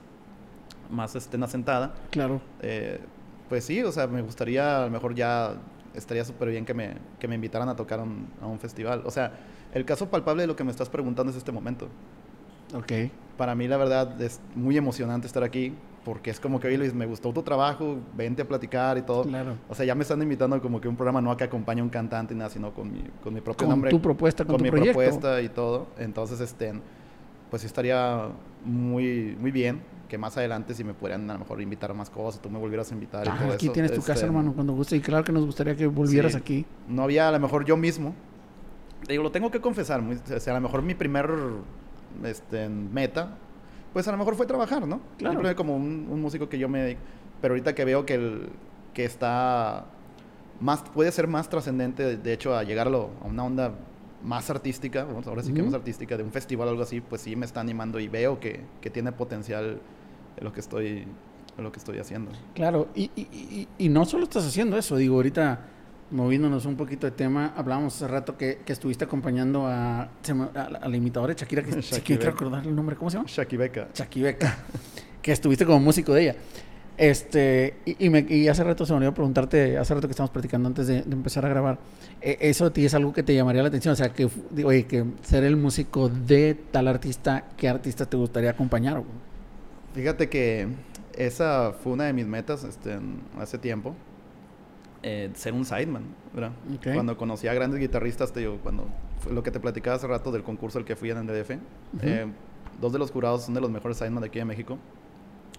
más 0.90 1.14
este, 1.14 1.36
asentada, 1.42 1.94
Claro. 2.10 2.40
eh, 2.60 3.00
pues 3.48 3.64
sí, 3.64 3.82
o 3.82 3.92
sea, 3.92 4.06
me 4.06 4.22
gustaría, 4.22 4.82
a 4.82 4.84
lo 4.86 4.90
mejor 4.90 5.14
ya 5.14 5.54
estaría 5.94 6.24
súper 6.24 6.48
bien 6.48 6.64
que 6.64 6.74
me, 6.74 6.94
que 7.20 7.28
me 7.28 7.34
invitaran 7.34 7.68
a 7.68 7.76
tocar 7.76 8.00
un, 8.00 8.28
a 8.40 8.46
un 8.46 8.58
festival. 8.58 9.02
O 9.04 9.10
sea, 9.10 9.32
el 9.74 9.84
caso 9.84 10.08
palpable 10.08 10.42
de 10.42 10.46
lo 10.46 10.56
que 10.56 10.64
me 10.64 10.70
estás 10.70 10.88
preguntando 10.88 11.30
es 11.30 11.36
este 11.36 11.52
momento. 11.52 11.88
Ok. 12.74 12.92
Para 13.36 13.54
mí, 13.54 13.66
la 13.68 13.76
verdad, 13.76 14.20
es 14.20 14.40
muy 14.54 14.76
emocionante 14.76 15.26
estar 15.26 15.42
aquí, 15.42 15.74
porque 16.04 16.30
es 16.30 16.38
como 16.40 16.60
que, 16.60 16.68
oye 16.68 16.78
Luis, 16.78 16.94
me 16.94 17.06
gustó 17.06 17.32
tu 17.32 17.42
trabajo, 17.42 17.96
vente 18.16 18.42
a 18.42 18.48
platicar 18.48 18.98
y 18.98 19.02
todo. 19.02 19.22
Claro. 19.24 19.54
O 19.68 19.74
sea, 19.74 19.86
ya 19.86 19.94
me 19.94 20.02
están 20.02 20.20
invitando 20.22 20.60
como 20.60 20.80
que 20.80 20.88
un 20.88 20.96
programa 20.96 21.20
no 21.20 21.30
a 21.30 21.36
que 21.36 21.44
acompañe 21.44 21.80
a 21.80 21.84
un 21.84 21.90
cantante 21.90 22.34
ni 22.34 22.38
nada, 22.38 22.50
sino 22.50 22.72
con 22.72 22.92
mi, 22.92 23.02
con 23.22 23.32
mi 23.34 23.40
propio 23.40 23.66
Con 23.66 23.70
nombre. 23.70 23.90
tu 23.90 24.00
propuesta, 24.00 24.44
con, 24.44 24.52
con 24.54 24.58
tu 24.58 24.64
mi 24.64 24.70
proyecto. 24.70 24.98
propuesta 24.98 25.40
y 25.40 25.48
todo. 25.48 25.86
Entonces, 25.98 26.40
este, 26.40 26.72
pues 27.50 27.64
estaría 27.64 28.28
muy, 28.64 29.36
muy 29.40 29.50
bien 29.50 29.80
que 30.08 30.18
más 30.18 30.36
adelante 30.36 30.74
si 30.74 30.84
me 30.84 30.92
pudieran 30.92 31.28
a 31.30 31.32
lo 31.34 31.38
mejor 31.40 31.60
invitar 31.62 31.90
a 31.90 31.94
más 31.94 32.10
cosas, 32.10 32.40
tú 32.42 32.50
me 32.50 32.58
volvieras 32.58 32.90
a 32.90 32.94
invitar 32.94 33.26
y 33.26 33.30
Ah, 33.30 33.38
todo 33.40 33.52
aquí 33.54 33.64
eso. 33.66 33.72
tienes 33.72 33.92
tu 33.92 34.00
casa, 34.02 34.12
este, 34.12 34.26
hermano, 34.26 34.52
cuando 34.52 34.74
guste. 34.74 34.94
Y 34.96 35.00
claro 35.00 35.24
que 35.24 35.32
nos 35.32 35.46
gustaría 35.46 35.74
que 35.74 35.86
volvieras 35.86 36.32
Sí. 36.32 36.38
aquí. 36.38 36.66
No 36.86 37.02
había 37.02 37.28
a 37.28 37.32
lo 37.32 37.40
mejor 37.40 37.64
yo 37.64 37.76
mismo. 37.78 38.14
Digo, 39.08 39.22
lo 39.22 39.30
tengo 39.32 39.50
que 39.50 39.60
confesar. 39.60 40.02
muy- 40.02 40.16
o 40.16 40.38
sea, 40.40 40.52
a 40.52 40.56
lo 40.56 40.62
mejor 40.62 40.82
mi 40.82 40.94
primer 40.94 41.30
este, 42.24 42.68
meta, 42.68 43.36
pues 43.92 44.06
a 44.08 44.12
lo 44.12 44.18
mejor 44.18 44.34
fue 44.36 44.46
trabajar, 44.46 44.86
¿no? 44.86 45.00
Claro. 45.18 45.34
Siempre 45.40 45.54
como 45.54 45.76
un, 45.76 46.08
un 46.10 46.20
músico 46.20 46.48
que 46.48 46.58
yo 46.58 46.68
me. 46.68 46.96
Pero 47.40 47.54
ahorita 47.54 47.74
que 47.74 47.84
veo 47.84 48.06
que, 48.06 48.14
el, 48.14 48.48
que 48.94 49.04
está 49.04 49.84
más, 50.60 50.82
puede 50.94 51.10
ser 51.12 51.26
más 51.28 51.48
trascendente, 51.48 52.02
de- 52.04 52.16
de 52.16 52.32
hecho, 52.32 52.56
a 52.56 52.62
llegar 52.62 52.86
a, 52.88 52.90
una 53.24 53.44
onda 53.44 53.72
más 54.22 54.48
artística, 54.50 55.04
vamos, 55.04 55.26
ahora 55.26 55.42
sí 55.42 55.52
que 55.52 55.60
Ujú. 55.60 55.70
más 55.70 55.74
artística, 55.74 56.16
de 56.16 56.22
un 56.22 56.30
festival 56.30 56.68
o 56.68 56.70
algo 56.70 56.82
así, 56.84 57.00
pues 57.00 57.22
sí 57.22 57.34
me 57.34 57.44
está 57.44 57.60
animando 57.60 57.98
y 57.98 58.06
veo 58.08 58.38
que, 58.38 58.60
que 58.80 58.88
tiene 58.88 59.10
potencial 59.12 59.80
en 60.36 60.44
lo 60.44 60.52
que 60.52 60.60
estoy, 60.60 61.04
lo 61.58 61.72
que 61.72 61.78
estoy 61.80 61.98
haciendo. 61.98 62.30
Claro, 62.54 62.88
y, 62.94 63.10
y, 63.16 63.22
y, 63.22 63.68
y 63.78 63.88
no 63.88 64.04
solo 64.04 64.22
estás 64.24 64.46
haciendo 64.46 64.78
eso, 64.78 64.96
digo, 64.96 65.16
ahorita 65.16 65.58
moviéndonos 66.12 66.66
un 66.66 66.76
poquito 66.76 67.06
de 67.06 67.10
tema, 67.12 67.52
hablábamos 67.56 67.96
hace 67.96 68.06
rato 68.08 68.36
que, 68.36 68.60
que 68.64 68.72
estuviste 68.72 69.04
acompañando 69.04 69.66
a, 69.66 70.08
se 70.22 70.34
me- 70.34 70.48
a, 70.54 70.70
la- 70.70 70.78
a 70.78 70.88
la 70.88 70.96
imitadora 70.96 71.34
de 71.34 71.40
Shakira, 71.40 71.62
que 71.62 71.82
si 71.82 72.00
quiero 72.02 72.24
recordar 72.30 72.66
el 72.66 72.74
nombre, 72.74 72.94
¿cómo 72.96 73.10
se 73.10 73.16
llama? 73.16 73.28
Shaki 73.28 73.56
Beca. 73.56 73.88
Shaki 73.94 74.22
Beca. 74.22 74.56
que 75.20 75.32
estuviste 75.32 75.64
como 75.66 75.80
músico 75.80 76.12
de 76.14 76.22
ella. 76.22 76.36
Este, 76.98 77.76
y, 77.86 78.06
y, 78.06 78.10
me, 78.10 78.20
y 78.28 78.48
hace 78.48 78.62
rato 78.62 78.84
se 78.84 78.92
me 78.92 78.98
olvidó 78.98 79.14
preguntarte, 79.14 79.78
hace 79.78 79.94
rato 79.94 80.06
que 80.06 80.12
estamos 80.12 80.30
platicando 80.30 80.68
antes 80.68 80.86
de, 80.86 81.02
de 81.02 81.12
empezar 81.14 81.44
a 81.46 81.48
grabar, 81.48 81.78
eh, 82.20 82.36
¿eso 82.40 82.66
a 82.66 82.72
ti 82.72 82.84
es 82.84 82.92
algo 82.94 83.12
que 83.14 83.22
te 83.22 83.34
llamaría 83.34 83.62
la 83.62 83.68
atención? 83.68 83.92
O 83.92 83.96
sea, 83.96 84.10
que, 84.12 84.28
oye, 84.62 84.84
que 84.86 85.04
ser 85.22 85.42
el 85.44 85.56
músico 85.56 86.08
de 86.10 86.54
tal 86.70 86.86
artista, 86.88 87.44
¿qué 87.56 87.68
artista 87.68 88.04
te 88.06 88.16
gustaría 88.18 88.50
acompañar? 88.50 88.94
güey? 88.98 89.08
Fíjate 89.94 90.28
que 90.28 90.68
esa 91.16 91.72
fue 91.82 91.92
una 91.92 92.04
de 92.04 92.12
mis 92.12 92.26
metas 92.26 92.62
este, 92.64 92.98
hace 93.38 93.56
tiempo. 93.58 93.94
Eh, 95.02 95.30
ser 95.34 95.52
un 95.52 95.64
sideman, 95.64 96.04
¿verdad? 96.32 96.52
Cuando 96.94 97.16
conocí 97.16 97.48
a 97.48 97.54
grandes 97.54 97.80
guitarristas, 97.80 98.32
te 98.32 98.40
digo, 98.40 98.58
cuando 98.62 98.86
fue 99.18 99.32
lo 99.32 99.42
que 99.42 99.50
te 99.50 99.58
platicaba 99.58 99.96
hace 99.96 100.06
rato 100.06 100.30
del 100.30 100.42
concurso 100.42 100.78
al 100.78 100.84
que 100.84 100.94
fui 100.94 101.10
en 101.10 101.18
el 101.18 101.26
DF, 101.26 101.50
eh, 102.02 102.26
dos 102.80 102.92
de 102.92 102.98
los 102.98 103.10
jurados 103.10 103.44
son 103.44 103.54
de 103.54 103.60
los 103.60 103.70
mejores 103.70 103.96
sideman 103.96 104.22
de 104.22 104.28
aquí 104.28 104.38
de 104.38 104.44
México. 104.44 104.78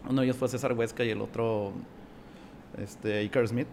Uno 0.10 0.22
de 0.22 0.28
ellos 0.28 0.38
fue 0.38 0.48
César 0.48 0.74
Huesca 0.74 1.04
y 1.04 1.10
el 1.10 1.22
otro, 1.22 1.74
este, 2.78 3.20
Iker 3.20 3.48
Smith. 3.48 3.68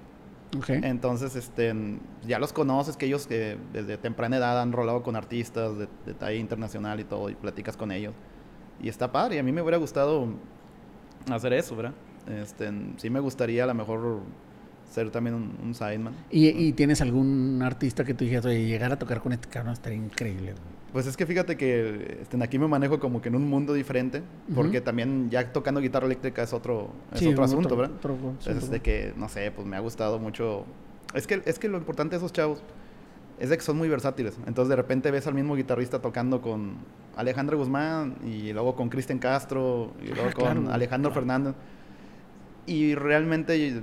Ok. 0.57 0.71
Entonces, 0.71 1.37
este, 1.37 1.73
ya 2.27 2.41
los 2.41 2.53
conoces, 2.53 2.97
que 2.97 3.07
ellos 3.07 3.29
que 3.29 3.57
desde 3.73 3.97
temprana 3.97 4.39
edad 4.39 4.61
han 4.61 4.73
rolado 4.73 5.05
con 5.05 5.15
artistas 5.15 5.79
de, 5.79 5.89
de 6.05 6.15
talla 6.15 6.37
internacional 6.37 6.99
y 6.99 7.05
todo, 7.05 7.31
y 7.31 7.35
platicas 7.35 7.77
con 7.77 7.93
ellos. 7.93 8.15
Y 8.83 8.89
está 8.89 9.13
padre, 9.13 9.37
y 9.37 9.39
a 9.39 9.43
mí 9.45 9.53
me 9.53 9.63
hubiera 9.63 9.79
gustado 9.79 10.27
hacer 11.31 11.53
eso, 11.53 11.77
¿verdad? 11.77 11.95
Este, 12.27 12.71
sí 12.97 13.11
me 13.11 13.21
gustaría 13.21 13.65
a 13.65 13.67
lo 13.67 13.75
mejor 13.75 14.21
ser 14.91 15.11
también 15.11 15.35
un, 15.37 15.57
un 15.63 15.75
sideman. 15.75 16.15
¿Y, 16.31 16.49
y 16.49 16.73
tienes 16.73 17.01
algún 17.01 17.61
artista 17.63 18.05
que 18.05 18.13
tú 18.15 18.25
dijeras, 18.25 18.45
oye, 18.47 18.67
llegar 18.67 18.93
a 18.93 18.99
tocar 18.99 19.21
con 19.23 19.33
este 19.33 19.49
cabrón 19.49 19.73
estaría 19.73 19.99
increíble? 19.99 20.53
güey"? 20.53 20.81
Pues 20.93 21.07
es 21.07 21.17
que 21.17 21.25
fíjate 21.25 21.57
que 21.57 22.19
este, 22.23 22.43
aquí 22.43 22.59
me 22.59 22.67
manejo 22.67 22.99
como 22.99 23.23
que 23.23 23.29
en 23.29 23.37
un 23.37 23.49
mundo 23.49 23.73
diferente, 23.73 24.23
porque 24.55 24.81
también 24.81 25.31
ya 25.31 25.53
tocando 25.53 25.81
guitarra 25.81 26.07
eléctrica 26.07 26.43
es 26.43 26.53
otro, 26.53 26.91
es 27.13 27.21
Sí, 27.21 27.27
otro 27.29 27.45
otro- 27.45 27.59
asunto, 27.59 27.77
¿verdad? 27.77 27.95
otro 27.97 28.15
asunto, 28.15 28.29
Entonces, 28.51 28.63
de 28.65 28.69
güey. 28.69 28.81
que, 28.81 29.13
no 29.17 29.29
sé, 29.29 29.53
pues 29.53 29.67
me 29.69 29.77
ha 29.77 29.81
gustado 29.81 30.19
mucho. 30.19 30.65
Es 31.15 31.29
que, 31.29 31.43
es 31.47 31.61
que 31.61 31.69
lo 31.69 31.79
importante 31.79 32.13
de 32.15 32.17
esos 32.17 32.33
chavos 32.33 32.61
es 33.39 33.51
de 33.51 33.57
que 33.57 33.63
son 33.63 33.77
muy 33.79 33.89
versátiles. 33.89 34.37
Entonces, 34.49 34.69
de 34.69 34.75
repente 34.77 35.13
ves 35.13 35.29
al 35.29 35.35
mismo 35.35 35.55
guitarrista 35.55 36.01
tocando 36.03 36.43
con 36.43 36.75
Alejandro 37.17 37.57
Guzmán 37.57 38.17
y 38.27 38.53
luego 38.53 38.75
con 38.75 38.89
Cristian 38.89 39.21
Castro 39.21 39.93
y 40.03 40.09
luego 40.09 40.31
Ah, 40.31 40.33
con 40.33 40.45
claro, 40.45 40.61
güey. 40.63 40.75
Alejandro 40.75 41.11
Claro. 41.13 41.21
Fernández. 41.21 41.55
Y 42.67 42.95
realmente 42.97 43.83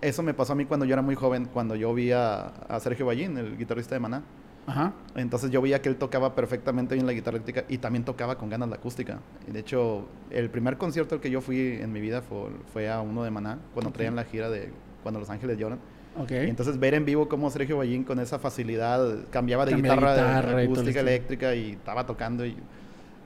eso 0.00 0.22
me 0.22 0.34
pasó 0.34 0.52
a 0.52 0.56
mí 0.56 0.64
cuando 0.64 0.86
yo 0.86 0.92
era 0.92 1.02
muy 1.02 1.14
joven, 1.14 1.46
cuando 1.46 1.74
yo 1.76 1.92
vi 1.94 2.12
a, 2.12 2.46
a 2.46 2.80
Sergio 2.80 3.06
Ballín, 3.06 3.36
el 3.36 3.56
guitarrista 3.56 3.94
de 3.94 4.00
Maná. 4.00 4.22
Ajá. 4.66 4.92
Entonces 5.16 5.50
yo 5.50 5.62
veía 5.62 5.80
que 5.80 5.88
él 5.88 5.96
tocaba 5.96 6.34
perfectamente 6.34 6.94
bien 6.94 7.06
la 7.06 7.14
guitarra 7.14 7.36
eléctrica 7.36 7.64
y 7.68 7.78
también 7.78 8.04
tocaba 8.04 8.36
con 8.36 8.50
ganas 8.50 8.68
la 8.68 8.76
acústica. 8.76 9.18
De 9.46 9.58
hecho, 9.58 10.06
el 10.30 10.50
primer 10.50 10.76
concierto 10.76 11.14
al 11.14 11.20
que 11.22 11.30
yo 11.30 11.40
fui 11.40 11.78
en 11.80 11.90
mi 11.90 12.00
vida 12.00 12.20
fue, 12.20 12.50
fue 12.72 12.90
a 12.90 13.00
uno 13.00 13.24
de 13.24 13.30
Maná, 13.30 13.58
cuando 13.72 13.90
traían 13.90 14.14
la 14.14 14.24
gira 14.24 14.50
de 14.50 14.70
Cuando 15.02 15.20
Los 15.20 15.30
Ángeles 15.30 15.56
Lloran. 15.58 15.78
Ok. 16.18 16.32
Y 16.32 16.50
entonces 16.50 16.78
ver 16.78 16.94
en 16.94 17.06
vivo 17.06 17.28
cómo 17.28 17.50
Sergio 17.50 17.78
Ballín 17.78 18.04
con 18.04 18.20
esa 18.20 18.38
facilidad 18.38 19.24
cambiaba 19.30 19.64
de 19.64 19.72
Cambia 19.72 19.94
guitarra, 19.94 20.42
de 20.42 20.64
acústica 20.64 21.00
eléctrica 21.00 21.54
y 21.54 21.72
estaba 21.72 22.04
tocando 22.04 22.44
y 22.44 22.56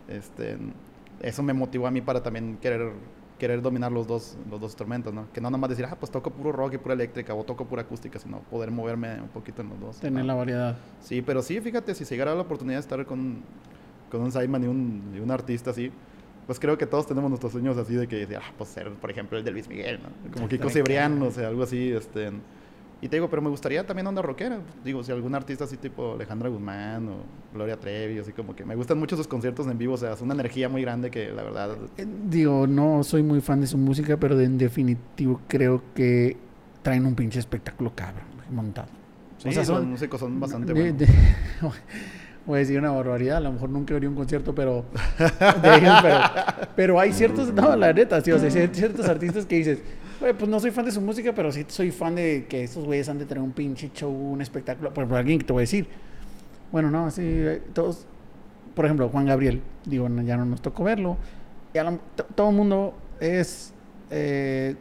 este 0.09 0.59
eso 1.23 1.43
me 1.43 1.53
motivó 1.53 1.87
a 1.87 1.91
mí 1.91 2.01
para 2.01 2.23
también 2.23 2.59
querer 2.61 2.93
querer 3.43 3.61
dominar 3.61 3.90
los 3.90 4.07
dos 4.07 4.36
los 4.49 4.61
dos 4.61 4.70
instrumentos, 4.70 5.12
¿no? 5.12 5.26
Que 5.32 5.40
no 5.40 5.51
nomás 5.51 5.68
decir, 5.68 5.84
"Ah, 5.84 5.97
pues 5.99 6.12
toco 6.12 6.30
puro 6.30 6.53
rock 6.53 6.74
y 6.74 6.78
pura 6.78 6.95
eléctrica 6.95 7.34
o 7.34 7.43
toco 7.43 7.64
pura 7.64 7.82
acústica", 7.82 8.20
sino 8.20 8.38
poder 8.38 8.70
moverme 8.70 9.20
un 9.20 9.30
poquito 9.30 9.62
en 9.62 9.70
los 9.70 9.80
dos. 9.80 9.97
Tener 9.99 10.20
¿no? 10.22 10.28
la 10.28 10.34
variedad. 10.34 10.76
Sí, 11.01 11.22
pero 11.22 11.43
sí, 11.43 11.61
fíjate, 11.61 11.93
si 11.97 12.05
se 12.05 12.14
llegara 12.14 12.36
la 12.36 12.43
oportunidad 12.43 12.76
de 12.76 12.82
estar 12.82 13.05
con, 13.05 13.40
con 14.12 14.20
un 14.20 14.30
Simon 14.30 14.62
y 14.62 14.66
un, 14.68 15.12
y 15.16 15.18
un 15.18 15.32
artista 15.32 15.72
así, 15.72 15.90
pues 16.47 16.61
creo 16.61 16.78
que 16.78 16.86
todos 16.86 17.05
tenemos 17.09 17.28
nuestros 17.30 17.51
sueños 17.51 17.76
así 17.78 17.97
de 17.97 18.07
que, 18.07 18.28
ah, 18.36 18.53
pues 18.57 18.70
ser, 18.70 18.90
por 18.93 19.11
ejemplo, 19.11 19.36
el 19.36 19.43
de 19.43 19.51
Luis 19.51 19.66
Miguel, 19.66 19.99
¿no? 20.05 20.30
Como 20.32 20.47
Kiko 20.47 20.68
cabrón. 20.68 21.22
o 21.22 21.30
sea, 21.32 21.49
algo 21.49 21.64
así, 21.64 21.90
este... 21.90 22.30
Y 23.03 23.09
te 23.09 23.17
digo, 23.17 23.29
pero 23.29 23.43
me 23.43 23.51
gustaría 23.51 23.85
también 23.85 24.07
onda 24.07 24.23
rockera. 24.23 24.61
Digo, 24.85 25.03
si 25.03 25.11
algún 25.13 25.35
artista 25.35 25.65
así 25.65 25.77
tipo 25.77 26.15
Alejandra 26.15 26.49
Guzmán 26.49 27.09
o 27.09 27.17
Gloria 27.53 27.77
Trevi, 27.77 28.21
así 28.21 28.33
como 28.33 28.55
que 28.55 28.65
me 28.65 28.77
gustan 28.77 28.97
mucho 28.99 29.17
sus 29.17 29.27
conciertos 29.27 29.67
en 29.67 29.77
vivo, 29.77 29.95
o 29.95 29.97
sea, 29.97 30.13
es 30.13 30.21
una 30.23 30.35
energía 30.35 30.69
muy 30.69 30.83
grande 30.83 31.11
que 31.11 31.31
la 31.33 31.43
verdad... 31.43 31.77
Eh, 31.99 32.07
Digo, 32.31 32.67
no 32.69 33.03
soy 33.03 33.25
muy 33.25 33.41
fan 33.41 33.61
de 33.61 33.67
su 33.67 33.77
música, 33.77 34.17
pero 34.19 34.41
en 34.41 34.57
definitivo 34.57 35.41
creo 35.49 35.83
que 35.97 36.37
traen 36.83 37.05
un 37.05 37.17
pinche 37.17 37.41
espectáculo 37.41 37.93
cabrón 37.95 38.25
montado. 38.53 38.89
Sí, 39.39 39.49
O 39.49 39.53
sea, 39.53 39.61
los 39.63 39.67
son- 39.67 39.91
músicos 39.91 40.21
son 40.21 40.39
bastante 40.39 40.73
de- 40.73 40.93
buenos. 40.93 41.09
voy 42.47 42.57
a 42.57 42.59
decir 42.61 42.79
una 42.79 42.93
barbaridad, 42.93 43.39
a 43.39 43.41
lo 43.41 43.53
mejor 43.53 43.71
nunca 43.71 43.97
haría 43.97 44.09
un 44.09 44.15
concierto, 44.15 44.55
pero, 44.55 44.85
de 45.19 45.77
ellos, 45.77 45.95
pero, 46.03 46.19
pero 46.77 47.01
hay 47.01 47.13
ciertos, 47.13 47.53
no, 47.53 47.75
la 47.77 47.93
neta, 47.93 48.21
sí, 48.21 48.31
o 48.31 48.39
sea, 48.39 48.49
hay 48.49 48.69
ciertos 48.73 49.09
artistas 49.09 49.45
que 49.47 49.57
dices, 49.57 49.79
güey, 50.23 50.33
pues 50.33 50.51
no 50.51 50.59
soy 50.59 50.70
fan 50.70 50.85
de 50.85 50.93
su 50.93 51.01
música, 51.01 51.35
pero 51.35 51.53
sí 51.53 51.64
soy 51.68 51.91
fan 51.91 52.14
de 52.14 52.47
que 52.49 52.64
estos 52.64 52.85
güeyes 52.85 53.09
han 53.09 53.18
de 53.18 53.27
tener 53.27 53.43
un 53.43 53.53
pinche 53.53 53.91
show, 53.93 54.11
un 54.11 54.41
espectáculo, 54.41 54.95
por, 54.95 55.12
alguien 55.14 55.39
que 55.39 55.45
te 55.45 55.53
voy 55.53 55.61
a 55.61 55.64
decir. 55.64 55.87
Bueno, 56.70 56.91
no, 56.91 57.11
sí, 57.11 57.23
eh, 57.25 57.62
todos, 57.75 58.07
por 58.75 58.87
ejemplo, 58.87 59.09
Juan 59.11 59.27
Gabriel, 59.27 59.61
digo, 59.85 60.09
ya 60.25 60.37
no 60.37 60.47
nos 60.47 60.62
tocó 60.62 60.85
verlo, 60.85 61.18
todo 62.35 62.51
el 62.51 62.57
mundo 62.57 62.95
es, 63.20 63.73
eh, 64.11 64.77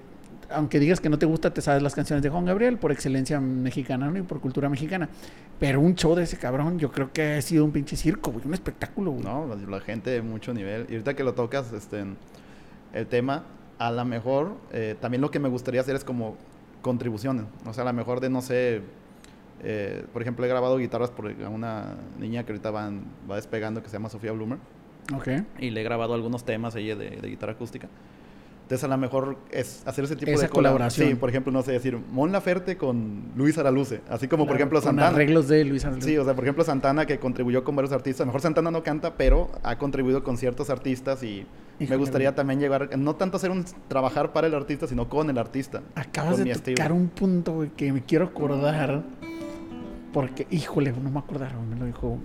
aunque 0.50 0.80
digas 0.80 1.00
que 1.00 1.10
no 1.10 1.18
te 1.18 1.26
gusta, 1.26 1.54
te 1.54 1.62
sabes 1.62 1.82
las 1.82 1.96
canciones 1.96 2.22
de 2.24 2.30
Juan 2.30 2.46
Gabriel 2.46 2.78
por 2.78 2.92
excelencia 2.92 3.40
mexicana 3.40 4.10
¿no? 4.10 4.20
y 4.20 4.22
por 4.22 4.40
cultura 4.42 4.70
mexicana. 4.70 5.10
Pero 5.60 5.80
un 5.80 5.96
show 5.96 6.16
de 6.16 6.24
ese 6.24 6.38
cabrón, 6.38 6.80
yo 6.80 6.92
creo 6.92 7.14
que 7.14 7.36
ha 7.36 7.42
sido 7.42 7.64
un 7.64 7.72
pinche 7.72 7.96
circo, 7.96 8.32
güey, 8.32 8.46
un 8.46 8.54
espectáculo, 8.54 9.12
güey. 9.12 9.24
No, 9.24 9.56
la, 9.56 9.80
gente 9.80 10.10
de 10.10 10.22
mucho 10.22 10.54
nivel. 10.54 10.88
Y 10.90 10.94
ahorita 10.94 11.14
que 11.14 11.24
lo 11.24 11.34
tocas, 11.34 11.72
este, 11.72 12.04
el 12.94 13.08
tema, 13.08 13.44
a 13.88 13.92
lo 13.92 14.06
mejor 14.06 14.54
eh, 14.72 14.96
también 15.00 15.22
lo 15.22 15.32
que 15.32 15.40
me 15.40 15.50
gustaría 15.50 15.82
hacer 15.82 15.96
es 15.96 16.04
como 16.04 16.36
contribuciones. 16.82 17.46
O 17.66 17.74
sea, 17.74 17.84
a 17.84 17.88
lo 17.88 17.94
mejor 17.94 18.20
de, 18.20 18.30
no 18.30 18.42
sé, 18.42 18.82
eh, 19.64 20.04
por 20.14 20.22
ejemplo, 20.22 20.46
he 20.46 20.50
grabado 20.50 20.78
guitarras 20.78 21.10
por 21.12 21.26
una 21.26 21.96
niña 22.20 22.44
que 22.46 22.52
ahorita 22.52 22.72
van, 22.72 23.04
va 23.30 23.36
despegando 23.38 23.82
que 23.82 23.90
se 23.90 23.94
llama 23.94 24.10
Sofía 24.10 24.32
Bloomer. 24.32 24.60
Ok. 25.16 25.28
Y 25.60 25.72
le 25.72 25.82
he 25.82 25.84
grabado 25.84 26.14
algunos 26.14 26.44
temas 26.46 26.76
ella 26.76 26.96
de, 26.96 27.10
de 27.10 27.28
guitarra 27.28 27.54
acústica. 27.54 27.88
Entonces, 28.64 28.84
a 28.86 28.88
lo 28.88 28.98
mejor 28.98 29.38
es 29.52 29.84
hacer 29.86 30.06
ese 30.06 30.16
tipo 30.16 30.32
Esa 30.32 30.44
de 30.44 30.48
cola- 30.50 30.70
colaboración. 30.70 31.10
Sí, 31.10 31.16
por 31.16 31.28
ejemplo, 31.30 31.52
no 31.52 31.62
sé, 31.62 31.74
decir 31.74 31.98
Mon 32.12 32.32
Laferte 32.32 32.78
con 32.78 33.24
Luis 33.36 33.58
Araluce. 33.58 34.00
Así 34.10 34.28
como, 34.30 34.46
por 34.48 34.56
ejemplo, 34.56 34.80
con 34.80 34.86
Santana. 34.90 35.10
arreglos 35.10 35.50
de 35.50 35.66
Luis 35.66 35.84
Ángel. 35.84 36.02
Sí, 36.04 36.18
o 36.18 36.24
sea, 36.24 36.36
por 36.36 36.46
ejemplo, 36.46 36.64
Santana 36.64 37.06
que 37.06 37.20
contribuyó 37.20 37.64
con 37.66 37.76
varios 37.76 37.92
artistas. 37.92 38.22
A 38.22 38.24
lo 38.26 38.28
mejor 38.28 38.42
Santana 38.42 38.72
no 38.72 38.82
canta, 38.84 39.16
pero 39.18 39.50
ha 39.64 39.78
contribuido 39.78 40.24
con 40.24 40.38
ciertos 40.38 40.70
artistas 40.70 41.22
y 41.24 41.46
me 41.88 41.96
gustaría 41.96 42.34
también 42.36 42.60
llevar, 42.60 42.98
no 42.98 43.16
tanto 43.16 43.38
hacer 43.38 43.52
un 43.52 43.66
trabajar 43.88 44.34
para 44.34 44.48
el 44.48 44.54
artista, 44.56 44.88
sino 44.88 45.08
con 45.10 45.30
el 45.30 45.38
artista. 45.38 45.82
Acabas 45.96 46.38
de 46.44 46.52
estilo. 46.52 46.76
tocar 46.76 46.92
un 46.92 47.10
punto, 47.10 47.54
güey, 47.54 47.70
que 47.70 47.92
me 47.94 48.02
quiero 48.04 48.26
acordar. 48.26 49.04
Porque, 50.14 50.46
híjole, 50.52 50.92
no 50.92 51.10
me 51.10 51.20
acordaron, 51.20 51.70
me 51.70 51.78
lo 51.78 51.86
dijo. 51.86 52.18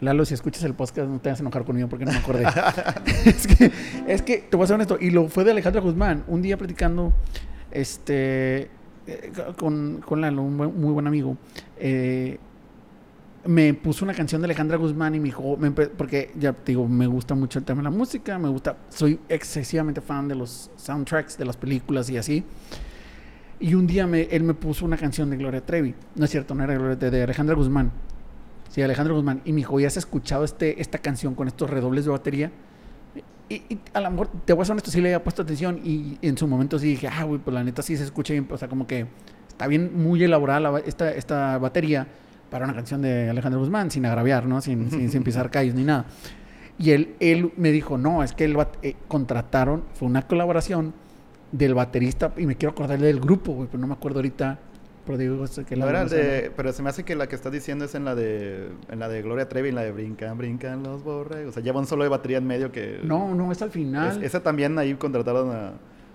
Lalo, 0.00 0.24
si 0.24 0.34
escuchas 0.34 0.62
el 0.64 0.74
podcast, 0.74 1.08
no 1.08 1.18
te 1.20 1.28
vas 1.30 1.40
a 1.40 1.42
enojar 1.42 1.64
conmigo 1.64 1.88
porque 1.88 2.04
no 2.04 2.12
me 2.12 2.18
acordé. 2.18 2.44
es, 3.26 3.46
que, 3.46 3.72
es 4.06 4.22
que, 4.22 4.38
te 4.38 4.56
voy 4.56 4.64
a 4.64 4.66
ser 4.66 4.74
honesto, 4.74 4.96
y 5.00 5.10
lo 5.10 5.28
fue 5.28 5.44
de 5.44 5.50
Alejandro 5.52 5.82
Guzmán. 5.82 6.24
Un 6.26 6.42
día 6.42 6.56
platicando 6.56 7.12
este, 7.70 8.70
eh, 9.06 9.32
con, 9.58 10.02
con 10.06 10.20
Lalo, 10.20 10.42
un 10.42 10.56
buen- 10.56 10.80
muy 10.80 10.92
buen 10.92 11.06
amigo, 11.06 11.36
eh, 11.78 12.38
me 13.44 13.72
puso 13.74 14.04
una 14.04 14.14
canción 14.14 14.40
de 14.40 14.46
Alejandra 14.46 14.76
Guzmán 14.76 15.14
y 15.14 15.18
me 15.18 15.26
dijo, 15.26 15.56
me 15.56 15.70
porque 15.70 16.32
ya 16.38 16.52
te 16.52 16.72
digo, 16.72 16.86
me 16.86 17.06
gusta 17.06 17.34
mucho 17.34 17.58
el 17.58 17.64
tema 17.64 17.78
de 17.78 17.84
la 17.84 17.90
música, 17.90 18.38
me 18.38 18.48
gusta, 18.48 18.76
soy 18.90 19.18
excesivamente 19.28 20.00
fan 20.00 20.28
de 20.28 20.34
los 20.34 20.70
soundtracks 20.76 21.38
de 21.38 21.44
las 21.46 21.56
películas 21.56 22.10
y 22.10 22.18
así. 22.18 22.44
Y 23.58 23.74
un 23.74 23.86
día 23.86 24.06
me, 24.06 24.22
él 24.22 24.42
me 24.42 24.54
puso 24.54 24.84
una 24.84 24.96
canción 24.96 25.28
de 25.30 25.36
Gloria 25.36 25.64
Trevi. 25.64 25.94
No 26.14 26.24
es 26.24 26.30
cierto, 26.30 26.54
no 26.54 26.64
era 26.64 26.74
Gloria, 26.74 26.96
de, 26.96 27.10
de 27.10 27.22
Alejandra 27.22 27.54
Guzmán. 27.54 27.92
Sí, 28.70 28.80
Alejandro 28.80 29.14
Guzmán. 29.14 29.42
Y 29.44 29.52
me 29.52 29.58
dijo, 29.58 29.78
¿ya 29.80 29.88
has 29.88 29.96
escuchado 29.98 30.44
este, 30.44 30.80
esta 30.80 30.98
canción 30.98 31.34
con 31.34 31.46
estos 31.46 31.68
redobles 31.68 32.06
de 32.06 32.10
batería? 32.10 32.50
Y, 33.50 33.54
y 33.54 33.80
a 33.92 34.00
lo 34.00 34.10
mejor, 34.10 34.30
te 34.44 34.54
voy 34.54 34.62
a 34.62 34.64
ser 34.64 34.72
honesto, 34.72 34.90
sí 34.90 35.00
le 35.02 35.08
había 35.08 35.22
puesto 35.22 35.42
atención. 35.42 35.78
Y 35.84 36.16
en 36.22 36.38
su 36.38 36.46
momento 36.46 36.78
sí 36.78 36.86
dije, 36.86 37.08
ah, 37.08 37.24
güey, 37.24 37.38
pues 37.38 37.52
la 37.52 37.62
neta 37.62 37.82
sí 37.82 37.98
se 37.98 38.04
escucha 38.04 38.32
bien. 38.32 38.46
O 38.50 38.56
sea, 38.56 38.68
como 38.68 38.86
que 38.86 39.06
está 39.48 39.66
bien, 39.66 39.90
muy 39.94 40.22
elaborada 40.24 40.60
la 40.60 40.78
esta, 40.78 41.10
esta 41.10 41.58
batería 41.58 42.06
para 42.50 42.64
una 42.64 42.74
canción 42.74 43.00
de 43.02 43.30
Alejandro 43.30 43.60
Guzmán, 43.60 43.90
sin 43.90 44.04
agraviar, 44.06 44.46
¿no? 44.46 44.60
Sin, 44.60 44.90
sin, 44.90 45.10
sin 45.10 45.22
pisar 45.24 45.50
calles 45.50 45.74
ni 45.74 45.84
nada. 45.84 46.06
Y 46.78 46.90
él, 46.92 47.14
él 47.20 47.52
me 47.56 47.70
dijo, 47.72 47.98
no, 47.98 48.22
es 48.22 48.32
que 48.32 48.44
él 48.44 48.56
eh, 48.82 48.94
contrataron, 49.06 49.84
fue 49.94 50.08
una 50.08 50.22
colaboración 50.22 50.94
del 51.52 51.74
baterista, 51.74 52.32
y 52.36 52.46
me 52.46 52.56
quiero 52.56 52.72
acordar 52.72 52.98
del 52.98 53.20
grupo, 53.20 53.52
güey, 53.52 53.68
pero 53.70 53.80
no 53.80 53.86
me 53.86 53.94
acuerdo 53.94 54.18
ahorita. 54.18 54.58
Pero 55.06 55.18
digo, 55.18 55.44
que 55.66 55.76
la 55.76 56.04
de, 56.04 56.52
pero 56.54 56.72
se 56.72 56.82
me 56.82 56.90
hace 56.90 57.04
que 57.04 57.16
la 57.16 57.26
que 57.26 57.34
estás 57.34 57.50
diciendo 57.50 57.86
es 57.86 57.94
en 57.94 58.04
la 58.04 58.14
de, 58.14 58.68
en 58.90 58.98
la 58.98 59.08
de 59.08 59.22
Gloria 59.22 59.48
Trevi, 59.48 59.70
en 59.70 59.74
la 59.74 59.82
de 59.82 59.92
Brincan, 59.92 60.36
Brincan 60.38 60.82
los 60.82 61.02
borregos. 61.02 61.50
O 61.50 61.52
sea, 61.54 61.62
lleva 61.62 61.80
un 61.80 61.86
solo 61.86 62.04
de 62.04 62.10
batería 62.10 62.38
en 62.38 62.46
medio 62.46 62.70
que... 62.70 63.00
No, 63.02 63.34
no, 63.34 63.50
es 63.50 63.60
al 63.62 63.70
final. 63.70 64.18
Es- 64.18 64.22
esa 64.22 64.42
también 64.42 64.78
ahí 64.78 64.94
contrataron 64.94 65.50
a... 65.50 65.72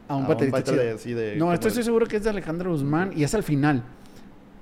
a 0.08 0.16
un 0.16 0.28
baterista 0.28 0.58
bater 0.60 0.74
chido. 0.76 0.84
de- 0.86 0.98
sí, 1.00 1.14
de- 1.14 1.34
No, 1.36 1.46
como 1.46 1.54
esto 1.54 1.64
de- 1.66 1.70
estoy 1.70 1.84
seguro 1.84 2.06
que 2.06 2.18
es 2.18 2.24
de 2.24 2.30
Alejandro 2.30 2.72
Guzmán 2.72 3.12
y 3.16 3.24
es 3.24 3.34
al 3.36 3.44
final. 3.44 3.84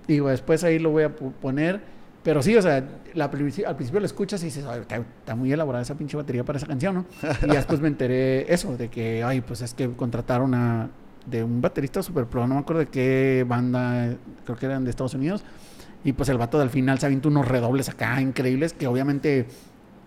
Digo, 0.07 0.29
después 0.29 0.63
ahí 0.63 0.79
lo 0.79 0.91
voy 0.91 1.03
a 1.03 1.15
poner. 1.15 1.81
Pero 2.23 2.41
sí, 2.41 2.55
o 2.55 2.61
sea, 2.61 2.77
al 3.19 3.29
principio 3.29 3.99
lo 3.99 4.05
escuchas 4.05 4.41
y 4.43 4.45
dices, 4.45 4.65
"Ay, 4.65 4.81
está, 4.81 5.35
muy 5.35 5.51
elaborada 5.51 5.81
esa 5.81 5.95
pinche 5.95 6.15
batería 6.15 6.45
para 6.45 6.57
esa 6.57 6.67
canción, 6.67 6.95
¿no? 6.95 7.05
Y 7.45 7.53
después 7.53 7.81
me 7.81 7.89
enteré 7.89 8.51
eso, 8.53 8.77
de 8.77 8.87
que, 8.87 9.23
ay, 9.23 9.41
pues 9.41 9.61
es 9.61 9.73
que 9.73 9.91
contrataron 9.91 10.53
a 10.53 10.89
de 11.25 11.43
un 11.43 11.61
baterista 11.61 12.01
super 12.01 12.25
pro, 12.25 12.47
no 12.47 12.55
me 12.55 12.61
acuerdo 12.61 12.81
de 12.81 12.87
qué 12.87 13.45
banda, 13.47 14.15
creo 14.45 14.57
que 14.57 14.65
eran 14.65 14.83
de 14.83 14.89
Estados 14.89 15.13
Unidos. 15.13 15.43
Y 16.05 16.13
pues 16.13 16.29
el 16.29 16.37
vato 16.37 16.59
al 16.61 16.69
final 16.69 16.99
se 16.99 17.05
avienta 17.05 17.27
unos 17.29 17.47
redobles 17.47 17.89
acá 17.89 18.21
increíbles 18.21 18.73
que 18.73 18.87
obviamente 18.87 19.45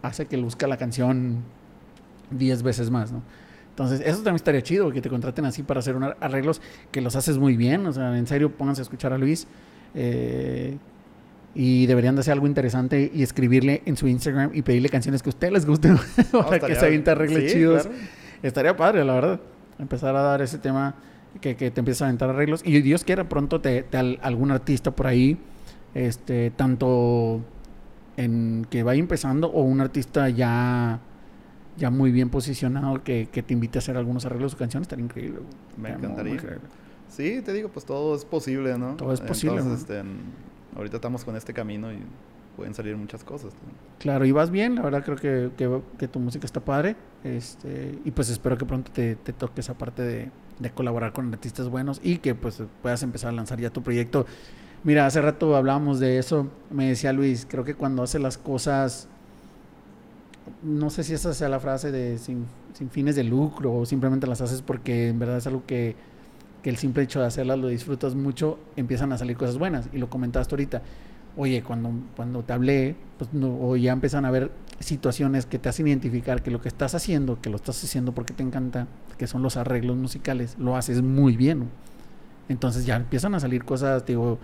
hace 0.02 0.26
que 0.26 0.36
luzca 0.36 0.66
la 0.66 0.76
canción 0.76 1.42
10 2.30 2.62
veces 2.62 2.90
más, 2.90 3.12
¿no? 3.12 3.22
Entonces, 3.70 4.00
eso 4.00 4.16
también 4.18 4.36
estaría 4.36 4.62
chido, 4.62 4.90
que 4.90 5.02
te 5.02 5.10
contraten 5.10 5.44
así 5.44 5.62
para 5.62 5.80
hacer 5.80 5.96
unos 5.96 6.14
arreglos 6.20 6.62
que 6.90 7.02
los 7.02 7.14
haces 7.14 7.36
muy 7.36 7.58
bien. 7.58 7.84
O 7.86 7.92
sea, 7.92 8.16
en 8.16 8.26
serio, 8.26 8.50
pónganse 8.50 8.80
a 8.80 8.84
escuchar 8.84 9.12
a 9.12 9.18
Luis. 9.18 9.46
Eh, 9.96 10.76
y 11.54 11.86
deberían 11.86 12.14
de 12.14 12.20
hacer 12.20 12.32
algo 12.34 12.46
interesante 12.46 13.10
y 13.12 13.22
escribirle 13.22 13.82
en 13.86 13.96
su 13.96 14.06
Instagram 14.06 14.50
y 14.54 14.62
pedirle 14.62 14.88
canciones 14.90 15.22
que 15.22 15.30
a 15.30 15.32
ustedes 15.32 15.52
les 15.54 15.66
gusten 15.66 15.96
para 16.32 16.60
que 16.60 16.74
se 16.74 16.84
aviente 16.86 17.10
arreglos 17.10 17.42
sí, 17.44 17.48
chidos. 17.48 17.82
claro. 17.86 17.98
Estaría 18.42 18.76
padre, 18.76 19.04
la 19.04 19.14
verdad. 19.14 19.40
Empezar 19.78 20.14
a 20.14 20.20
dar 20.20 20.42
ese 20.42 20.58
tema 20.58 20.94
que, 21.40 21.56
que 21.56 21.70
te 21.70 21.80
empiezas 21.80 22.02
a 22.02 22.04
aventar 22.06 22.28
arreglos. 22.30 22.60
Y 22.64 22.80
Dios 22.82 23.04
quiera 23.04 23.28
pronto 23.28 23.60
te, 23.60 23.82
te 23.82 23.96
al- 23.96 24.18
algún 24.22 24.50
artista 24.50 24.90
por 24.90 25.06
ahí, 25.06 25.38
este, 25.94 26.50
tanto 26.50 27.40
en 28.18 28.66
que 28.70 28.82
vaya 28.82 29.00
empezando 29.00 29.48
o 29.48 29.62
un 29.62 29.80
artista 29.80 30.28
ya, 30.28 31.00
ya 31.78 31.90
muy 31.90 32.10
bien 32.12 32.28
posicionado 32.28 33.02
que, 33.02 33.28
que 33.32 33.42
te 33.42 33.54
invite 33.54 33.78
a 33.78 33.80
hacer 33.80 33.96
algunos 33.96 34.24
arreglos 34.26 34.52
de 34.52 34.58
canciones, 34.58 34.84
estaría 34.84 35.04
increíble. 35.06 35.40
Me 35.78 35.90
encantaría. 35.90 36.36
Sí, 37.08 37.40
te 37.42 37.52
digo, 37.52 37.68
pues 37.68 37.84
todo 37.84 38.14
es 38.14 38.24
posible, 38.24 38.76
¿no? 38.78 38.96
Todo 38.96 39.12
es 39.12 39.20
posible, 39.20 39.58
Entonces, 39.58 39.88
¿no? 39.88 39.96
este, 39.96 40.08
ahorita 40.76 40.96
estamos 40.96 41.24
con 41.24 41.36
este 41.36 41.52
camino 41.52 41.92
y 41.92 41.98
pueden 42.56 42.74
salir 42.74 42.96
muchas 42.96 43.22
cosas. 43.24 43.52
¿no? 43.52 43.72
Claro, 43.98 44.24
y 44.24 44.32
vas 44.32 44.50
bien, 44.50 44.74
la 44.74 44.82
verdad 44.82 45.04
creo 45.04 45.16
que, 45.16 45.50
que, 45.56 45.80
que 45.98 46.08
tu 46.08 46.18
música 46.18 46.46
está 46.46 46.60
padre. 46.60 46.96
Este, 47.24 47.98
y 48.04 48.10
pues 48.10 48.28
espero 48.28 48.56
que 48.56 48.64
pronto 48.64 48.90
te, 48.92 49.16
te 49.16 49.32
toque 49.32 49.60
esa 49.60 49.74
parte 49.74 50.02
de, 50.02 50.30
de 50.58 50.70
colaborar 50.70 51.12
con 51.12 51.32
artistas 51.32 51.68
buenos 51.68 52.00
y 52.02 52.18
que 52.18 52.34
pues 52.34 52.62
puedas 52.82 53.02
empezar 53.02 53.30
a 53.30 53.32
lanzar 53.32 53.60
ya 53.60 53.70
tu 53.70 53.82
proyecto. 53.82 54.26
Mira, 54.84 55.06
hace 55.06 55.20
rato 55.20 55.56
hablábamos 55.56 55.98
de 56.00 56.18
eso, 56.18 56.48
me 56.70 56.88
decía 56.88 57.12
Luis, 57.12 57.46
creo 57.48 57.64
que 57.64 57.74
cuando 57.74 58.02
hace 58.02 58.18
las 58.18 58.38
cosas, 58.38 59.08
no 60.62 60.90
sé 60.90 61.02
si 61.02 61.14
esa 61.14 61.34
sea 61.34 61.48
la 61.48 61.58
frase 61.58 61.90
de 61.90 62.18
sin, 62.18 62.46
sin 62.72 62.90
fines 62.90 63.16
de 63.16 63.24
lucro 63.24 63.74
o 63.74 63.86
simplemente 63.86 64.26
las 64.26 64.40
haces 64.40 64.62
porque 64.62 65.08
en 65.08 65.18
verdad 65.18 65.38
es 65.38 65.46
algo 65.46 65.64
que, 65.66 65.96
que 66.66 66.70
el 66.70 66.78
simple 66.78 67.04
hecho 67.04 67.20
de 67.20 67.26
hacerlas 67.26 67.60
lo 67.60 67.68
disfrutas 67.68 68.16
mucho, 68.16 68.58
empiezan 68.74 69.12
a 69.12 69.18
salir 69.18 69.36
cosas 69.36 69.56
buenas. 69.56 69.88
Y 69.92 69.98
lo 69.98 70.10
comentaste 70.10 70.52
ahorita 70.52 70.82
oye, 71.36 71.62
cuando, 71.62 71.92
cuando 72.16 72.42
te 72.42 72.52
hablé, 72.52 72.96
pues 73.18 73.32
no, 73.32 73.56
o 73.60 73.76
ya 73.76 73.92
empiezan 73.92 74.24
a 74.24 74.28
haber 74.28 74.50
situaciones 74.80 75.46
que 75.46 75.60
te 75.60 75.68
hacen 75.68 75.86
identificar 75.86 76.42
que 76.42 76.50
lo 76.50 76.60
que 76.60 76.66
estás 76.66 76.96
haciendo, 76.96 77.40
que 77.40 77.50
lo 77.50 77.56
estás 77.56 77.84
haciendo 77.84 78.16
porque 78.16 78.34
te 78.34 78.42
encanta, 78.42 78.88
que 79.16 79.28
son 79.28 79.42
los 79.42 79.56
arreglos 79.56 79.96
musicales, 79.96 80.56
lo 80.58 80.74
haces 80.74 81.02
muy 81.02 81.36
bien. 81.36 81.68
Entonces 82.48 82.84
ya 82.84 82.96
empiezan 82.96 83.36
a 83.36 83.38
salir 83.38 83.64
cosas, 83.64 84.04
digo, 84.04 84.40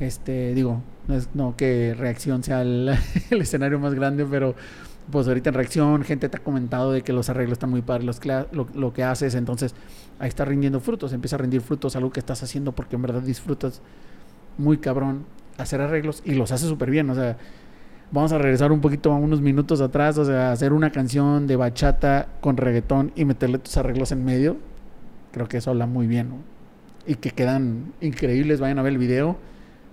este, 0.00 0.52
digo, 0.52 0.82
no, 1.08 1.14
es, 1.14 1.30
no 1.32 1.56
que 1.56 1.94
reacción 1.96 2.42
sea 2.42 2.60
el 2.60 2.90
escenario 3.30 3.78
más 3.78 3.94
grande, 3.94 4.26
pero 4.26 4.54
pues 5.10 5.28
ahorita 5.28 5.50
en 5.50 5.54
reacción, 5.54 6.02
gente 6.02 6.28
te 6.28 6.36
ha 6.36 6.42
comentado 6.42 6.92
de 6.92 7.02
que 7.02 7.12
los 7.12 7.28
arreglos 7.28 7.54
están 7.54 7.70
muy 7.70 7.82
padres, 7.82 8.06
los 8.06 8.20
lo, 8.52 8.66
lo 8.74 8.92
que 8.92 9.04
haces, 9.04 9.34
entonces 9.34 9.74
ahí 10.18 10.28
está 10.28 10.44
rindiendo 10.44 10.80
frutos, 10.80 11.12
empieza 11.12 11.36
a 11.36 11.40
rendir 11.40 11.60
frutos 11.60 11.96
algo 11.96 12.10
que 12.10 12.20
estás 12.20 12.42
haciendo 12.42 12.72
porque 12.72 12.96
en 12.96 13.02
verdad 13.02 13.22
disfrutas 13.22 13.82
muy 14.56 14.78
cabrón 14.78 15.26
hacer 15.58 15.80
arreglos 15.80 16.22
y 16.24 16.34
los 16.34 16.52
hace 16.52 16.66
súper 16.66 16.90
bien. 16.90 17.08
O 17.10 17.14
sea, 17.14 17.36
vamos 18.10 18.32
a 18.32 18.38
regresar 18.38 18.72
un 18.72 18.80
poquito 18.80 19.12
a 19.12 19.16
unos 19.16 19.40
minutos 19.40 19.80
atrás, 19.80 20.18
o 20.18 20.24
sea, 20.24 20.52
hacer 20.52 20.72
una 20.72 20.90
canción 20.90 21.46
de 21.46 21.56
bachata 21.56 22.28
con 22.40 22.56
reggaetón 22.56 23.12
y 23.14 23.24
meterle 23.24 23.58
tus 23.58 23.76
arreglos 23.76 24.12
en 24.12 24.24
medio, 24.24 24.56
creo 25.32 25.48
que 25.48 25.58
eso 25.58 25.70
habla 25.70 25.86
muy 25.86 26.06
bien. 26.06 26.30
Y 27.06 27.16
que 27.16 27.30
quedan 27.30 27.92
increíbles, 28.00 28.60
vayan 28.60 28.78
a 28.78 28.82
ver 28.82 28.92
el 28.94 28.98
video. 28.98 29.36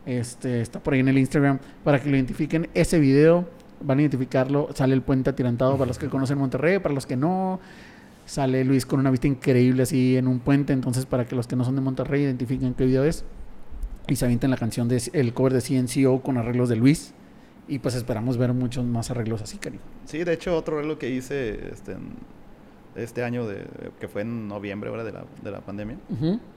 Este, 0.05 0.61
está 0.61 0.79
por 0.79 0.93
ahí 0.93 1.01
en 1.01 1.09
el 1.09 1.17
Instagram 1.17 1.59
para 1.83 1.99
que 1.99 2.09
lo 2.09 2.15
identifiquen. 2.15 2.69
Ese 2.73 2.99
video 2.99 3.47
van 3.83 3.99
a 3.99 4.01
identificarlo. 4.01 4.69
Sale 4.73 4.93
el 4.93 5.01
puente 5.01 5.29
atirantado 5.29 5.73
para 5.73 5.87
los 5.87 5.97
que 5.97 6.07
conocen 6.07 6.37
Monterrey, 6.37 6.79
para 6.79 6.93
los 6.93 7.05
que 7.05 7.15
no. 7.15 7.59
Sale 8.25 8.63
Luis 8.63 8.85
con 8.85 8.99
una 8.99 9.11
vista 9.11 9.27
increíble 9.27 9.83
así 9.83 10.15
en 10.15 10.27
un 10.27 10.39
puente. 10.39 10.73
Entonces, 10.73 11.05
para 11.05 11.25
que 11.25 11.35
los 11.35 11.47
que 11.47 11.55
no 11.55 11.65
son 11.65 11.75
de 11.75 11.81
Monterrey 11.81 12.23
identifiquen 12.23 12.73
qué 12.73 12.85
video 12.85 13.03
es 13.03 13.25
y 14.07 14.15
se 14.15 14.25
avienten 14.25 14.49
la 14.51 14.57
canción 14.57 14.87
de 14.87 15.01
el 15.13 15.33
cover 15.33 15.53
de 15.53 15.61
CNCO 15.61 16.21
con 16.21 16.37
arreglos 16.37 16.69
de 16.69 16.75
Luis. 16.75 17.13
Y 17.67 17.79
pues 17.79 17.95
esperamos 17.95 18.37
ver 18.37 18.53
muchos 18.53 18.85
más 18.85 19.11
arreglos 19.11 19.41
así, 19.41 19.57
cariño. 19.57 19.81
Sí, 20.05 20.23
de 20.23 20.33
hecho, 20.33 20.55
otro 20.57 20.77
arreglo 20.77 20.97
que 20.97 21.09
hice 21.09 21.69
este, 21.71 21.95
este 22.95 23.23
año, 23.23 23.47
de, 23.47 23.65
que 23.99 24.07
fue 24.07 24.23
en 24.23 24.47
noviembre, 24.47 24.89
ahora 24.89 25.03
de 25.03 25.13
la, 25.13 25.25
de 25.41 25.51
la 25.51 25.61
pandemia, 25.61 25.97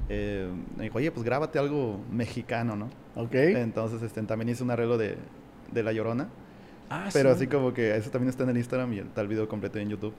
eh, 0.09 0.49
me 0.77 0.85
dijo, 0.85 0.99
oye, 0.99 1.13
pues 1.13 1.25
grábate 1.25 1.59
algo 1.59 2.01
mexicano, 2.11 2.75
¿no? 2.75 2.89
Ok. 3.15 3.35
Entonces, 3.35 4.03
este, 4.03 4.23
también 4.23 4.49
hice 4.49 4.65
un 4.65 4.71
arreglo 4.71 4.99
de, 4.99 5.17
de 5.73 5.83
La 5.83 5.93
Llorona. 5.93 6.29
Ah, 6.91 7.09
Pero 7.13 7.31
sí. 7.31 7.37
así 7.37 7.47
como 7.47 7.73
que 7.73 7.97
eso 7.97 8.11
también 8.11 8.29
está 8.31 8.45
en 8.45 8.51
el 8.51 8.57
Instagram 8.59 8.93
y 8.93 8.99
está 9.01 9.21
el 9.21 9.29
video 9.29 9.49
completo 9.49 9.79
en 9.79 9.89
YouTube. 9.89 10.15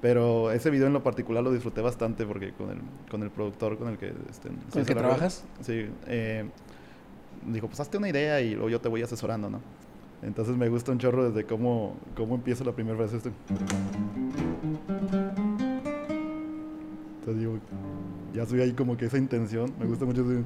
Pero 0.00 0.52
ese 0.52 0.70
video 0.70 0.86
en 0.86 0.92
lo 0.92 1.02
particular 1.02 1.42
lo 1.42 1.52
disfruté 1.52 1.80
bastante 1.80 2.26
porque 2.26 2.52
con 2.52 2.70
el, 2.70 2.78
con 3.10 3.22
el 3.22 3.30
productor 3.30 3.78
con 3.78 3.88
el 3.88 3.98
que... 3.98 4.12
Este, 4.30 4.50
¿Con 4.70 4.80
el 4.80 4.86
que 4.86 4.94
trabajas? 4.94 5.44
Sí. 5.62 5.88
eh, 6.06 6.44
dijo, 7.46 7.66
pues 7.66 7.80
hazte 7.80 7.96
una 7.96 8.08
idea 8.08 8.40
y 8.40 8.52
luego 8.54 8.68
yo 8.68 8.80
te 8.80 8.88
voy 8.88 9.02
asesorando, 9.02 9.48
¿no? 9.50 9.60
Entonces 10.22 10.56
me 10.56 10.68
gusta 10.68 10.92
un 10.92 10.98
chorro 10.98 11.28
desde 11.30 11.44
cómo, 11.46 11.96
cómo 12.16 12.34
empieza 12.36 12.64
la 12.64 12.72
primera 12.72 12.96
vez 12.98 13.12
esto. 13.12 13.30
Entonces 17.20 17.38
digo, 17.40 17.58
ya 18.34 18.46
soy 18.46 18.60
ahí 18.60 18.72
como 18.72 18.96
que 18.96 19.06
esa 19.06 19.18
intención. 19.18 19.72
Me 19.78 19.86
gusta 19.86 20.04
mucho 20.04 20.22
ese... 20.22 20.44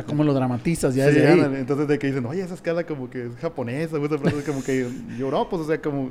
Sea, 0.00 0.08
cómo 0.08 0.24
lo 0.24 0.34
dramatizas 0.34 0.94
ya 0.94 1.08
Sí, 1.08 1.14
desde 1.14 1.28
ahí. 1.28 1.54
Entonces 1.56 1.88
de 1.88 1.98
que 1.98 2.06
dicen, 2.08 2.26
oye, 2.26 2.42
esa 2.42 2.54
escala 2.54 2.84
como 2.84 3.08
que 3.10 3.26
es 3.26 3.36
japonesa, 3.36 3.96
o 3.96 4.04
esa 4.04 4.18
frase 4.18 4.38
es 4.38 4.44
como 4.44 4.62
que 4.62 4.86
yo 5.18 5.48
pues 5.48 5.62
o 5.62 5.66
sea, 5.66 5.80
como 5.80 6.10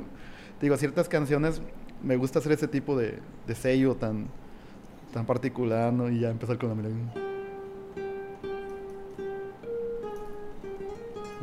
digo, 0.60 0.76
ciertas 0.76 1.08
canciones 1.08 1.60
me 2.02 2.16
gusta 2.16 2.38
hacer 2.38 2.52
ese 2.52 2.68
tipo 2.68 2.96
de, 2.96 3.18
de 3.46 3.54
sello 3.54 3.94
tan, 3.94 4.26
tan 5.12 5.26
particular, 5.26 5.92
¿no? 5.92 6.10
Y 6.10 6.20
ya 6.20 6.30
empezar 6.30 6.58
con 6.58 6.68
la 6.70 6.74
melodía. 6.74 7.12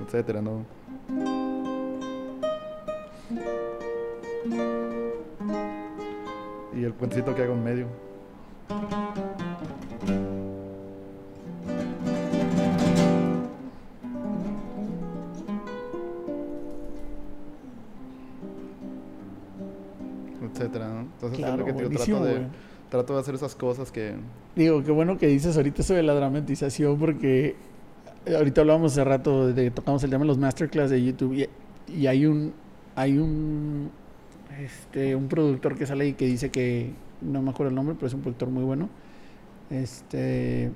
Etcétera, 0.06 0.42
¿no? 0.42 0.66
Y 6.76 6.84
el 6.84 6.94
puentecito 6.94 7.36
que 7.36 7.42
hago 7.42 7.54
en 7.54 7.64
medio. 7.64 7.88
Entonces 21.32 21.40
es 21.40 21.46
Claro, 21.46 21.58
lo 21.58 21.66
que 21.66 21.72
te 21.74 21.78
digo, 21.78 21.90
buenísimo, 21.90 22.18
trato 22.18 22.34
de, 22.34 22.40
güey. 22.40 22.52
trato 22.90 23.14
de 23.14 23.20
hacer 23.20 23.36
esas 23.36 23.56
cosas 23.56 23.92
que 23.92 24.14
Digo, 24.56 24.84
qué 24.84 24.92
bueno 24.92 25.18
que 25.18 25.28
dices 25.28 25.56
ahorita 25.58 25.84
de 25.94 26.04
la 26.04 26.14
dramatización 26.14 26.98
porque 26.98 27.56
ahorita 28.36 28.62
hablábamos 28.62 28.92
hace 28.94 29.04
rato 29.04 29.48
de 29.54 29.72
tocamos 29.72 30.04
el 30.04 30.10
tema 30.10 30.24
de 30.24 30.28
los 30.28 30.38
masterclass 30.38 30.90
de 30.90 31.04
YouTube 31.04 31.34
y, 31.34 31.48
y 31.92 32.08
hay 32.08 32.26
un 32.26 32.54
hay 32.96 33.18
un 33.18 33.90
este 34.60 35.16
un 35.16 35.28
productor 35.28 35.78
que 35.78 35.86
sale 35.86 36.08
y 36.08 36.14
que 36.14 36.26
dice 36.26 36.50
que 36.50 36.92
no 37.22 37.42
me 37.42 37.52
acuerdo 37.52 37.70
el 37.70 37.76
nombre, 37.76 37.96
pero 37.96 38.08
es 38.08 38.14
un 38.14 38.22
productor 38.22 38.50
muy 38.50 38.64
bueno. 38.64 38.90
Este 39.70 40.72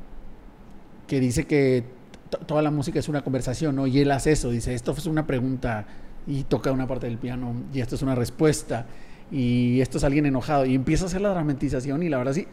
que 1.08 1.20
dice 1.20 1.46
que 1.46 1.84
to- 2.30 2.40
toda 2.40 2.62
la 2.62 2.72
música 2.72 3.00
es 3.00 3.10
una 3.10 3.24
conversación, 3.24 3.76
¿no? 3.76 3.88
Y 3.88 4.00
él 4.00 4.12
hace 4.12 4.32
eso, 4.32 4.50
dice, 4.50 4.74
esto 4.74 4.92
es 4.92 5.06
una 5.06 5.26
pregunta 5.28 5.86
y 6.28 6.44
toca 6.44 6.72
una 6.72 6.88
parte 6.88 7.08
del 7.08 7.18
piano 7.18 7.54
y 7.74 7.80
esto 7.82 7.96
es 7.96 8.02
una 8.02 8.16
respuesta 8.16 8.86
y 9.32 9.82
esto 9.82 9.98
es 9.98 10.04
alguien 10.04 10.26
enojado 10.26 10.66
y 10.66 10.76
empieza 10.76 11.06
a 11.06 11.08
hacer 11.08 11.22
la 11.22 11.30
dramatización 11.30 12.04
y 12.04 12.10
la 12.10 12.18
verdad 12.18 12.34
sí, 12.34 12.48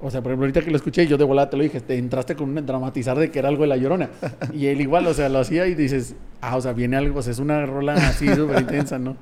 o 0.00 0.10
sea, 0.10 0.22
por 0.22 0.30
ejemplo, 0.30 0.44
ahorita 0.44 0.62
que 0.62 0.70
lo 0.70 0.76
escuché, 0.76 1.06
yo 1.06 1.16
de 1.16 1.24
volada 1.24 1.48
te 1.48 1.56
lo 1.56 1.62
dije, 1.62 1.80
te 1.80 1.96
entraste 1.96 2.36
con 2.36 2.50
un 2.50 2.66
dramatizar 2.66 3.18
de 3.18 3.30
que 3.30 3.38
era 3.38 3.48
algo 3.48 3.62
de 3.62 3.68
la 3.68 3.76
llorona. 3.76 4.10
Y 4.52 4.66
él 4.66 4.80
igual, 4.80 5.06
o 5.06 5.14
sea, 5.14 5.28
lo 5.28 5.38
hacía 5.38 5.66
y 5.66 5.74
dices, 5.74 6.14
ah, 6.42 6.56
o 6.56 6.60
sea, 6.60 6.74
viene 6.74 6.96
algo, 6.96 7.18
o 7.18 7.22
sea, 7.22 7.32
es 7.32 7.38
una 7.38 7.64
rola 7.64 7.94
así 7.94 8.28
súper 8.34 8.60
intensa, 8.60 8.98
¿no? 8.98 9.16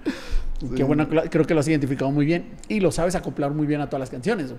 Sí. 0.61 0.71
Qué 0.77 0.83
bueno, 0.85 1.09
creo 1.09 1.45
que 1.45 1.55
lo 1.55 1.61
has 1.61 1.69
identificado 1.69 2.11
muy 2.11 2.27
bien 2.27 2.47
y 2.69 2.81
lo 2.81 2.91
sabes 2.91 3.15
acoplar 3.15 3.53
muy 3.53 3.67
bien 3.67 3.81
a 3.81 3.87
todas 3.87 4.01
las 4.01 4.11
canciones. 4.11 4.53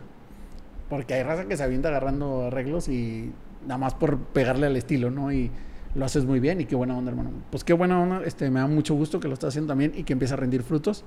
Porque 0.89 1.15
hay 1.15 1.23
raza 1.23 1.45
que 1.45 1.57
se 1.57 1.63
avienta 1.63 1.89
agarrando 1.89 2.45
arreglos 2.47 2.88
y 2.88 3.31
nada 3.63 3.77
más 3.77 3.93
por 3.95 4.17
pegarle 4.17 4.67
al 4.67 4.77
estilo, 4.77 5.11
¿no? 5.11 5.33
Y 5.33 5.51
lo 5.95 6.05
haces 6.05 6.25
muy 6.25 6.39
bien 6.39 6.61
y 6.61 6.65
qué 6.65 6.75
buena 6.75 6.97
onda, 6.97 7.11
hermano. 7.11 7.31
Pues 7.49 7.63
qué 7.63 7.73
buena 7.73 8.01
onda, 8.01 8.21
este, 8.25 8.49
me 8.49 8.59
da 8.61 8.67
mucho 8.67 8.93
gusto 8.93 9.19
que 9.19 9.27
lo 9.27 9.33
estás 9.33 9.49
haciendo 9.49 9.69
también 9.69 9.93
y 9.95 10.03
que 10.03 10.13
empiece 10.13 10.33
a 10.33 10.38
rendir 10.38 10.63
frutos. 10.63 11.03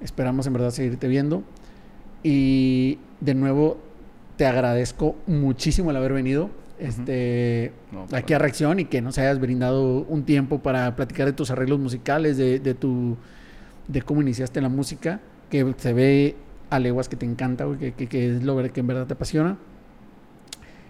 Esperamos 0.00 0.46
en 0.46 0.52
verdad 0.52 0.70
seguirte 0.70 1.08
viendo. 1.08 1.42
Y 2.22 2.98
de 3.20 3.34
nuevo, 3.34 3.78
te 4.36 4.46
agradezco 4.46 5.16
muchísimo 5.26 5.90
el 5.90 5.96
haber 5.96 6.12
venido. 6.12 6.50
este, 6.78 7.72
aquí 8.12 8.32
a 8.32 8.38
Reacción 8.38 8.80
y 8.80 8.86
que 8.86 9.02
nos 9.02 9.18
hayas 9.18 9.38
brindado 9.38 10.06
un 10.08 10.24
tiempo 10.24 10.60
para 10.60 10.96
platicar 10.96 11.26
de 11.26 11.32
tus 11.32 11.50
arreglos 11.50 11.78
musicales, 11.78 12.36
de, 12.38 12.58
de, 12.58 12.74
tu, 12.74 13.16
de 13.86 14.02
cómo 14.02 14.22
iniciaste 14.22 14.60
la 14.60 14.70
música, 14.70 15.20
que 15.50 15.74
se 15.76 15.92
ve 15.92 16.36
a 16.70 16.78
leguas 16.78 17.08
que 17.08 17.16
te 17.16 17.26
encanta, 17.26 17.66
que, 17.78 17.92
que, 17.92 18.36
es 18.36 18.42
lo 18.42 18.56
que 18.72 18.80
en 18.80 18.86
verdad 18.86 19.06
te 19.06 19.12
apasiona. 19.12 19.58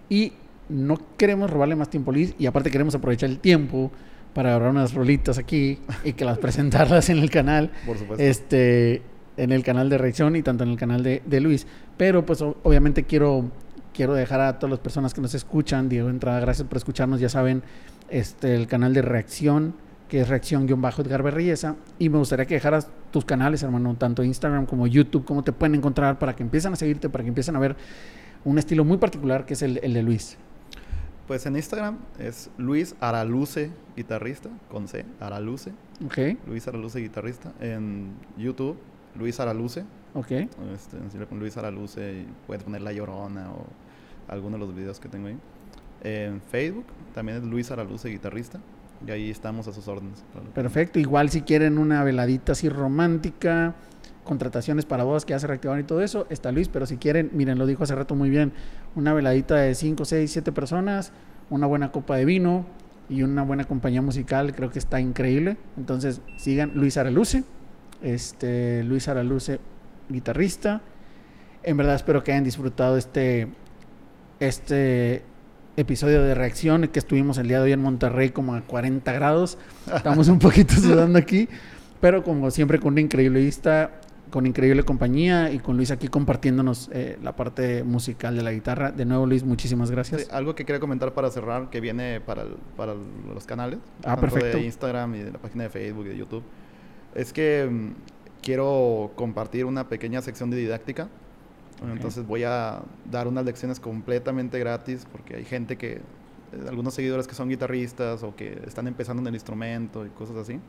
Y 0.09 0.33
no 0.69 0.97
queremos 1.17 1.49
robarle 1.49 1.75
más 1.75 1.89
tiempo 1.89 2.11
a 2.11 2.13
Luis 2.13 2.33
y 2.39 2.45
aparte 2.45 2.71
queremos 2.71 2.95
aprovechar 2.95 3.29
el 3.29 3.39
tiempo 3.39 3.91
para 4.33 4.49
agarrar 4.49 4.71
unas 4.71 4.93
rolitas 4.93 5.37
aquí 5.37 5.79
y 6.03 6.13
que 6.13 6.25
las 6.25 6.37
presentarlas 6.37 7.09
en 7.09 7.19
el 7.19 7.29
canal. 7.29 7.71
Por 7.85 7.97
supuesto. 7.97 8.23
Este, 8.23 9.01
en 9.37 9.51
el 9.51 9.63
canal 9.63 9.89
de 9.89 9.97
Reacción 9.97 10.35
y 10.35 10.43
tanto 10.43 10.63
en 10.63 10.69
el 10.69 10.77
canal 10.77 11.03
de, 11.03 11.21
de 11.25 11.39
Luis. 11.39 11.67
Pero 11.97 12.25
pues 12.25 12.41
obviamente 12.41 13.03
quiero, 13.03 13.49
quiero 13.93 14.13
dejar 14.13 14.41
a 14.41 14.59
todas 14.59 14.71
las 14.71 14.79
personas 14.79 15.13
que 15.13 15.21
nos 15.21 15.33
escuchan, 15.33 15.89
Diego 15.89 16.09
Entrada, 16.09 16.39
gracias 16.39 16.67
por 16.67 16.77
escucharnos, 16.77 17.19
ya 17.19 17.29
saben, 17.29 17.63
este, 18.09 18.55
el 18.55 18.67
canal 18.67 18.93
de 18.93 19.01
Reacción, 19.01 19.73
que 20.09 20.21
es 20.21 20.27
Reacción-Edgar 20.27 21.23
Berriesa. 21.23 21.75
Y 21.97 22.09
me 22.09 22.17
gustaría 22.17 22.45
que 22.45 22.55
dejaras 22.55 22.89
tus 23.11 23.25
canales, 23.25 23.63
hermano, 23.63 23.95
tanto 23.97 24.23
Instagram 24.23 24.65
como 24.65 24.87
YouTube, 24.87 25.25
cómo 25.25 25.43
te 25.43 25.53
pueden 25.53 25.75
encontrar 25.75 26.19
para 26.19 26.35
que 26.35 26.43
empiecen 26.43 26.73
a 26.73 26.75
seguirte, 26.75 27.09
para 27.09 27.23
que 27.23 27.29
empiecen 27.29 27.55
a 27.55 27.59
ver 27.59 27.75
un 28.43 28.57
estilo 28.57 28.83
muy 28.83 28.97
particular 28.97 29.45
que 29.45 29.53
es 29.53 29.61
el, 29.61 29.79
el 29.83 29.93
de 29.93 30.03
Luis. 30.03 30.37
Pues 31.31 31.45
en 31.45 31.55
Instagram 31.55 31.97
es 32.19 32.49
Luis 32.57 32.93
Araluce, 32.99 33.71
guitarrista, 33.95 34.49
con 34.69 34.89
C, 34.89 35.05
Araluce. 35.21 35.71
Ok. 36.05 36.37
Luis 36.45 36.67
Araluce, 36.67 36.99
guitarrista. 36.99 37.53
En 37.61 38.15
YouTube 38.37 38.77
Luis 39.17 39.39
Araluce. 39.39 39.85
Ok. 40.13 40.29
Este, 40.29 40.97
le 40.97 41.39
Luis 41.39 41.55
Araluce, 41.55 42.25
puedes 42.45 42.65
poner 42.65 42.81
La 42.81 42.91
Llorona 42.91 43.49
o 43.49 43.65
alguno 44.27 44.57
de 44.57 44.65
los 44.65 44.75
videos 44.75 44.99
que 44.99 45.07
tengo 45.07 45.27
ahí. 45.27 45.37
En 46.03 46.41
Facebook 46.41 46.87
también 47.15 47.37
es 47.37 47.43
Luis 47.45 47.71
Araluce, 47.71 48.09
guitarrista. 48.09 48.59
Y 49.07 49.11
ahí 49.11 49.29
estamos 49.31 49.69
a 49.69 49.71
sus 49.71 49.87
órdenes. 49.87 50.25
Perfecto. 50.53 50.99
Igual 50.99 51.29
si 51.29 51.43
quieren 51.43 51.77
una 51.77 52.03
veladita 52.03 52.51
así 52.51 52.67
romántica, 52.67 53.73
contrataciones 54.23 54.85
para 54.85 55.03
bodas 55.03 55.25
que 55.25 55.33
hace 55.33 55.47
reactivar 55.47 55.79
y 55.79 55.83
todo 55.83 56.01
eso, 56.01 56.27
está 56.29 56.51
Luis. 56.51 56.67
Pero 56.67 56.85
si 56.85 56.97
quieren, 56.97 57.31
miren, 57.33 57.57
lo 57.57 57.65
dijo 57.65 57.83
hace 57.83 57.95
rato 57.95 58.15
muy 58.15 58.29
bien, 58.29 58.53
una 58.95 59.13
veladita 59.13 59.55
de 59.55 59.75
5, 59.75 60.05
6, 60.05 60.31
7 60.31 60.51
personas, 60.51 61.11
una 61.49 61.67
buena 61.67 61.91
copa 61.91 62.15
de 62.15 62.25
vino 62.25 62.65
y 63.09 63.23
una 63.23 63.43
buena 63.43 63.65
compañía 63.65 64.01
musical, 64.01 64.55
creo 64.55 64.69
que 64.69 64.79
está 64.79 64.99
increíble. 64.99 65.57
Entonces 65.77 66.21
sigan 66.37 66.71
Luis 66.75 66.97
Araluce 66.97 67.43
este, 68.01 68.83
Luis 68.83 69.07
Araluce, 69.07 69.59
guitarrista. 70.09 70.81
En 71.63 71.77
verdad 71.77 71.95
espero 71.95 72.23
que 72.23 72.31
hayan 72.31 72.43
disfrutado 72.43 72.97
este, 72.97 73.47
este 74.39 75.23
episodio 75.77 76.23
de 76.23 76.33
reacción 76.35 76.87
que 76.87 76.99
estuvimos 76.99 77.37
el 77.37 77.47
día 77.47 77.57
de 77.57 77.65
hoy 77.65 77.71
en 77.71 77.81
Monterrey 77.81 78.31
como 78.31 78.55
a 78.55 78.61
40 78.61 79.11
grados. 79.13 79.57
Estamos 79.95 80.27
un 80.27 80.39
poquito 80.39 80.73
sudando 80.73 81.19
aquí, 81.19 81.47
pero 81.99 82.23
como 82.23 82.49
siempre 82.51 82.79
con 82.79 82.93
una 82.93 83.01
increíble 83.01 83.39
vista, 83.39 84.00
con 84.31 84.47
increíble 84.47 84.83
compañía 84.83 85.51
y 85.51 85.59
con 85.59 85.77
Luis 85.77 85.91
aquí 85.91 86.07
compartiéndonos 86.07 86.89
eh, 86.93 87.19
la 87.21 87.35
parte 87.35 87.83
musical 87.83 88.35
de 88.35 88.41
la 88.41 88.51
guitarra. 88.51 88.91
De 88.91 89.05
nuevo, 89.05 89.25
Luis, 89.25 89.43
muchísimas 89.43 89.91
gracias. 89.91 90.29
algo 90.31 90.55
que 90.55 90.65
quería 90.65 90.79
comentar 90.79 91.13
para 91.13 91.29
cerrar, 91.29 91.69
que 91.69 91.81
viene 91.81 92.21
para, 92.21 92.45
para 92.77 92.95
los 93.33 93.45
canales. 93.45 93.79
Ah, 94.03 94.17
perfecto. 94.19 94.57
De 94.57 94.63
Instagram 94.63 95.15
y 95.15 95.19
de 95.19 95.31
la 95.31 95.37
página 95.37 95.65
de 95.65 95.69
Facebook 95.69 96.05
y 96.05 96.09
de 96.09 96.17
YouTube 96.17 96.43
es 97.13 97.33
que 97.33 97.67
mm, 97.69 97.93
quiero 98.41 99.11
compartir 99.15 99.65
una 99.65 99.87
pequeña 99.89 100.21
sección 100.21 100.49
de 100.49 100.57
didáctica. 100.57 101.09
Entonces 101.83 102.27
voy 102.27 102.43
a 102.43 102.83
dar 103.09 103.27
unas 103.27 103.43
lecciones 103.43 103.79
completamente 103.79 104.59
gratis 104.59 105.07
porque 105.11 105.37
hay 105.37 105.45
gente 105.45 105.77
que, 105.77 105.93
eh, 105.93 106.01
algunos 106.69 106.93
seguidores 106.93 107.27
que 107.27 107.33
son 107.33 107.49
guitarristas 107.49 108.21
o 108.21 108.35
que 108.35 108.61
están 108.67 108.87
empezando 108.87 109.21
en 109.21 109.27
el 109.27 109.33
instrumento 109.33 110.05
y 110.05 110.09
cosas 110.09 110.37
así, 110.37 110.59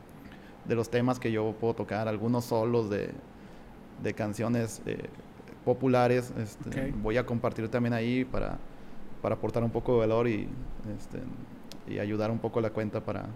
de 0.65 0.75
los 0.75 0.89
temas 0.89 1.19
que 1.19 1.31
yo 1.31 1.53
puedo 1.59 1.75
tocar, 1.75 2.07
algunos 2.07 2.45
solos 2.45 2.89
de, 2.89 3.11
de 4.03 4.13
canciones 4.13 4.81
eh, 4.85 5.09
populares. 5.65 6.33
Este, 6.37 6.93
voy 7.01 7.17
a 7.17 7.25
compartir 7.25 7.69
también 7.69 7.93
ahí 7.93 8.25
para, 8.25 8.57
para 9.21 9.35
aportar 9.35 9.63
un 9.63 9.71
poco 9.71 9.93
de 9.93 9.99
valor 9.99 10.27
y, 10.27 10.47
este, 10.97 11.19
y 11.87 11.99
ayudar 11.99 12.29
un 12.29 12.39
poco 12.39 12.61
la 12.61 12.69
cuenta 12.69 13.01
para, 13.03 13.27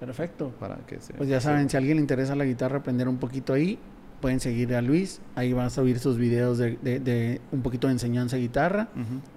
Perfecto. 0.00 0.50
Para 0.58 0.76
que 0.86 0.98
pues 1.16 1.28
ya 1.28 1.40
saben, 1.40 1.68
si 1.68 1.76
a 1.76 1.78
alguien 1.78 1.98
le 1.98 2.00
interesa 2.00 2.34
la 2.34 2.46
guitarra, 2.46 2.78
aprender 2.78 3.06
un 3.06 3.18
poquito 3.18 3.52
ahí, 3.52 3.78
pueden 4.22 4.40
seguir 4.40 4.74
a 4.74 4.80
Luis. 4.80 5.20
Ahí 5.34 5.52
van 5.52 5.66
a 5.66 5.70
subir 5.70 5.98
sus 5.98 6.16
videos 6.16 6.56
de, 6.56 6.76
de, 6.80 7.40
un 7.52 7.60
poquito 7.60 7.86
de 7.86 7.92
enseñanza 7.92 8.36
de 8.36 8.42
guitarra. 8.42 8.88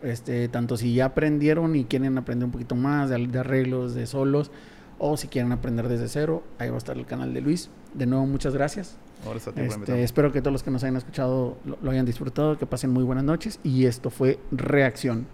este, 0.02 0.48
tanto 0.48 0.78
si 0.78 0.94
ya 0.94 1.06
aprendieron 1.06 1.76
y 1.76 1.84
quieren 1.84 2.18
aprender 2.18 2.46
un 2.46 2.52
poquito 2.52 2.76
más 2.76 3.10
de, 3.10 3.38
arreglos, 3.38 3.94
de 3.94 4.08
solos, 4.08 4.52
o 5.00 5.18
si 5.18 5.28
quieren 5.28 5.52
aprender 5.52 5.90
desde 5.90 6.08
cero, 6.08 6.44
ahí 6.60 6.70
va 6.70 6.76
a 6.76 6.78
estar 6.78 6.98
el 6.98 7.06
canal 7.06 7.34
de 7.34 7.42
Luis. 7.42 7.70
De 7.94 8.06
nuevo, 8.06 8.26
muchas 8.26 8.54
gracias. 8.54 8.98
Ahora 9.26 9.38
está 9.38 9.52
tiempo 9.54 9.76
este, 9.76 9.94
de 9.94 10.04
espero 10.04 10.32
que 10.32 10.42
todos 10.42 10.52
los 10.52 10.64
que 10.64 10.72
nos 10.72 10.84
hayan 10.84 10.98
escuchado 10.98 11.58
lo 11.82 11.92
hayan 11.92 12.06
disfrutado, 12.06 12.58
que 12.58 12.66
pasen 12.66 12.92
muy 12.92 13.04
buenas 13.04 13.24
noches 13.24 13.60
y 13.64 13.86
esto 13.86 14.10
fue 14.10 14.40
Reacción. 14.52 15.26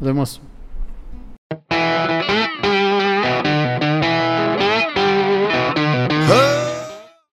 Nos 0.00 0.06
vemos. 0.06 0.40